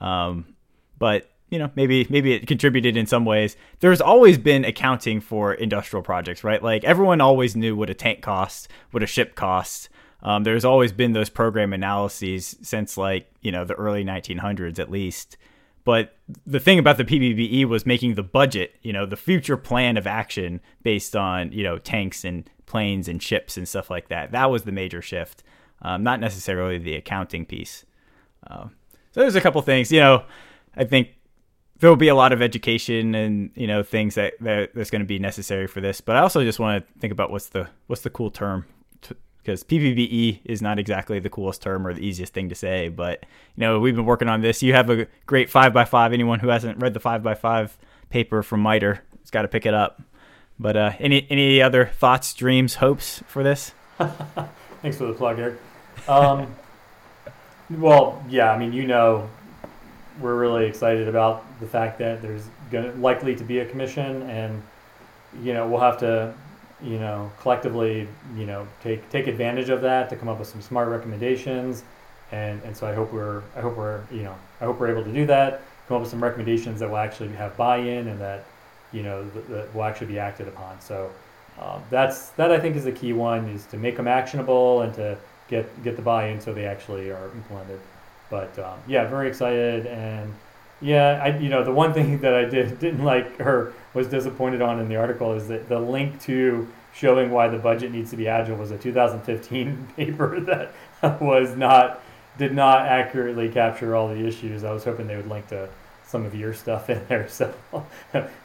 Um, 0.00 0.54
but 0.98 1.30
you 1.50 1.58
know, 1.58 1.70
maybe 1.76 2.06
maybe 2.10 2.32
it 2.32 2.46
contributed 2.46 2.96
in 2.96 3.06
some 3.06 3.24
ways. 3.24 3.56
There's 3.80 4.00
always 4.00 4.36
been 4.36 4.64
accounting 4.64 5.20
for 5.20 5.54
industrial 5.54 6.02
projects, 6.02 6.42
right? 6.42 6.62
Like 6.62 6.82
everyone 6.84 7.20
always 7.20 7.54
knew 7.54 7.76
what 7.76 7.90
a 7.90 7.94
tank 7.94 8.20
costs, 8.20 8.66
what 8.90 9.02
a 9.02 9.06
ship 9.06 9.34
costs. 9.36 9.88
Um, 10.22 10.42
there's 10.42 10.64
always 10.64 10.92
been 10.92 11.12
those 11.12 11.30
program 11.30 11.72
analyses 11.72 12.56
since 12.62 12.96
like 12.96 13.30
you 13.42 13.52
know 13.52 13.64
the 13.64 13.74
early 13.74 14.04
1900s 14.04 14.78
at 14.78 14.90
least. 14.90 15.36
But 15.86 16.16
the 16.44 16.58
thing 16.58 16.80
about 16.80 16.96
the 16.96 17.04
PPBE 17.04 17.64
was 17.66 17.86
making 17.86 18.16
the 18.16 18.24
budget, 18.24 18.74
you 18.82 18.92
know, 18.92 19.06
the 19.06 19.16
future 19.16 19.56
plan 19.56 19.96
of 19.96 20.04
action 20.04 20.60
based 20.82 21.14
on, 21.14 21.52
you 21.52 21.62
know, 21.62 21.78
tanks 21.78 22.24
and 22.24 22.50
planes 22.66 23.06
and 23.06 23.22
ships 23.22 23.56
and 23.56 23.68
stuff 23.68 23.88
like 23.88 24.08
that. 24.08 24.32
That 24.32 24.50
was 24.50 24.64
the 24.64 24.72
major 24.72 25.00
shift, 25.00 25.44
um, 25.82 26.02
not 26.02 26.18
necessarily 26.18 26.78
the 26.78 26.96
accounting 26.96 27.46
piece. 27.46 27.84
Uh, 28.44 28.64
so 29.12 29.20
there's 29.20 29.36
a 29.36 29.40
couple 29.40 29.62
things, 29.62 29.92
you 29.92 30.00
know, 30.00 30.24
I 30.76 30.82
think 30.82 31.10
there 31.78 31.88
will 31.88 31.94
be 31.96 32.08
a 32.08 32.16
lot 32.16 32.32
of 32.32 32.42
education 32.42 33.14
and 33.14 33.50
you 33.54 33.68
know 33.68 33.82
things 33.84 34.16
that, 34.16 34.34
that 34.40 34.74
that's 34.74 34.90
going 34.90 35.02
to 35.02 35.06
be 35.06 35.20
necessary 35.20 35.68
for 35.68 35.80
this. 35.80 36.00
But 36.00 36.16
I 36.16 36.20
also 36.20 36.42
just 36.42 36.58
want 36.58 36.84
to 36.84 37.00
think 37.00 37.12
about 37.12 37.30
what's 37.30 37.50
the 37.50 37.68
what's 37.86 38.02
the 38.02 38.10
cool 38.10 38.32
term 38.32 38.66
because 39.46 39.62
PPBE 39.62 40.40
is 40.44 40.60
not 40.60 40.80
exactly 40.80 41.20
the 41.20 41.30
coolest 41.30 41.62
term 41.62 41.86
or 41.86 41.94
the 41.94 42.04
easiest 42.04 42.34
thing 42.34 42.48
to 42.48 42.56
say. 42.56 42.88
But 42.88 43.24
you 43.54 43.60
know 43.60 43.78
we've 43.78 43.94
been 43.94 44.04
working 44.04 44.28
on 44.28 44.40
this. 44.40 44.60
You 44.60 44.74
have 44.74 44.90
a 44.90 45.06
great 45.24 45.48
five 45.48 45.72
by 45.72 45.84
five. 45.84 46.12
Anyone 46.12 46.40
who 46.40 46.48
hasn't 46.48 46.82
read 46.82 46.94
the 46.94 47.00
five 47.00 47.22
by 47.22 47.34
five 47.34 47.78
paper 48.10 48.42
from 48.42 48.60
MITRE 48.60 49.04
has 49.20 49.30
got 49.30 49.42
to 49.42 49.48
pick 49.48 49.64
it 49.64 49.72
up. 49.72 50.02
But 50.58 50.76
uh, 50.76 50.92
any 50.98 51.26
any 51.30 51.62
other 51.62 51.86
thoughts, 51.86 52.34
dreams, 52.34 52.76
hopes 52.76 53.22
for 53.28 53.44
this? 53.44 53.72
Thanks 54.82 54.98
for 54.98 55.06
the 55.06 55.12
plug, 55.12 55.38
Eric. 55.38 55.60
Um, 56.08 56.52
well, 57.70 58.24
yeah, 58.28 58.50
I 58.50 58.58
mean, 58.58 58.72
you 58.72 58.86
know, 58.86 59.30
we're 60.20 60.36
really 60.36 60.66
excited 60.66 61.06
about 61.08 61.44
the 61.60 61.66
fact 61.66 61.98
that 62.00 62.20
there's 62.20 62.48
going 62.70 63.00
likely 63.00 63.36
to 63.36 63.44
be 63.44 63.60
a 63.60 63.66
commission, 63.66 64.22
and 64.22 64.60
you 65.40 65.52
know, 65.52 65.68
we'll 65.68 65.80
have 65.80 65.98
to, 65.98 66.34
you 66.82 66.98
know, 66.98 67.30
collectively, 67.40 68.06
you 68.36 68.46
know, 68.46 68.66
take 68.82 69.08
take 69.10 69.26
advantage 69.26 69.68
of 69.68 69.80
that 69.82 70.10
to 70.10 70.16
come 70.16 70.28
up 70.28 70.38
with 70.38 70.48
some 70.48 70.60
smart 70.60 70.88
recommendations, 70.88 71.84
and 72.32 72.62
and 72.62 72.76
so 72.76 72.86
I 72.86 72.94
hope 72.94 73.12
we're 73.12 73.42
I 73.56 73.60
hope 73.60 73.76
we're 73.76 74.02
you 74.10 74.22
know 74.22 74.34
I 74.60 74.64
hope 74.64 74.78
we're 74.78 74.88
able 74.88 75.04
to 75.04 75.12
do 75.12 75.26
that, 75.26 75.62
come 75.88 75.96
up 75.96 76.02
with 76.02 76.10
some 76.10 76.22
recommendations 76.22 76.80
that 76.80 76.88
will 76.88 76.96
actually 76.98 77.28
have 77.30 77.56
buy-in 77.56 78.08
and 78.08 78.20
that 78.20 78.44
you 78.92 79.02
know 79.02 79.28
that, 79.30 79.48
that 79.48 79.74
will 79.74 79.84
actually 79.84 80.08
be 80.08 80.18
acted 80.18 80.48
upon. 80.48 80.80
So. 80.80 81.10
Um, 81.58 81.82
that's 81.88 82.28
that 82.32 82.52
I 82.52 82.60
think 82.60 82.76
is 82.76 82.84
the 82.84 82.92
key 82.92 83.14
one 83.14 83.48
is 83.48 83.64
to 83.68 83.78
make 83.78 83.96
them 83.96 84.06
actionable 84.06 84.82
and 84.82 84.92
to 84.92 85.16
get 85.48 85.82
get 85.82 85.96
the 85.96 86.02
buy-in 86.02 86.38
so 86.38 86.52
they 86.52 86.66
actually 86.66 87.10
are 87.10 87.30
implemented. 87.32 87.80
But 88.28 88.58
um, 88.58 88.78
yeah, 88.86 89.06
very 89.08 89.26
excited 89.28 89.86
and 89.86 90.34
yeah, 90.80 91.20
I 91.22 91.38
you 91.38 91.48
know 91.48 91.64
the 91.64 91.72
one 91.72 91.92
thing 91.92 92.18
that 92.22 92.34
I 92.34 92.44
did 92.44 92.78
didn't 92.78 93.04
like 93.04 93.40
or 93.40 93.72
was 93.94 94.08
disappointed 94.08 94.62
on 94.62 94.80
in 94.80 94.88
the 94.88 94.96
article 94.96 95.32
is 95.32 95.48
that 95.48 95.68
the 95.68 95.78
link 95.78 96.20
to 96.22 96.68
showing 96.94 97.30
why 97.30 97.48
the 97.48 97.58
budget 97.58 97.92
needs 97.92 98.10
to 98.10 98.16
be 98.16 98.28
agile 98.28 98.56
was 98.56 98.70
a 98.70 98.78
2015 98.78 99.88
paper 99.96 100.40
that 100.40 100.72
was 101.20 101.56
not 101.56 102.02
did 102.38 102.54
not 102.54 102.86
accurately 102.86 103.48
capture 103.48 103.94
all 103.94 104.08
the 104.08 104.26
issues. 104.26 104.64
I 104.64 104.72
was 104.72 104.84
hoping 104.84 105.06
they 105.06 105.16
would 105.16 105.28
link 105.28 105.48
to 105.48 105.68
some 106.06 106.24
of 106.24 106.34
your 106.34 106.54
stuff 106.54 106.90
in 106.90 107.04
there. 107.08 107.28
So 107.30 107.54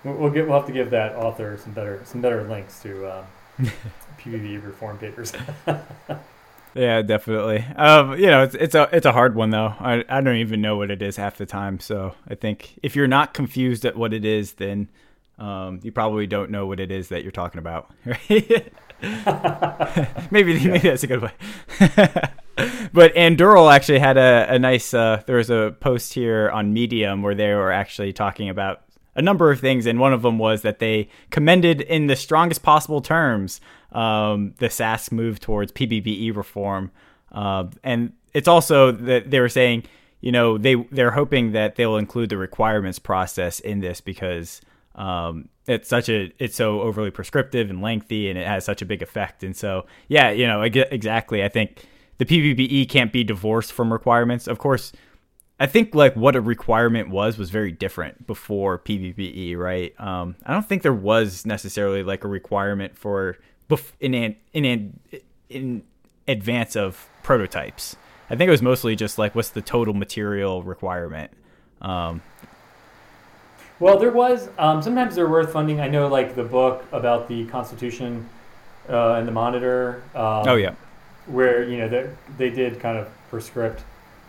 we'll 0.03 0.29
get 0.29 0.47
we'll 0.47 0.57
have 0.57 0.67
to 0.67 0.73
give 0.73 0.91
that 0.91 1.15
author 1.15 1.57
some 1.57 1.73
better 1.73 2.01
some 2.05 2.21
better 2.21 2.43
links 2.43 2.81
to 2.83 3.05
uh, 3.05 3.25
reform 4.25 4.97
papers. 4.97 5.33
Yeah, 6.73 7.01
definitely. 7.01 7.65
Um, 7.75 8.13
you 8.17 8.27
know, 8.27 8.43
it's 8.43 8.55
it's 8.55 8.75
a 8.75 8.89
it's 8.91 9.05
a 9.05 9.11
hard 9.11 9.35
one 9.35 9.49
though. 9.49 9.73
I 9.79 10.03
I 10.09 10.21
don't 10.21 10.37
even 10.37 10.61
know 10.61 10.77
what 10.77 10.91
it 10.91 11.01
is 11.01 11.17
half 11.17 11.37
the 11.37 11.45
time. 11.45 11.79
So 11.79 12.15
I 12.27 12.35
think 12.35 12.79
if 12.81 12.95
you're 12.95 13.07
not 13.07 13.33
confused 13.33 13.85
at 13.85 13.95
what 13.95 14.13
it 14.13 14.25
is, 14.25 14.53
then 14.53 14.89
um, 15.37 15.79
you 15.83 15.91
probably 15.91 16.27
don't 16.27 16.51
know 16.51 16.67
what 16.67 16.79
it 16.79 16.91
is 16.91 17.09
that 17.09 17.23
you're 17.23 17.31
talking 17.31 17.59
about. 17.59 17.91
Right? 18.05 18.73
maybe 20.31 20.53
maybe 20.63 20.77
that's 20.77 21.01
a 21.01 21.07
good 21.07 21.23
way. 21.23 21.31
but 22.93 23.15
Anduril 23.15 23.73
actually 23.73 23.97
had 23.97 24.15
a, 24.15 24.45
a 24.47 24.59
nice. 24.59 24.93
Uh, 24.93 25.23
there 25.25 25.37
was 25.37 25.49
a 25.49 25.75
post 25.79 26.13
here 26.13 26.51
on 26.51 26.71
Medium 26.71 27.23
where 27.23 27.33
they 27.33 27.51
were 27.55 27.71
actually 27.71 28.13
talking 28.13 28.47
about 28.47 28.83
a 29.15 29.21
number 29.21 29.51
of 29.51 29.59
things, 29.59 29.85
and 29.85 29.99
one 29.99 30.13
of 30.13 30.21
them 30.21 30.37
was 30.37 30.61
that 30.61 30.79
they 30.79 31.09
commended 31.29 31.81
in 31.81 32.07
the 32.07 32.15
strongest 32.15 32.63
possible 32.63 33.01
terms 33.01 33.59
um, 33.91 34.53
the 34.57 34.67
SASC 34.67 35.11
move 35.11 35.39
towards 35.39 35.71
PPBE 35.71 36.35
reform, 36.35 36.91
uh, 37.31 37.65
and 37.83 38.13
it's 38.33 38.47
also 38.47 38.91
that 38.91 39.29
they 39.29 39.39
were 39.39 39.49
saying, 39.49 39.83
you 40.21 40.31
know, 40.31 40.57
they 40.57 40.75
they're 40.75 41.11
hoping 41.11 41.51
that 41.51 41.75
they'll 41.75 41.97
include 41.97 42.29
the 42.29 42.37
requirements 42.37 42.99
process 42.99 43.59
in 43.59 43.79
this 43.81 43.99
because 43.99 44.61
um, 44.95 45.49
it's 45.67 45.89
such 45.89 46.09
a 46.09 46.31
it's 46.39 46.55
so 46.55 46.81
overly 46.81 47.11
prescriptive 47.11 47.69
and 47.69 47.81
lengthy, 47.81 48.29
and 48.29 48.37
it 48.37 48.47
has 48.47 48.63
such 48.63 48.81
a 48.81 48.85
big 48.85 49.01
effect. 49.01 49.43
And 49.43 49.55
so, 49.55 49.85
yeah, 50.07 50.31
you 50.31 50.47
know, 50.47 50.61
exactly. 50.61 51.43
I 51.43 51.49
think 51.49 51.85
the 52.17 52.25
PPBE 52.25 52.87
can't 52.89 53.11
be 53.11 53.23
divorced 53.23 53.73
from 53.73 53.91
requirements. 53.91 54.47
Of 54.47 54.57
course, 54.57 54.91
I 55.61 55.67
think 55.67 55.93
like 55.93 56.15
what 56.15 56.35
a 56.35 56.41
requirement 56.41 57.11
was 57.11 57.37
was 57.37 57.51
very 57.51 57.71
different 57.71 58.25
before 58.25 58.79
PPBE, 58.79 59.55
right? 59.55 59.93
Um, 60.01 60.35
I 60.43 60.53
don't 60.53 60.67
think 60.67 60.81
there 60.81 60.91
was 60.91 61.45
necessarily 61.45 62.01
like 62.01 62.23
a 62.23 62.27
requirement 62.27 62.97
for 62.97 63.37
in 63.99 64.15
an, 64.15 64.35
in 64.53 64.65
an, 64.65 64.99
in 65.49 65.83
advance 66.27 66.75
of 66.75 67.07
prototypes. 67.21 67.95
I 68.31 68.35
think 68.35 68.47
it 68.47 68.51
was 68.51 68.63
mostly 68.63 68.95
just 68.95 69.19
like 69.19 69.35
what's 69.35 69.49
the 69.49 69.61
total 69.61 69.93
material 69.93 70.63
requirement. 70.63 71.29
Um, 71.79 72.23
well, 73.79 73.99
there 73.99 74.11
was 74.11 74.49
um, 74.57 74.81
sometimes 74.81 75.13
they're 75.13 75.29
worth 75.29 75.53
funding. 75.53 75.79
I 75.79 75.89
know 75.89 76.07
like 76.07 76.35
the 76.35 76.43
book 76.43 76.85
about 76.91 77.27
the 77.27 77.45
Constitution 77.45 78.27
uh, 78.89 79.13
and 79.13 79.27
the 79.27 79.31
Monitor. 79.31 80.01
Um, 80.15 80.43
oh 80.47 80.55
yeah, 80.55 80.73
where 81.27 81.61
you 81.63 81.77
know 81.77 81.87
they 81.87 82.09
they 82.39 82.49
did 82.49 82.79
kind 82.79 82.97
of 82.97 83.07
prescript. 83.29 83.83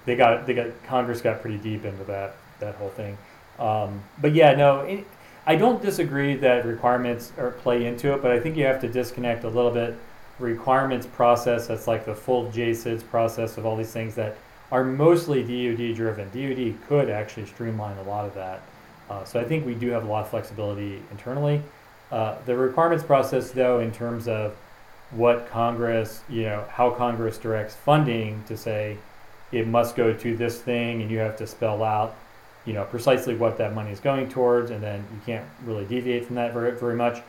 They 0.04 0.16
got 0.16 0.46
they 0.46 0.54
got 0.54 0.68
Congress 0.84 1.20
got 1.20 1.40
pretty 1.40 1.58
deep 1.58 1.84
into 1.84 2.04
that 2.04 2.36
that 2.60 2.74
whole 2.76 2.90
thing. 2.90 3.16
Um, 3.58 4.02
but 4.20 4.34
yeah, 4.34 4.54
no, 4.54 5.04
I 5.46 5.56
don't 5.56 5.82
disagree 5.82 6.36
that 6.36 6.64
requirements 6.64 7.32
are, 7.38 7.50
play 7.50 7.86
into 7.86 8.12
it, 8.14 8.22
but 8.22 8.30
I 8.30 8.40
think 8.40 8.56
you 8.56 8.64
have 8.64 8.80
to 8.80 8.88
disconnect 8.88 9.44
a 9.44 9.48
little 9.48 9.70
bit 9.70 9.96
requirements 10.38 11.06
process 11.06 11.66
that's 11.66 11.86
like 11.86 12.04
the 12.04 12.14
full 12.14 12.46
JCIDS 12.50 13.06
process 13.08 13.58
of 13.58 13.66
all 13.66 13.76
these 13.76 13.92
things 13.92 14.14
that 14.14 14.36
are 14.70 14.84
mostly 14.84 15.42
DoD 15.42 15.94
driven. 15.94 16.28
DoD 16.30 16.74
could 16.88 17.10
actually 17.10 17.46
streamline 17.46 17.98
a 17.98 18.02
lot 18.02 18.24
of 18.24 18.34
that. 18.34 18.62
Uh, 19.10 19.24
so 19.24 19.38
I 19.38 19.44
think 19.44 19.66
we 19.66 19.74
do 19.74 19.90
have 19.90 20.04
a 20.04 20.08
lot 20.08 20.24
of 20.24 20.30
flexibility 20.30 21.02
internally. 21.10 21.62
Uh, 22.10 22.36
the 22.46 22.56
requirements 22.56 23.04
process, 23.04 23.50
though, 23.50 23.80
in 23.80 23.92
terms 23.92 24.28
of 24.28 24.56
what 25.10 25.48
Congress, 25.50 26.22
you 26.28 26.44
know, 26.44 26.64
how 26.70 26.90
Congress 26.90 27.36
directs 27.36 27.74
funding 27.74 28.42
to 28.44 28.56
say 28.56 28.96
it 29.52 29.66
must 29.66 29.96
go 29.96 30.12
to 30.12 30.36
this 30.36 30.60
thing 30.60 31.02
and 31.02 31.10
you 31.10 31.18
have 31.18 31.36
to 31.36 31.46
spell 31.46 31.82
out, 31.82 32.16
you 32.64 32.72
know, 32.72 32.84
precisely 32.84 33.34
what 33.34 33.58
that 33.58 33.74
money 33.74 33.90
is 33.90 34.00
going 34.00 34.28
towards 34.28 34.70
and 34.70 34.82
then 34.82 35.04
you 35.12 35.20
can't 35.24 35.46
really 35.64 35.84
deviate 35.84 36.24
from 36.24 36.36
that 36.36 36.52
very, 36.52 36.72
very 36.72 36.96
much. 36.96 37.22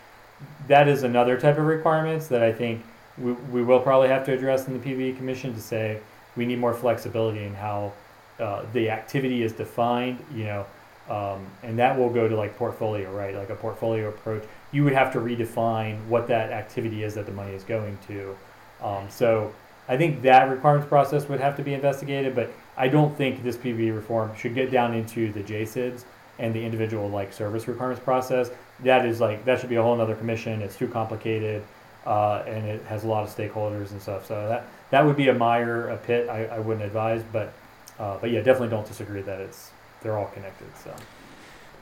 That 0.68 0.88
is 0.88 1.04
another 1.04 1.40
type 1.40 1.58
of 1.58 1.66
requirements 1.66 2.28
that 2.28 2.42
I 2.42 2.52
think 2.52 2.84
we, 3.18 3.34
we 3.34 3.64
will 3.64 3.80
probably 3.80 4.08
have 4.08 4.26
to 4.26 4.34
address 4.34 4.68
in 4.68 4.80
the 4.80 4.80
PBE 4.80 5.18
Commission 5.18 5.54
to 5.54 5.62
say 5.62 6.00
we 6.36 6.46
need 6.46 6.60
more 6.60 6.74
flexibility 6.74 7.44
in 7.44 7.54
how 7.54 7.94
uh, 8.40 8.66
the 8.74 8.90
activity 8.90 9.44
is 9.44 9.54
defined, 9.54 10.24
you 10.34 10.46
know, 10.46 10.66
um, 11.10 11.46
and 11.62 11.78
that 11.78 11.98
will 11.98 12.10
go 12.10 12.28
to 12.28 12.36
like 12.36 12.58
portfolio, 12.58 13.12
right? 13.12 13.36
Like 13.36 13.50
a 13.50 13.56
portfolio 13.56 14.10
approach 14.10 14.44
you 14.74 14.84
would 14.84 14.94
have 14.94 15.14
to 15.14 15.20
redefine 15.20 16.04
what 16.08 16.28
that 16.28 16.52
activity 16.52 17.04
is 17.04 17.14
that 17.14 17.26
the 17.26 17.32
money 17.32 17.54
is 17.54 17.64
going 17.64 17.98
to. 18.08 18.36
Um, 18.82 19.08
so 19.10 19.54
I 19.88 19.98
think 19.98 20.22
that 20.22 20.50
requirements 20.50 20.88
process 20.88 21.28
would 21.28 21.40
have 21.40 21.58
to 21.58 21.64
be 21.64 21.74
investigated, 21.74 22.36
but 22.36 22.52
I 22.78 22.88
don't 22.88 23.16
think 23.18 23.44
this 23.44 23.58
PBE 23.58 23.94
reform 23.94 24.32
should 24.36 24.56
get 24.56 24.72
down 24.72 24.94
into 24.94 25.32
the 25.32 25.42
JCIDS 25.42 26.06
and 26.40 26.54
the 26.54 26.64
individual 26.64 27.10
like 27.10 27.34
service 27.34 27.68
requirements 27.68 28.04
process. 28.04 28.50
That 28.84 29.06
is 29.06 29.20
like 29.20 29.46
that 29.46 29.60
should 29.60 29.70
be 29.70 29.76
a 29.76 29.84
whole 29.84 30.00
other 30.00 30.16
commission. 30.16 30.62
It's 30.62 30.76
too 30.76 30.88
complicated, 30.88 31.64
uh, 32.06 32.44
and 32.48 32.66
it 32.66 32.84
has 32.86 33.04
a 33.04 33.08
lot 33.08 33.24
of 33.24 33.30
stakeholders 33.30 33.92
and 33.92 34.02
stuff. 34.02 34.26
So 34.26 34.48
that 34.48 34.66
that 34.90 35.06
would 35.06 35.18
be 35.18 35.30
a 35.30 35.34
mire, 35.34 35.90
a 35.90 35.98
pit. 35.98 36.30
I, 36.30 36.46
I 36.46 36.60
wouldn't 36.60 36.86
advise, 36.86 37.24
but 37.32 37.54
uh, 38.00 38.18
but 38.20 38.32
yeah, 38.32 38.42
definitely 38.42 38.70
don't 38.70 38.88
disagree 38.88 39.22
that 39.22 39.40
it's 39.42 39.72
they're 40.02 40.18
all 40.18 40.28
connected. 40.28 40.68
So 40.84 40.94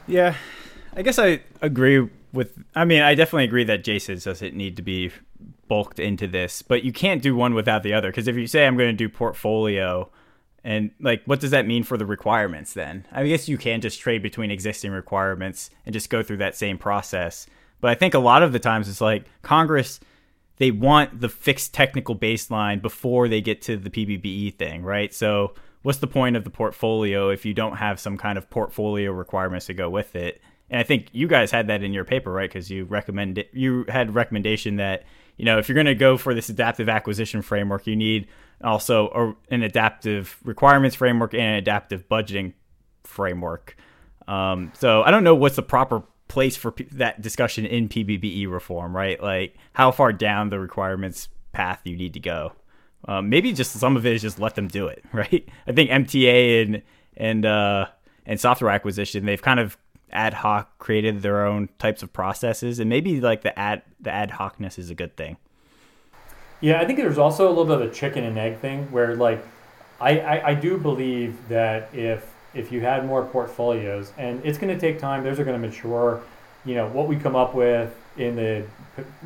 yeah, 0.07 0.35
I 0.95 1.01
guess 1.01 1.17
I 1.17 1.41
agree 1.61 2.09
with 2.33 2.61
I 2.75 2.83
mean, 2.83 3.01
I 3.01 3.15
definitely 3.15 3.45
agree 3.45 3.63
that 3.65 3.83
JCIDS 3.83 4.25
doesn't 4.25 4.55
need 4.55 4.75
to 4.75 4.81
be 4.81 5.11
bulked 5.71 5.99
into 5.99 6.27
this, 6.27 6.61
but 6.61 6.83
you 6.83 6.91
can't 6.91 7.21
do 7.21 7.33
one 7.33 7.53
without 7.53 7.81
the 7.81 7.93
other. 7.93 8.09
Because 8.09 8.27
if 8.27 8.35
you 8.35 8.45
say 8.45 8.67
I'm 8.67 8.75
going 8.75 8.89
to 8.89 8.93
do 8.93 9.07
portfolio, 9.07 10.11
and 10.65 10.91
like, 10.99 11.23
what 11.23 11.39
does 11.39 11.51
that 11.51 11.65
mean 11.65 11.83
for 11.83 11.95
the 11.95 12.05
requirements 12.05 12.73
then? 12.73 13.07
I 13.09 13.25
guess 13.25 13.47
you 13.47 13.57
can 13.57 13.79
just 13.79 14.01
trade 14.01 14.21
between 14.21 14.51
existing 14.51 14.91
requirements 14.91 15.69
and 15.85 15.93
just 15.93 16.09
go 16.09 16.23
through 16.23 16.37
that 16.37 16.57
same 16.57 16.77
process. 16.77 17.47
But 17.79 17.89
I 17.89 17.95
think 17.95 18.13
a 18.13 18.19
lot 18.19 18.43
of 18.43 18.51
the 18.51 18.59
times 18.59 18.89
it's 18.89 18.99
like 18.99 19.23
Congress, 19.43 20.01
they 20.57 20.71
want 20.71 21.21
the 21.21 21.29
fixed 21.29 21.73
technical 21.73 22.17
baseline 22.17 22.81
before 22.81 23.29
they 23.29 23.39
get 23.39 23.61
to 23.61 23.77
the 23.77 23.89
PPBE 23.89 24.55
thing, 24.55 24.83
right? 24.83 25.13
So 25.13 25.53
what's 25.83 25.99
the 25.99 26.05
point 26.05 26.35
of 26.35 26.43
the 26.43 26.49
portfolio 26.49 27.29
if 27.29 27.45
you 27.45 27.53
don't 27.53 27.77
have 27.77 27.97
some 27.97 28.17
kind 28.17 28.37
of 28.37 28.49
portfolio 28.49 29.13
requirements 29.13 29.67
to 29.67 29.73
go 29.73 29.89
with 29.89 30.17
it? 30.17 30.41
and 30.71 30.79
I 30.79 30.83
think 30.83 31.09
you 31.11 31.27
guys 31.27 31.51
had 31.51 31.67
that 31.67 31.83
in 31.83 31.91
your 31.91 32.05
paper, 32.05 32.31
right? 32.31 32.49
Because 32.49 32.71
you 32.71 32.85
recommend 32.85 33.43
you 33.51 33.85
had 33.89 34.15
recommendation 34.15 34.77
that 34.77 35.03
you 35.37 35.45
know 35.45 35.57
if 35.57 35.67
you're 35.67 35.75
going 35.75 35.85
to 35.85 35.95
go 35.95 36.17
for 36.17 36.33
this 36.33 36.49
adaptive 36.49 36.89
acquisition 36.89 37.41
framework, 37.41 37.87
you 37.87 37.95
need 37.95 38.27
also 38.63 39.07
a, 39.49 39.53
an 39.53 39.63
adaptive 39.63 40.37
requirements 40.43 40.95
framework 40.95 41.33
and 41.33 41.41
an 41.41 41.55
adaptive 41.55 42.07
budgeting 42.07 42.53
framework. 43.03 43.75
Um, 44.27 44.71
so 44.77 45.01
I 45.03 45.11
don't 45.11 45.23
know 45.23 45.35
what's 45.35 45.55
the 45.55 45.63
proper 45.63 46.03
place 46.27 46.55
for 46.55 46.71
P- 46.71 46.87
that 46.93 47.21
discussion 47.21 47.65
in 47.65 47.89
PPBE 47.89 48.49
reform, 48.49 48.95
right? 48.95 49.21
Like 49.21 49.55
how 49.73 49.91
far 49.91 50.13
down 50.13 50.49
the 50.49 50.59
requirements 50.59 51.27
path 51.51 51.81
you 51.83 51.97
need 51.97 52.13
to 52.13 52.19
go. 52.19 52.53
Um, 53.05 53.29
maybe 53.29 53.51
just 53.51 53.73
some 53.73 53.97
of 53.97 54.05
it 54.05 54.13
is 54.13 54.21
just 54.21 54.39
let 54.39 54.55
them 54.55 54.67
do 54.67 54.87
it, 54.87 55.03
right? 55.13 55.47
I 55.67 55.71
think 55.71 55.89
MTA 55.89 56.63
and 56.63 56.81
and 57.17 57.45
uh, 57.45 57.87
and 58.25 58.39
software 58.39 58.71
acquisition 58.71 59.25
they've 59.25 59.41
kind 59.41 59.59
of 59.59 59.77
ad 60.11 60.35
hoc 60.35 60.77
created 60.77 61.21
their 61.21 61.45
own 61.45 61.69
types 61.79 62.03
of 62.03 62.13
processes, 62.13 62.79
and 62.79 62.89
maybe 62.89 63.19
like 63.21 63.41
the 63.41 63.57
ad 63.57 63.83
the 63.99 64.11
ad 64.11 64.31
hocness 64.31 64.77
is 64.77 64.89
a 64.89 64.95
good 64.95 65.15
thing. 65.15 65.37
Yeah, 66.59 66.79
I 66.79 66.85
think 66.85 66.99
there's 66.99 67.17
also 67.17 67.47
a 67.47 67.49
little 67.49 67.65
bit 67.65 67.81
of 67.81 67.81
a 67.81 67.93
chicken 67.93 68.23
and 68.23 68.37
egg 68.37 68.59
thing 68.59 68.91
where 68.91 69.15
like 69.15 69.43
I, 69.99 70.19
I, 70.19 70.47
I 70.49 70.53
do 70.53 70.77
believe 70.77 71.47
that 71.49 71.93
if 71.93 72.31
if 72.53 72.71
you 72.71 72.81
had 72.81 73.05
more 73.05 73.25
portfolios 73.25 74.11
and 74.17 74.43
it's 74.45 74.57
going 74.57 74.73
to 74.73 74.79
take 74.79 74.99
time, 74.99 75.23
those 75.23 75.39
are 75.39 75.43
going 75.43 75.59
to 75.59 75.67
mature. 75.67 76.21
You 76.65 76.75
know 76.75 76.87
what 76.89 77.07
we 77.07 77.15
come 77.15 77.35
up 77.35 77.55
with 77.55 77.95
in 78.17 78.35
the 78.35 78.65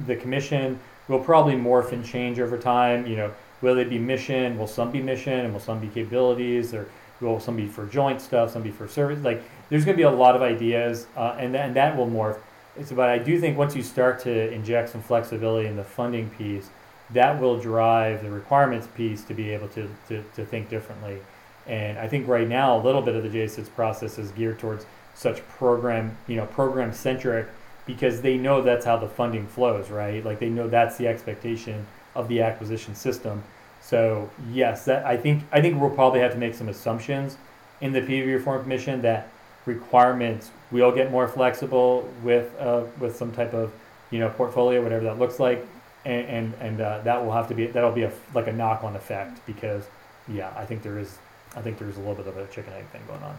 the 0.06 0.16
commission 0.16 0.80
will 1.08 1.20
probably 1.20 1.56
morph 1.56 1.92
and 1.92 2.06
change 2.06 2.40
over 2.40 2.58
time. 2.58 3.06
You 3.06 3.18
know, 3.18 3.32
will 3.62 3.76
they 3.76 3.84
be 3.84 4.00
mission? 4.00 4.58
Will 4.58 4.68
some 4.68 4.92
be 4.92 5.02
mission? 5.02 5.34
And 5.34 5.54
will 5.54 5.60
some 5.60 5.80
be 5.80 5.88
capabilities? 5.88 6.74
Or 6.74 6.88
will 7.22 7.40
some 7.40 7.56
be 7.56 7.68
for 7.68 7.86
joint 7.86 8.22
stuff? 8.22 8.52
Some 8.52 8.64
be 8.64 8.72
for 8.72 8.88
service? 8.88 9.24
Like, 9.24 9.44
there's 9.70 9.86
going 9.86 9.96
to 9.96 10.02
be 10.02 10.04
a 10.04 10.12
lot 10.12 10.36
of 10.36 10.42
ideas, 10.42 11.08
uh, 11.16 11.36
and 11.40 11.56
and 11.56 11.76
that 11.76 11.96
will 11.98 12.08
morph. 12.08 12.40
It's 12.78 12.92
but 12.92 13.10
I 13.10 13.18
do 13.18 13.40
think 13.40 13.58
once 13.58 13.76
you 13.76 13.84
start 13.84 14.20
to 14.22 14.52
inject 14.52 14.90
some 14.90 15.02
flexibility 15.02 15.68
in 15.68 15.76
the 15.76 15.84
funding 15.84 16.30
piece, 16.32 16.70
that 17.12 17.40
will 17.40 17.60
drive 17.60 18.24
the 18.24 18.30
requirements 18.30 18.88
piece 18.96 19.24
to 19.26 19.34
be 19.34 19.52
able 19.52 19.68
to, 19.70 19.90
to, 20.08 20.24
to 20.36 20.46
think 20.46 20.70
differently. 20.70 21.20
And 21.68 21.98
I 21.98 22.08
think 22.08 22.28
right 22.28 22.48
now 22.48 22.78
a 22.78 22.82
little 22.82 23.02
bit 23.02 23.16
of 23.16 23.24
the 23.24 23.30
JCIDS 23.30 23.74
process 23.76 24.18
is 24.18 24.32
geared 24.32 24.60
towards 24.60 24.86
such 25.14 25.48
program, 25.50 26.18
you 26.28 26.36
know, 26.36 26.46
program 26.48 26.94
centric 26.94 27.48
because 27.86 28.22
they 28.22 28.38
know 28.38 28.62
that's 28.62 28.86
how 28.86 28.98
the 28.98 29.08
funding 29.08 29.48
flows, 29.48 29.90
right? 29.90 30.24
Like 30.26 30.40
they 30.40 30.50
know 30.50 30.68
that's 30.68 30.98
the 30.98 31.08
expectation 31.08 31.86
of 32.16 32.28
the 32.28 32.42
acquisition 32.42 32.96
system. 32.96 33.44
So 33.82 34.30
yes, 34.52 34.86
that 34.86 35.06
I 35.06 35.16
think 35.16 35.44
I 35.52 35.62
think 35.62 35.80
we'll 35.80 35.92
probably 35.92 36.20
have 36.20 36.32
to 36.34 36.38
make 36.38 36.56
some 36.56 36.70
assumptions 36.70 37.38
in 37.82 37.94
the 37.94 38.02
PV 38.02 38.26
Reform 38.34 38.64
Commission 38.64 39.02
that 39.04 39.30
requirements 39.66 40.52
will 40.72 40.92
get 40.92 41.12
more 41.12 41.28
flexible 41.28 42.10
with 42.24 42.52
uh, 42.60 42.84
with 43.00 43.16
some 43.16 43.32
type 43.32 43.54
of 43.54 43.72
you 44.12 44.20
know 44.20 44.30
portfolio, 44.30 44.82
whatever 44.82 45.04
that 45.06 45.20
looks 45.20 45.40
like, 45.40 45.66
and 46.06 46.28
and, 46.28 46.54
and 46.60 46.82
uh, 46.82 47.00
that 47.04 47.24
will 47.24 47.34
have 47.34 47.48
to 47.48 47.54
be 47.54 47.68
that'll 47.68 47.92
be 47.92 48.04
a 48.04 48.12
like 48.34 48.48
a 48.48 48.54
knock 48.54 48.84
on 48.84 48.96
effect 48.96 49.46
because 49.46 49.86
yeah, 50.28 50.54
I 50.56 50.66
think 50.66 50.84
there 50.84 50.98
is 50.98 51.18
I 51.56 51.62
think 51.62 51.78
there's 51.78 51.98
a 51.98 52.00
little 52.00 52.16
bit 52.16 52.28
of 52.28 52.38
a 52.38 52.48
chicken 52.48 52.74
egg 52.74 52.86
thing 52.90 53.02
going 53.08 53.24
on. 53.24 53.36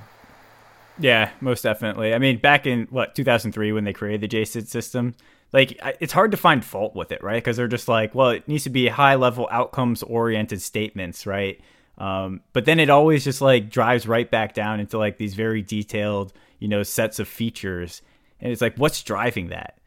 Yeah, 0.99 1.31
most 1.41 1.62
definitely. 1.62 2.14
I 2.14 2.18
mean, 2.18 2.39
back 2.39 2.66
in 2.66 2.87
what 2.91 3.14
2003 3.14 3.72
when 3.72 3.85
they 3.85 3.93
created 3.93 4.22
the 4.22 4.37
JSID 4.37 4.66
system, 4.66 5.14
like 5.53 5.79
it's 6.01 6.12
hard 6.12 6.31
to 6.31 6.37
find 6.37 6.64
fault 6.64 6.95
with 6.95 7.12
it, 7.12 7.22
right? 7.22 7.43
Because 7.43 7.57
they're 7.57 7.68
just 7.68 7.89
like, 7.89 8.14
well, 8.14 8.31
it 8.31 8.49
needs 8.49 8.64
to 8.64 8.70
be 8.70 8.89
high 8.89 9.14
level 9.14 9.47
outcomes 9.51 10.03
oriented 10.03 10.62
statements, 10.62 11.27
right? 11.27 11.61
Um, 11.99 12.40
but 12.53 12.64
then 12.64 12.78
it 12.78 12.90
always 12.90 13.24
just 13.24 13.40
like 13.40 13.70
drives 13.70 14.07
right 14.07 14.30
back 14.30 14.55
down 14.55 14.80
into 14.80 14.99
like 14.99 15.16
these 15.16 15.34
very 15.34 15.62
detailed, 15.62 16.32
you 16.59 16.68
know, 16.68 16.82
sets 16.82 17.18
of 17.18 17.28
features, 17.28 18.03
and 18.40 18.53
it's 18.53 18.61
like, 18.61 18.76
what's 18.76 19.03
driving 19.03 19.49
that? 19.49 19.78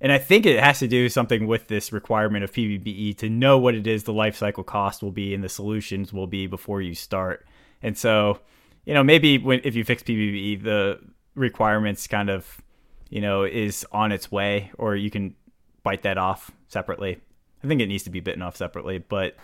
And 0.00 0.12
I 0.12 0.18
think 0.18 0.46
it 0.46 0.62
has 0.62 0.78
to 0.78 0.88
do 0.88 1.08
something 1.08 1.46
with 1.46 1.68
this 1.68 1.92
requirement 1.92 2.44
of 2.44 2.52
PPBE 2.52 3.18
to 3.18 3.28
know 3.28 3.58
what 3.58 3.74
it 3.74 3.86
is 3.86 4.04
the 4.04 4.12
life 4.12 4.36
cycle 4.36 4.64
cost 4.64 5.02
will 5.02 5.10
be 5.10 5.34
and 5.34 5.44
the 5.44 5.48
solutions 5.48 6.12
will 6.12 6.26
be 6.26 6.46
before 6.46 6.80
you 6.80 6.94
start. 6.94 7.46
And 7.82 7.98
so 7.98 8.40
you 8.84 8.94
know, 8.94 9.04
maybe 9.04 9.38
when 9.38 9.60
if 9.64 9.74
you 9.74 9.84
fix 9.84 10.02
PBB, 10.02 10.62
the 10.62 10.98
requirements 11.34 12.06
kind 12.06 12.30
of, 12.30 12.60
you 13.08 13.20
know, 13.20 13.44
is 13.44 13.86
on 13.92 14.12
its 14.12 14.32
way, 14.32 14.70
or 14.78 14.96
you 14.96 15.10
can 15.10 15.34
bite 15.82 16.02
that 16.02 16.18
off 16.18 16.50
separately. 16.68 17.20
I 17.62 17.66
think 17.66 17.80
it 17.80 17.86
needs 17.86 18.04
to 18.04 18.10
be 18.10 18.20
bitten 18.20 18.42
off 18.42 18.56
separately, 18.56 18.98
but 18.98 19.36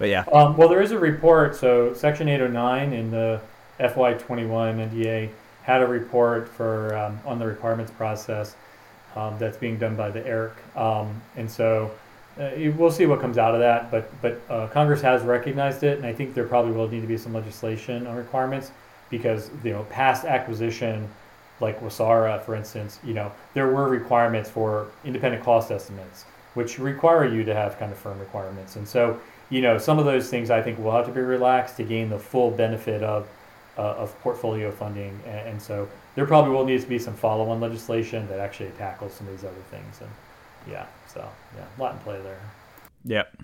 but 0.00 0.08
yeah. 0.08 0.24
Um, 0.32 0.56
well, 0.56 0.68
there 0.68 0.80
is 0.80 0.92
a 0.92 0.98
report. 0.98 1.54
So 1.54 1.92
Section 1.92 2.26
809 2.26 2.94
in 2.94 3.10
the 3.10 3.38
FY21 3.78 4.90
NDA 4.90 5.28
had 5.62 5.82
a 5.82 5.86
report 5.86 6.48
for 6.48 6.96
um, 6.96 7.20
on 7.26 7.38
the 7.38 7.46
requirements 7.46 7.92
process 7.92 8.56
um, 9.14 9.36
that's 9.38 9.58
being 9.58 9.78
done 9.78 9.96
by 9.96 10.10
the 10.10 10.26
ERIC, 10.26 10.52
um, 10.74 11.20
and 11.36 11.50
so 11.50 11.90
uh, 12.38 12.50
we'll 12.76 12.90
see 12.90 13.04
what 13.04 13.20
comes 13.20 13.36
out 13.36 13.54
of 13.54 13.60
that, 13.60 13.90
but 13.90 14.10
but 14.22 14.40
uh, 14.48 14.68
Congress 14.68 15.02
has 15.02 15.22
recognized 15.22 15.82
it, 15.82 15.98
and 15.98 16.06
I 16.06 16.14
think 16.14 16.32
there 16.32 16.46
probably 16.46 16.72
will 16.72 16.88
need 16.88 17.02
to 17.02 17.06
be 17.06 17.18
some 17.18 17.34
legislation 17.34 18.06
on 18.06 18.16
requirements 18.16 18.70
because 19.10 19.50
you 19.62 19.72
know 19.72 19.82
past 19.90 20.24
acquisition, 20.24 21.08
like 21.60 21.78
WSARA, 21.80 22.42
for 22.42 22.54
instance, 22.54 23.00
you 23.04 23.12
know 23.12 23.30
there 23.52 23.68
were 23.68 23.88
requirements 23.88 24.48
for 24.48 24.86
independent 25.04 25.44
cost 25.44 25.70
estimates, 25.70 26.24
which 26.54 26.78
require 26.78 27.26
you 27.26 27.44
to 27.44 27.54
have 27.54 27.78
kind 27.78 27.92
of 27.92 27.98
firm 27.98 28.18
requirements, 28.18 28.76
and 28.76 28.88
so 28.88 29.20
you 29.50 29.60
know 29.60 29.76
some 29.76 29.98
of 29.98 30.04
those 30.04 30.30
things 30.30 30.50
I 30.50 30.62
think 30.62 30.78
will 30.78 30.92
have 30.92 31.06
to 31.06 31.12
be 31.12 31.20
relaxed 31.20 31.76
to 31.76 31.84
gain 31.84 32.08
the 32.08 32.18
full 32.18 32.50
benefit 32.50 33.02
of 33.02 33.28
uh, 33.76 33.82
of 33.82 34.18
portfolio 34.20 34.70
funding, 34.70 35.18
and, 35.26 35.48
and 35.48 35.62
so 35.62 35.88
there 36.14 36.26
probably 36.26 36.52
will 36.52 36.64
need 36.64 36.80
to 36.80 36.86
be 36.86 36.98
some 36.98 37.14
follow-on 37.14 37.60
legislation 37.60 38.26
that 38.28 38.38
actually 38.38 38.70
tackles 38.70 39.14
some 39.14 39.26
of 39.26 39.32
these 39.34 39.44
other 39.44 39.62
things, 39.70 40.00
and 40.00 40.10
yeah. 40.70 40.86
So 41.12 41.28
yeah, 41.56 41.64
a 41.76 41.80
lot 41.80 41.94
in 41.94 41.98
play 42.00 42.20
there. 42.22 42.40
Yep. 43.04 43.36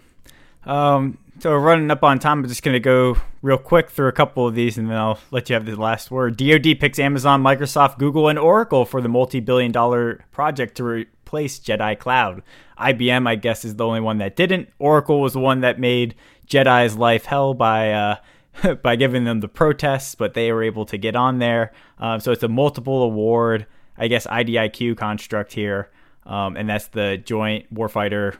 Um, 0.65 1.19
so 1.39 1.55
running 1.55 1.91
up 1.91 2.03
on 2.03 2.19
time. 2.19 2.41
I'm 2.41 2.49
just 2.49 2.63
gonna 2.63 2.81
go 2.81 3.17
real 3.41 3.59
quick 3.59 3.91
through 3.91 4.09
a 4.09 4.13
couple 4.13 4.47
of 4.47 4.55
these, 4.55 4.79
and 4.79 4.91
then 4.91 4.97
I'll 4.97 5.19
let 5.31 5.49
you 5.49 5.55
have 5.55 5.65
the 5.65 5.77
last 5.77 6.11
word. 6.11 6.37
DoD 6.37 6.79
picks 6.81 6.99
Amazon, 6.99 7.43
Microsoft, 7.43 7.99
Google, 7.99 8.29
and 8.29 8.39
Oracle 8.39 8.85
for 8.85 9.01
the 9.01 9.09
multi-billion-dollar 9.09 10.25
project 10.33 10.77
to 10.77 11.07
replace 11.37 11.59
Jedi 11.59 11.99
Cloud. 11.99 12.43
IBM, 12.79 13.27
I 13.27 13.37
guess, 13.37 13.65
is 13.65 13.77
the 13.77 13.87
only 13.87 14.01
one 14.01 14.19
that 14.19 14.37
didn't. 14.37 14.69
Oracle 14.79 15.21
was 15.21 15.35
the 15.35 15.41
one 15.41 15.61
that 15.61 15.79
made 15.79 16.15
Jedi's 16.47 16.97
life 16.97 17.27
hell 17.27 17.55
by 17.55 17.93
uh, 17.93 18.17
by 18.83 18.97
giving 18.97 19.25
them 19.25 19.41
the 19.41 19.49
protests, 19.49 20.15
but 20.15 20.35
they 20.35 20.51
were 20.53 20.63
able 20.63 20.87
to 20.87 20.97
get 20.97 21.15
on 21.15 21.39
there. 21.39 21.73
Um, 21.99 22.21
so 22.21 22.33
it's 22.33 22.43
a 22.43 22.49
multiple 22.49 23.03
award, 23.03 23.67
I 23.99 24.09
guess, 24.09 24.27
IDIQ 24.27 24.97
construct 24.97 25.53
here 25.53 25.91
um, 26.27 26.57
and 26.57 26.69
that's 26.69 26.89
the 26.89 27.17
Joint 27.25 27.73
Warfighter 27.73 28.37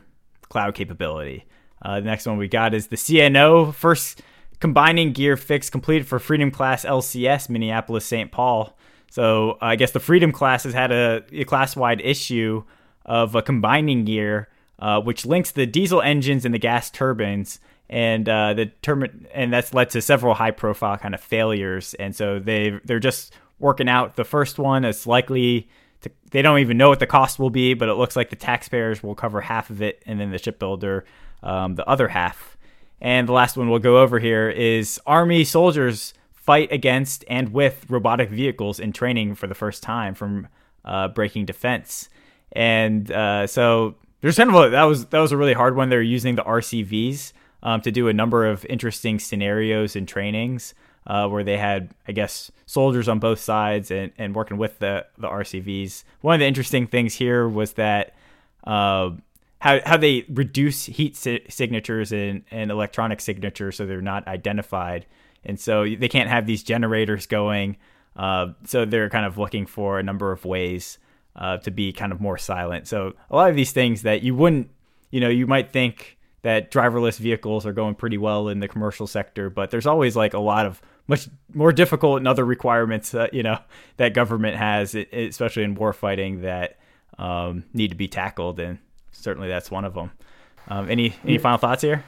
Cloud 0.49 0.75
capability. 0.75 1.45
Uh, 1.81 1.99
the 1.99 2.05
next 2.05 2.25
one 2.25 2.37
we 2.37 2.47
got 2.47 2.73
is 2.73 2.87
the 2.87 2.95
CNO 2.95 3.73
first 3.73 4.21
combining 4.59 5.13
gear 5.13 5.37
fix 5.37 5.69
completed 5.69 6.07
for 6.07 6.19
Freedom 6.19 6.51
Class 6.51 6.83
LCS 6.83 7.49
Minneapolis 7.49 8.05
St. 8.05 8.31
Paul. 8.31 8.77
So 9.09 9.57
I 9.61 9.75
guess 9.77 9.91
the 9.91 9.99
Freedom 9.99 10.31
class 10.31 10.63
has 10.65 10.73
had 10.73 10.91
a, 10.91 11.23
a 11.31 11.45
class-wide 11.45 12.01
issue 12.01 12.63
of 13.07 13.35
a 13.35 13.41
combining 13.41 14.05
gear, 14.05 14.49
uh, 14.79 15.01
which 15.01 15.25
links 15.25 15.51
the 15.51 15.65
diesel 15.65 16.01
engines 16.01 16.45
and 16.45 16.53
the 16.53 16.59
gas 16.59 16.89
turbines, 16.89 17.59
and 17.89 18.27
uh, 18.27 18.53
the 18.53 18.65
turbine, 18.81 19.27
and 19.33 19.53
that's 19.53 19.73
led 19.73 19.89
to 19.91 20.01
several 20.01 20.33
high-profile 20.33 20.97
kind 20.97 21.15
of 21.15 21.21
failures. 21.21 21.93
And 21.93 22.15
so 22.15 22.39
they 22.39 22.79
they're 22.83 22.99
just 22.99 23.33
working 23.59 23.89
out 23.89 24.15
the 24.15 24.25
first 24.25 24.59
one. 24.59 24.85
It's 24.85 25.07
likely 25.07 25.69
to, 26.01 26.11
they 26.31 26.41
don't 26.41 26.59
even 26.59 26.77
know 26.77 26.89
what 26.89 26.99
the 26.99 27.07
cost 27.07 27.39
will 27.39 27.49
be, 27.49 27.73
but 27.73 27.89
it 27.89 27.95
looks 27.95 28.15
like 28.15 28.29
the 28.29 28.35
taxpayers 28.35 29.01
will 29.01 29.15
cover 29.15 29.41
half 29.41 29.69
of 29.69 29.81
it, 29.81 30.03
and 30.05 30.19
then 30.19 30.31
the 30.31 30.37
shipbuilder 30.37 31.05
um, 31.43 31.75
the 31.75 31.87
other 31.87 32.09
half. 32.09 32.57
And 32.99 33.27
the 33.27 33.33
last 33.33 33.57
one 33.57 33.69
we'll 33.69 33.79
go 33.79 34.01
over 34.01 34.19
here 34.19 34.49
is 34.49 34.99
Army 35.05 35.43
soldiers 35.43 36.13
fight 36.33 36.71
against 36.71 37.23
and 37.29 37.53
with 37.53 37.85
robotic 37.89 38.29
vehicles 38.29 38.79
in 38.79 38.91
training 38.91 39.35
for 39.35 39.47
the 39.47 39.55
first 39.55 39.83
time 39.83 40.15
from 40.15 40.47
uh, 40.83 41.07
breaking 41.09 41.45
defense. 41.45 42.09
And 42.51 43.11
uh, 43.11 43.47
so 43.47 43.95
there's 44.21 44.37
kind 44.37 44.49
of 44.49 44.55
a, 44.55 44.69
that 44.69 44.83
was 44.83 45.05
that 45.07 45.19
was 45.19 45.31
a 45.31 45.37
really 45.37 45.53
hard 45.53 45.75
one. 45.75 45.89
They're 45.89 46.01
using 46.01 46.35
the 46.35 46.43
RCVs 46.43 47.33
um, 47.63 47.81
to 47.81 47.91
do 47.91 48.07
a 48.07 48.13
number 48.13 48.45
of 48.45 48.65
interesting 48.65 49.19
scenarios 49.19 49.95
and 49.95 50.07
trainings 50.07 50.73
uh, 51.07 51.27
where 51.27 51.43
they 51.43 51.57
had, 51.57 51.91
I 52.07 52.11
guess, 52.11 52.51
soldiers 52.65 53.07
on 53.07 53.19
both 53.19 53.39
sides 53.39 53.91
and, 53.91 54.11
and 54.17 54.35
working 54.35 54.57
with 54.57 54.79
the, 54.79 55.05
the 55.17 55.27
RCVs. 55.27 56.03
One 56.21 56.35
of 56.35 56.39
the 56.39 56.45
interesting 56.45 56.85
things 56.85 57.15
here 57.15 57.47
was 57.47 57.73
that 57.73 58.13
uh, 58.65 59.11
how, 59.59 59.79
how 59.85 59.97
they 59.97 60.25
reduce 60.29 60.85
heat 60.85 61.15
si- 61.15 61.45
signatures 61.49 62.11
and, 62.11 62.43
and 62.51 62.71
electronic 62.71 63.21
signatures 63.21 63.77
so 63.77 63.85
they're 63.85 64.01
not 64.01 64.27
identified. 64.27 65.05
And 65.45 65.57
so 65.57 65.83
they 65.83 66.09
can't 66.09 66.29
have 66.29 66.45
these 66.45 66.61
generators 66.61 67.25
going. 67.25 67.77
Uh, 68.17 68.47
so 68.65 68.83
they're 68.83 69.09
kind 69.09 69.25
of 69.25 69.37
looking 69.37 69.65
for 69.65 69.99
a 69.99 70.03
number 70.03 70.33
of 70.33 70.43
ways 70.43 70.97
uh, 71.37 71.57
to 71.57 71.71
be 71.71 71.93
kind 71.93 72.11
of 72.11 72.19
more 72.19 72.37
silent. 72.37 72.87
So 72.87 73.13
a 73.29 73.35
lot 73.35 73.49
of 73.49 73.55
these 73.55 73.71
things 73.71 74.01
that 74.03 74.23
you 74.23 74.35
wouldn't, 74.35 74.69
you 75.11 75.19
know, 75.19 75.29
you 75.29 75.47
might 75.47 75.71
think 75.71 76.17
that 76.41 76.71
driverless 76.71 77.17
vehicles 77.17 77.65
are 77.65 77.73
going 77.73 77.95
pretty 77.95 78.17
well 78.17 78.47
in 78.47 78.59
the 78.59 78.67
commercial 78.67 79.07
sector, 79.07 79.49
but 79.49 79.71
there's 79.71 79.85
always 79.85 80.15
like 80.15 80.33
a 80.33 80.39
lot 80.39 80.65
of 80.65 80.81
much 81.07 81.29
more 81.53 81.71
difficult 81.71 82.17
and 82.17 82.27
other 82.27 82.45
requirements 82.45 83.11
that 83.11 83.33
you 83.33 83.43
know 83.43 83.59
that 83.97 84.13
government 84.13 84.57
has, 84.57 84.95
especially 84.95 85.63
in 85.63 85.75
war 85.75 85.93
fighting, 85.93 86.41
that 86.41 86.77
um, 87.17 87.63
need 87.73 87.89
to 87.89 87.95
be 87.95 88.07
tackled, 88.07 88.59
and 88.59 88.79
certainly 89.11 89.47
that's 89.47 89.71
one 89.71 89.85
of 89.85 89.93
them. 89.93 90.11
Um, 90.67 90.89
any 90.89 91.15
any 91.23 91.37
final 91.37 91.57
thoughts 91.57 91.81
here? 91.81 92.03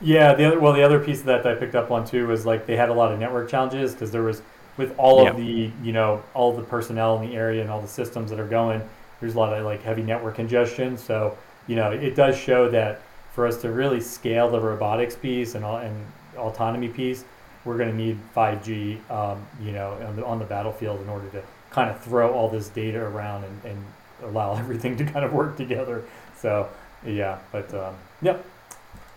Yeah, 0.00 0.34
the 0.34 0.44
other 0.46 0.60
well, 0.60 0.72
the 0.72 0.82
other 0.82 0.98
piece 0.98 1.20
of 1.20 1.26
that, 1.26 1.42
that 1.44 1.56
I 1.56 1.58
picked 1.58 1.74
up 1.74 1.90
on 1.90 2.04
too 2.04 2.26
was 2.26 2.44
like 2.44 2.66
they 2.66 2.76
had 2.76 2.88
a 2.88 2.94
lot 2.94 3.12
of 3.12 3.18
network 3.18 3.48
challenges 3.48 3.92
because 3.92 4.10
there 4.10 4.22
was 4.22 4.42
with 4.76 4.94
all 4.98 5.24
yep. 5.24 5.34
of 5.34 5.38
the 5.38 5.70
you 5.82 5.92
know 5.92 6.22
all 6.34 6.52
the 6.54 6.62
personnel 6.62 7.20
in 7.20 7.28
the 7.28 7.36
area 7.36 7.60
and 7.60 7.70
all 7.70 7.80
the 7.80 7.88
systems 7.88 8.30
that 8.30 8.40
are 8.40 8.48
going. 8.48 8.82
There's 9.20 9.34
a 9.34 9.38
lot 9.38 9.52
of 9.52 9.64
like 9.64 9.82
heavy 9.82 10.02
network 10.02 10.34
congestion, 10.36 10.98
so 10.98 11.36
you 11.66 11.76
know 11.76 11.90
it 11.90 12.14
does 12.14 12.36
show 12.36 12.68
that 12.70 13.00
for 13.34 13.46
us 13.46 13.60
to 13.62 13.70
really 13.70 14.00
scale 14.00 14.50
the 14.50 14.60
robotics 14.60 15.16
piece 15.16 15.56
and 15.56 15.64
all, 15.64 15.78
and 15.78 15.94
autonomy 16.36 16.88
piece, 16.88 17.24
we're 17.64 17.76
going 17.76 17.90
to 17.90 17.96
need 17.96 18.16
5G, 18.34 19.10
um, 19.10 19.44
you 19.60 19.72
know, 19.72 19.92
on 20.06 20.16
the, 20.16 20.24
on 20.24 20.38
the, 20.38 20.44
battlefield 20.44 21.00
in 21.00 21.08
order 21.08 21.28
to 21.30 21.42
kind 21.70 21.90
of 21.90 22.00
throw 22.00 22.32
all 22.32 22.48
this 22.48 22.68
data 22.68 23.00
around 23.00 23.42
and, 23.42 23.64
and 23.64 23.84
allow 24.22 24.54
everything 24.58 24.96
to 24.96 25.04
kind 25.04 25.24
of 25.24 25.32
work 25.32 25.56
together. 25.56 26.04
So 26.36 26.68
yeah, 27.04 27.38
but 27.50 27.72
um, 27.74 27.96
yep, 28.22 28.44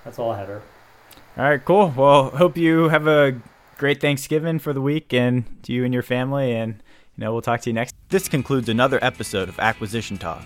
that's 0.03 0.17
all 0.17 0.31
I 0.31 0.39
had. 0.39 0.47
Her. 0.47 0.61
All 1.37 1.43
right, 1.43 1.63
cool. 1.63 1.93
Well, 1.95 2.31
hope 2.31 2.57
you 2.57 2.89
have 2.89 3.07
a 3.07 3.39
great 3.77 4.01
Thanksgiving 4.01 4.59
for 4.59 4.73
the 4.73 4.81
week 4.81 5.13
and 5.13 5.45
to 5.63 5.73
you 5.73 5.85
and 5.85 5.93
your 5.93 6.03
family. 6.03 6.53
And, 6.53 6.73
you 7.15 7.23
know, 7.23 7.31
we'll 7.31 7.41
talk 7.41 7.61
to 7.61 7.69
you 7.69 7.73
next. 7.73 7.95
This 8.09 8.27
concludes 8.27 8.69
another 8.69 8.99
episode 9.01 9.49
of 9.49 9.59
Acquisition 9.59 10.17
Talk. 10.17 10.45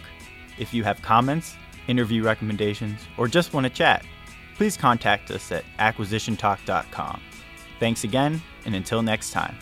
If 0.58 0.74
you 0.74 0.84
have 0.84 1.02
comments, 1.02 1.56
interview 1.88 2.24
recommendations, 2.24 3.00
or 3.18 3.28
just 3.28 3.54
want 3.54 3.66
to 3.66 3.70
chat, 3.70 4.06
please 4.56 4.78
contact 4.78 5.32
us 5.32 5.52
at 5.52 5.64
acquisitiontalk.com. 5.80 7.22
Thanks 7.80 8.04
again, 8.04 8.42
and 8.66 8.76
until 8.76 9.02
next 9.02 9.32
time. 9.32 9.56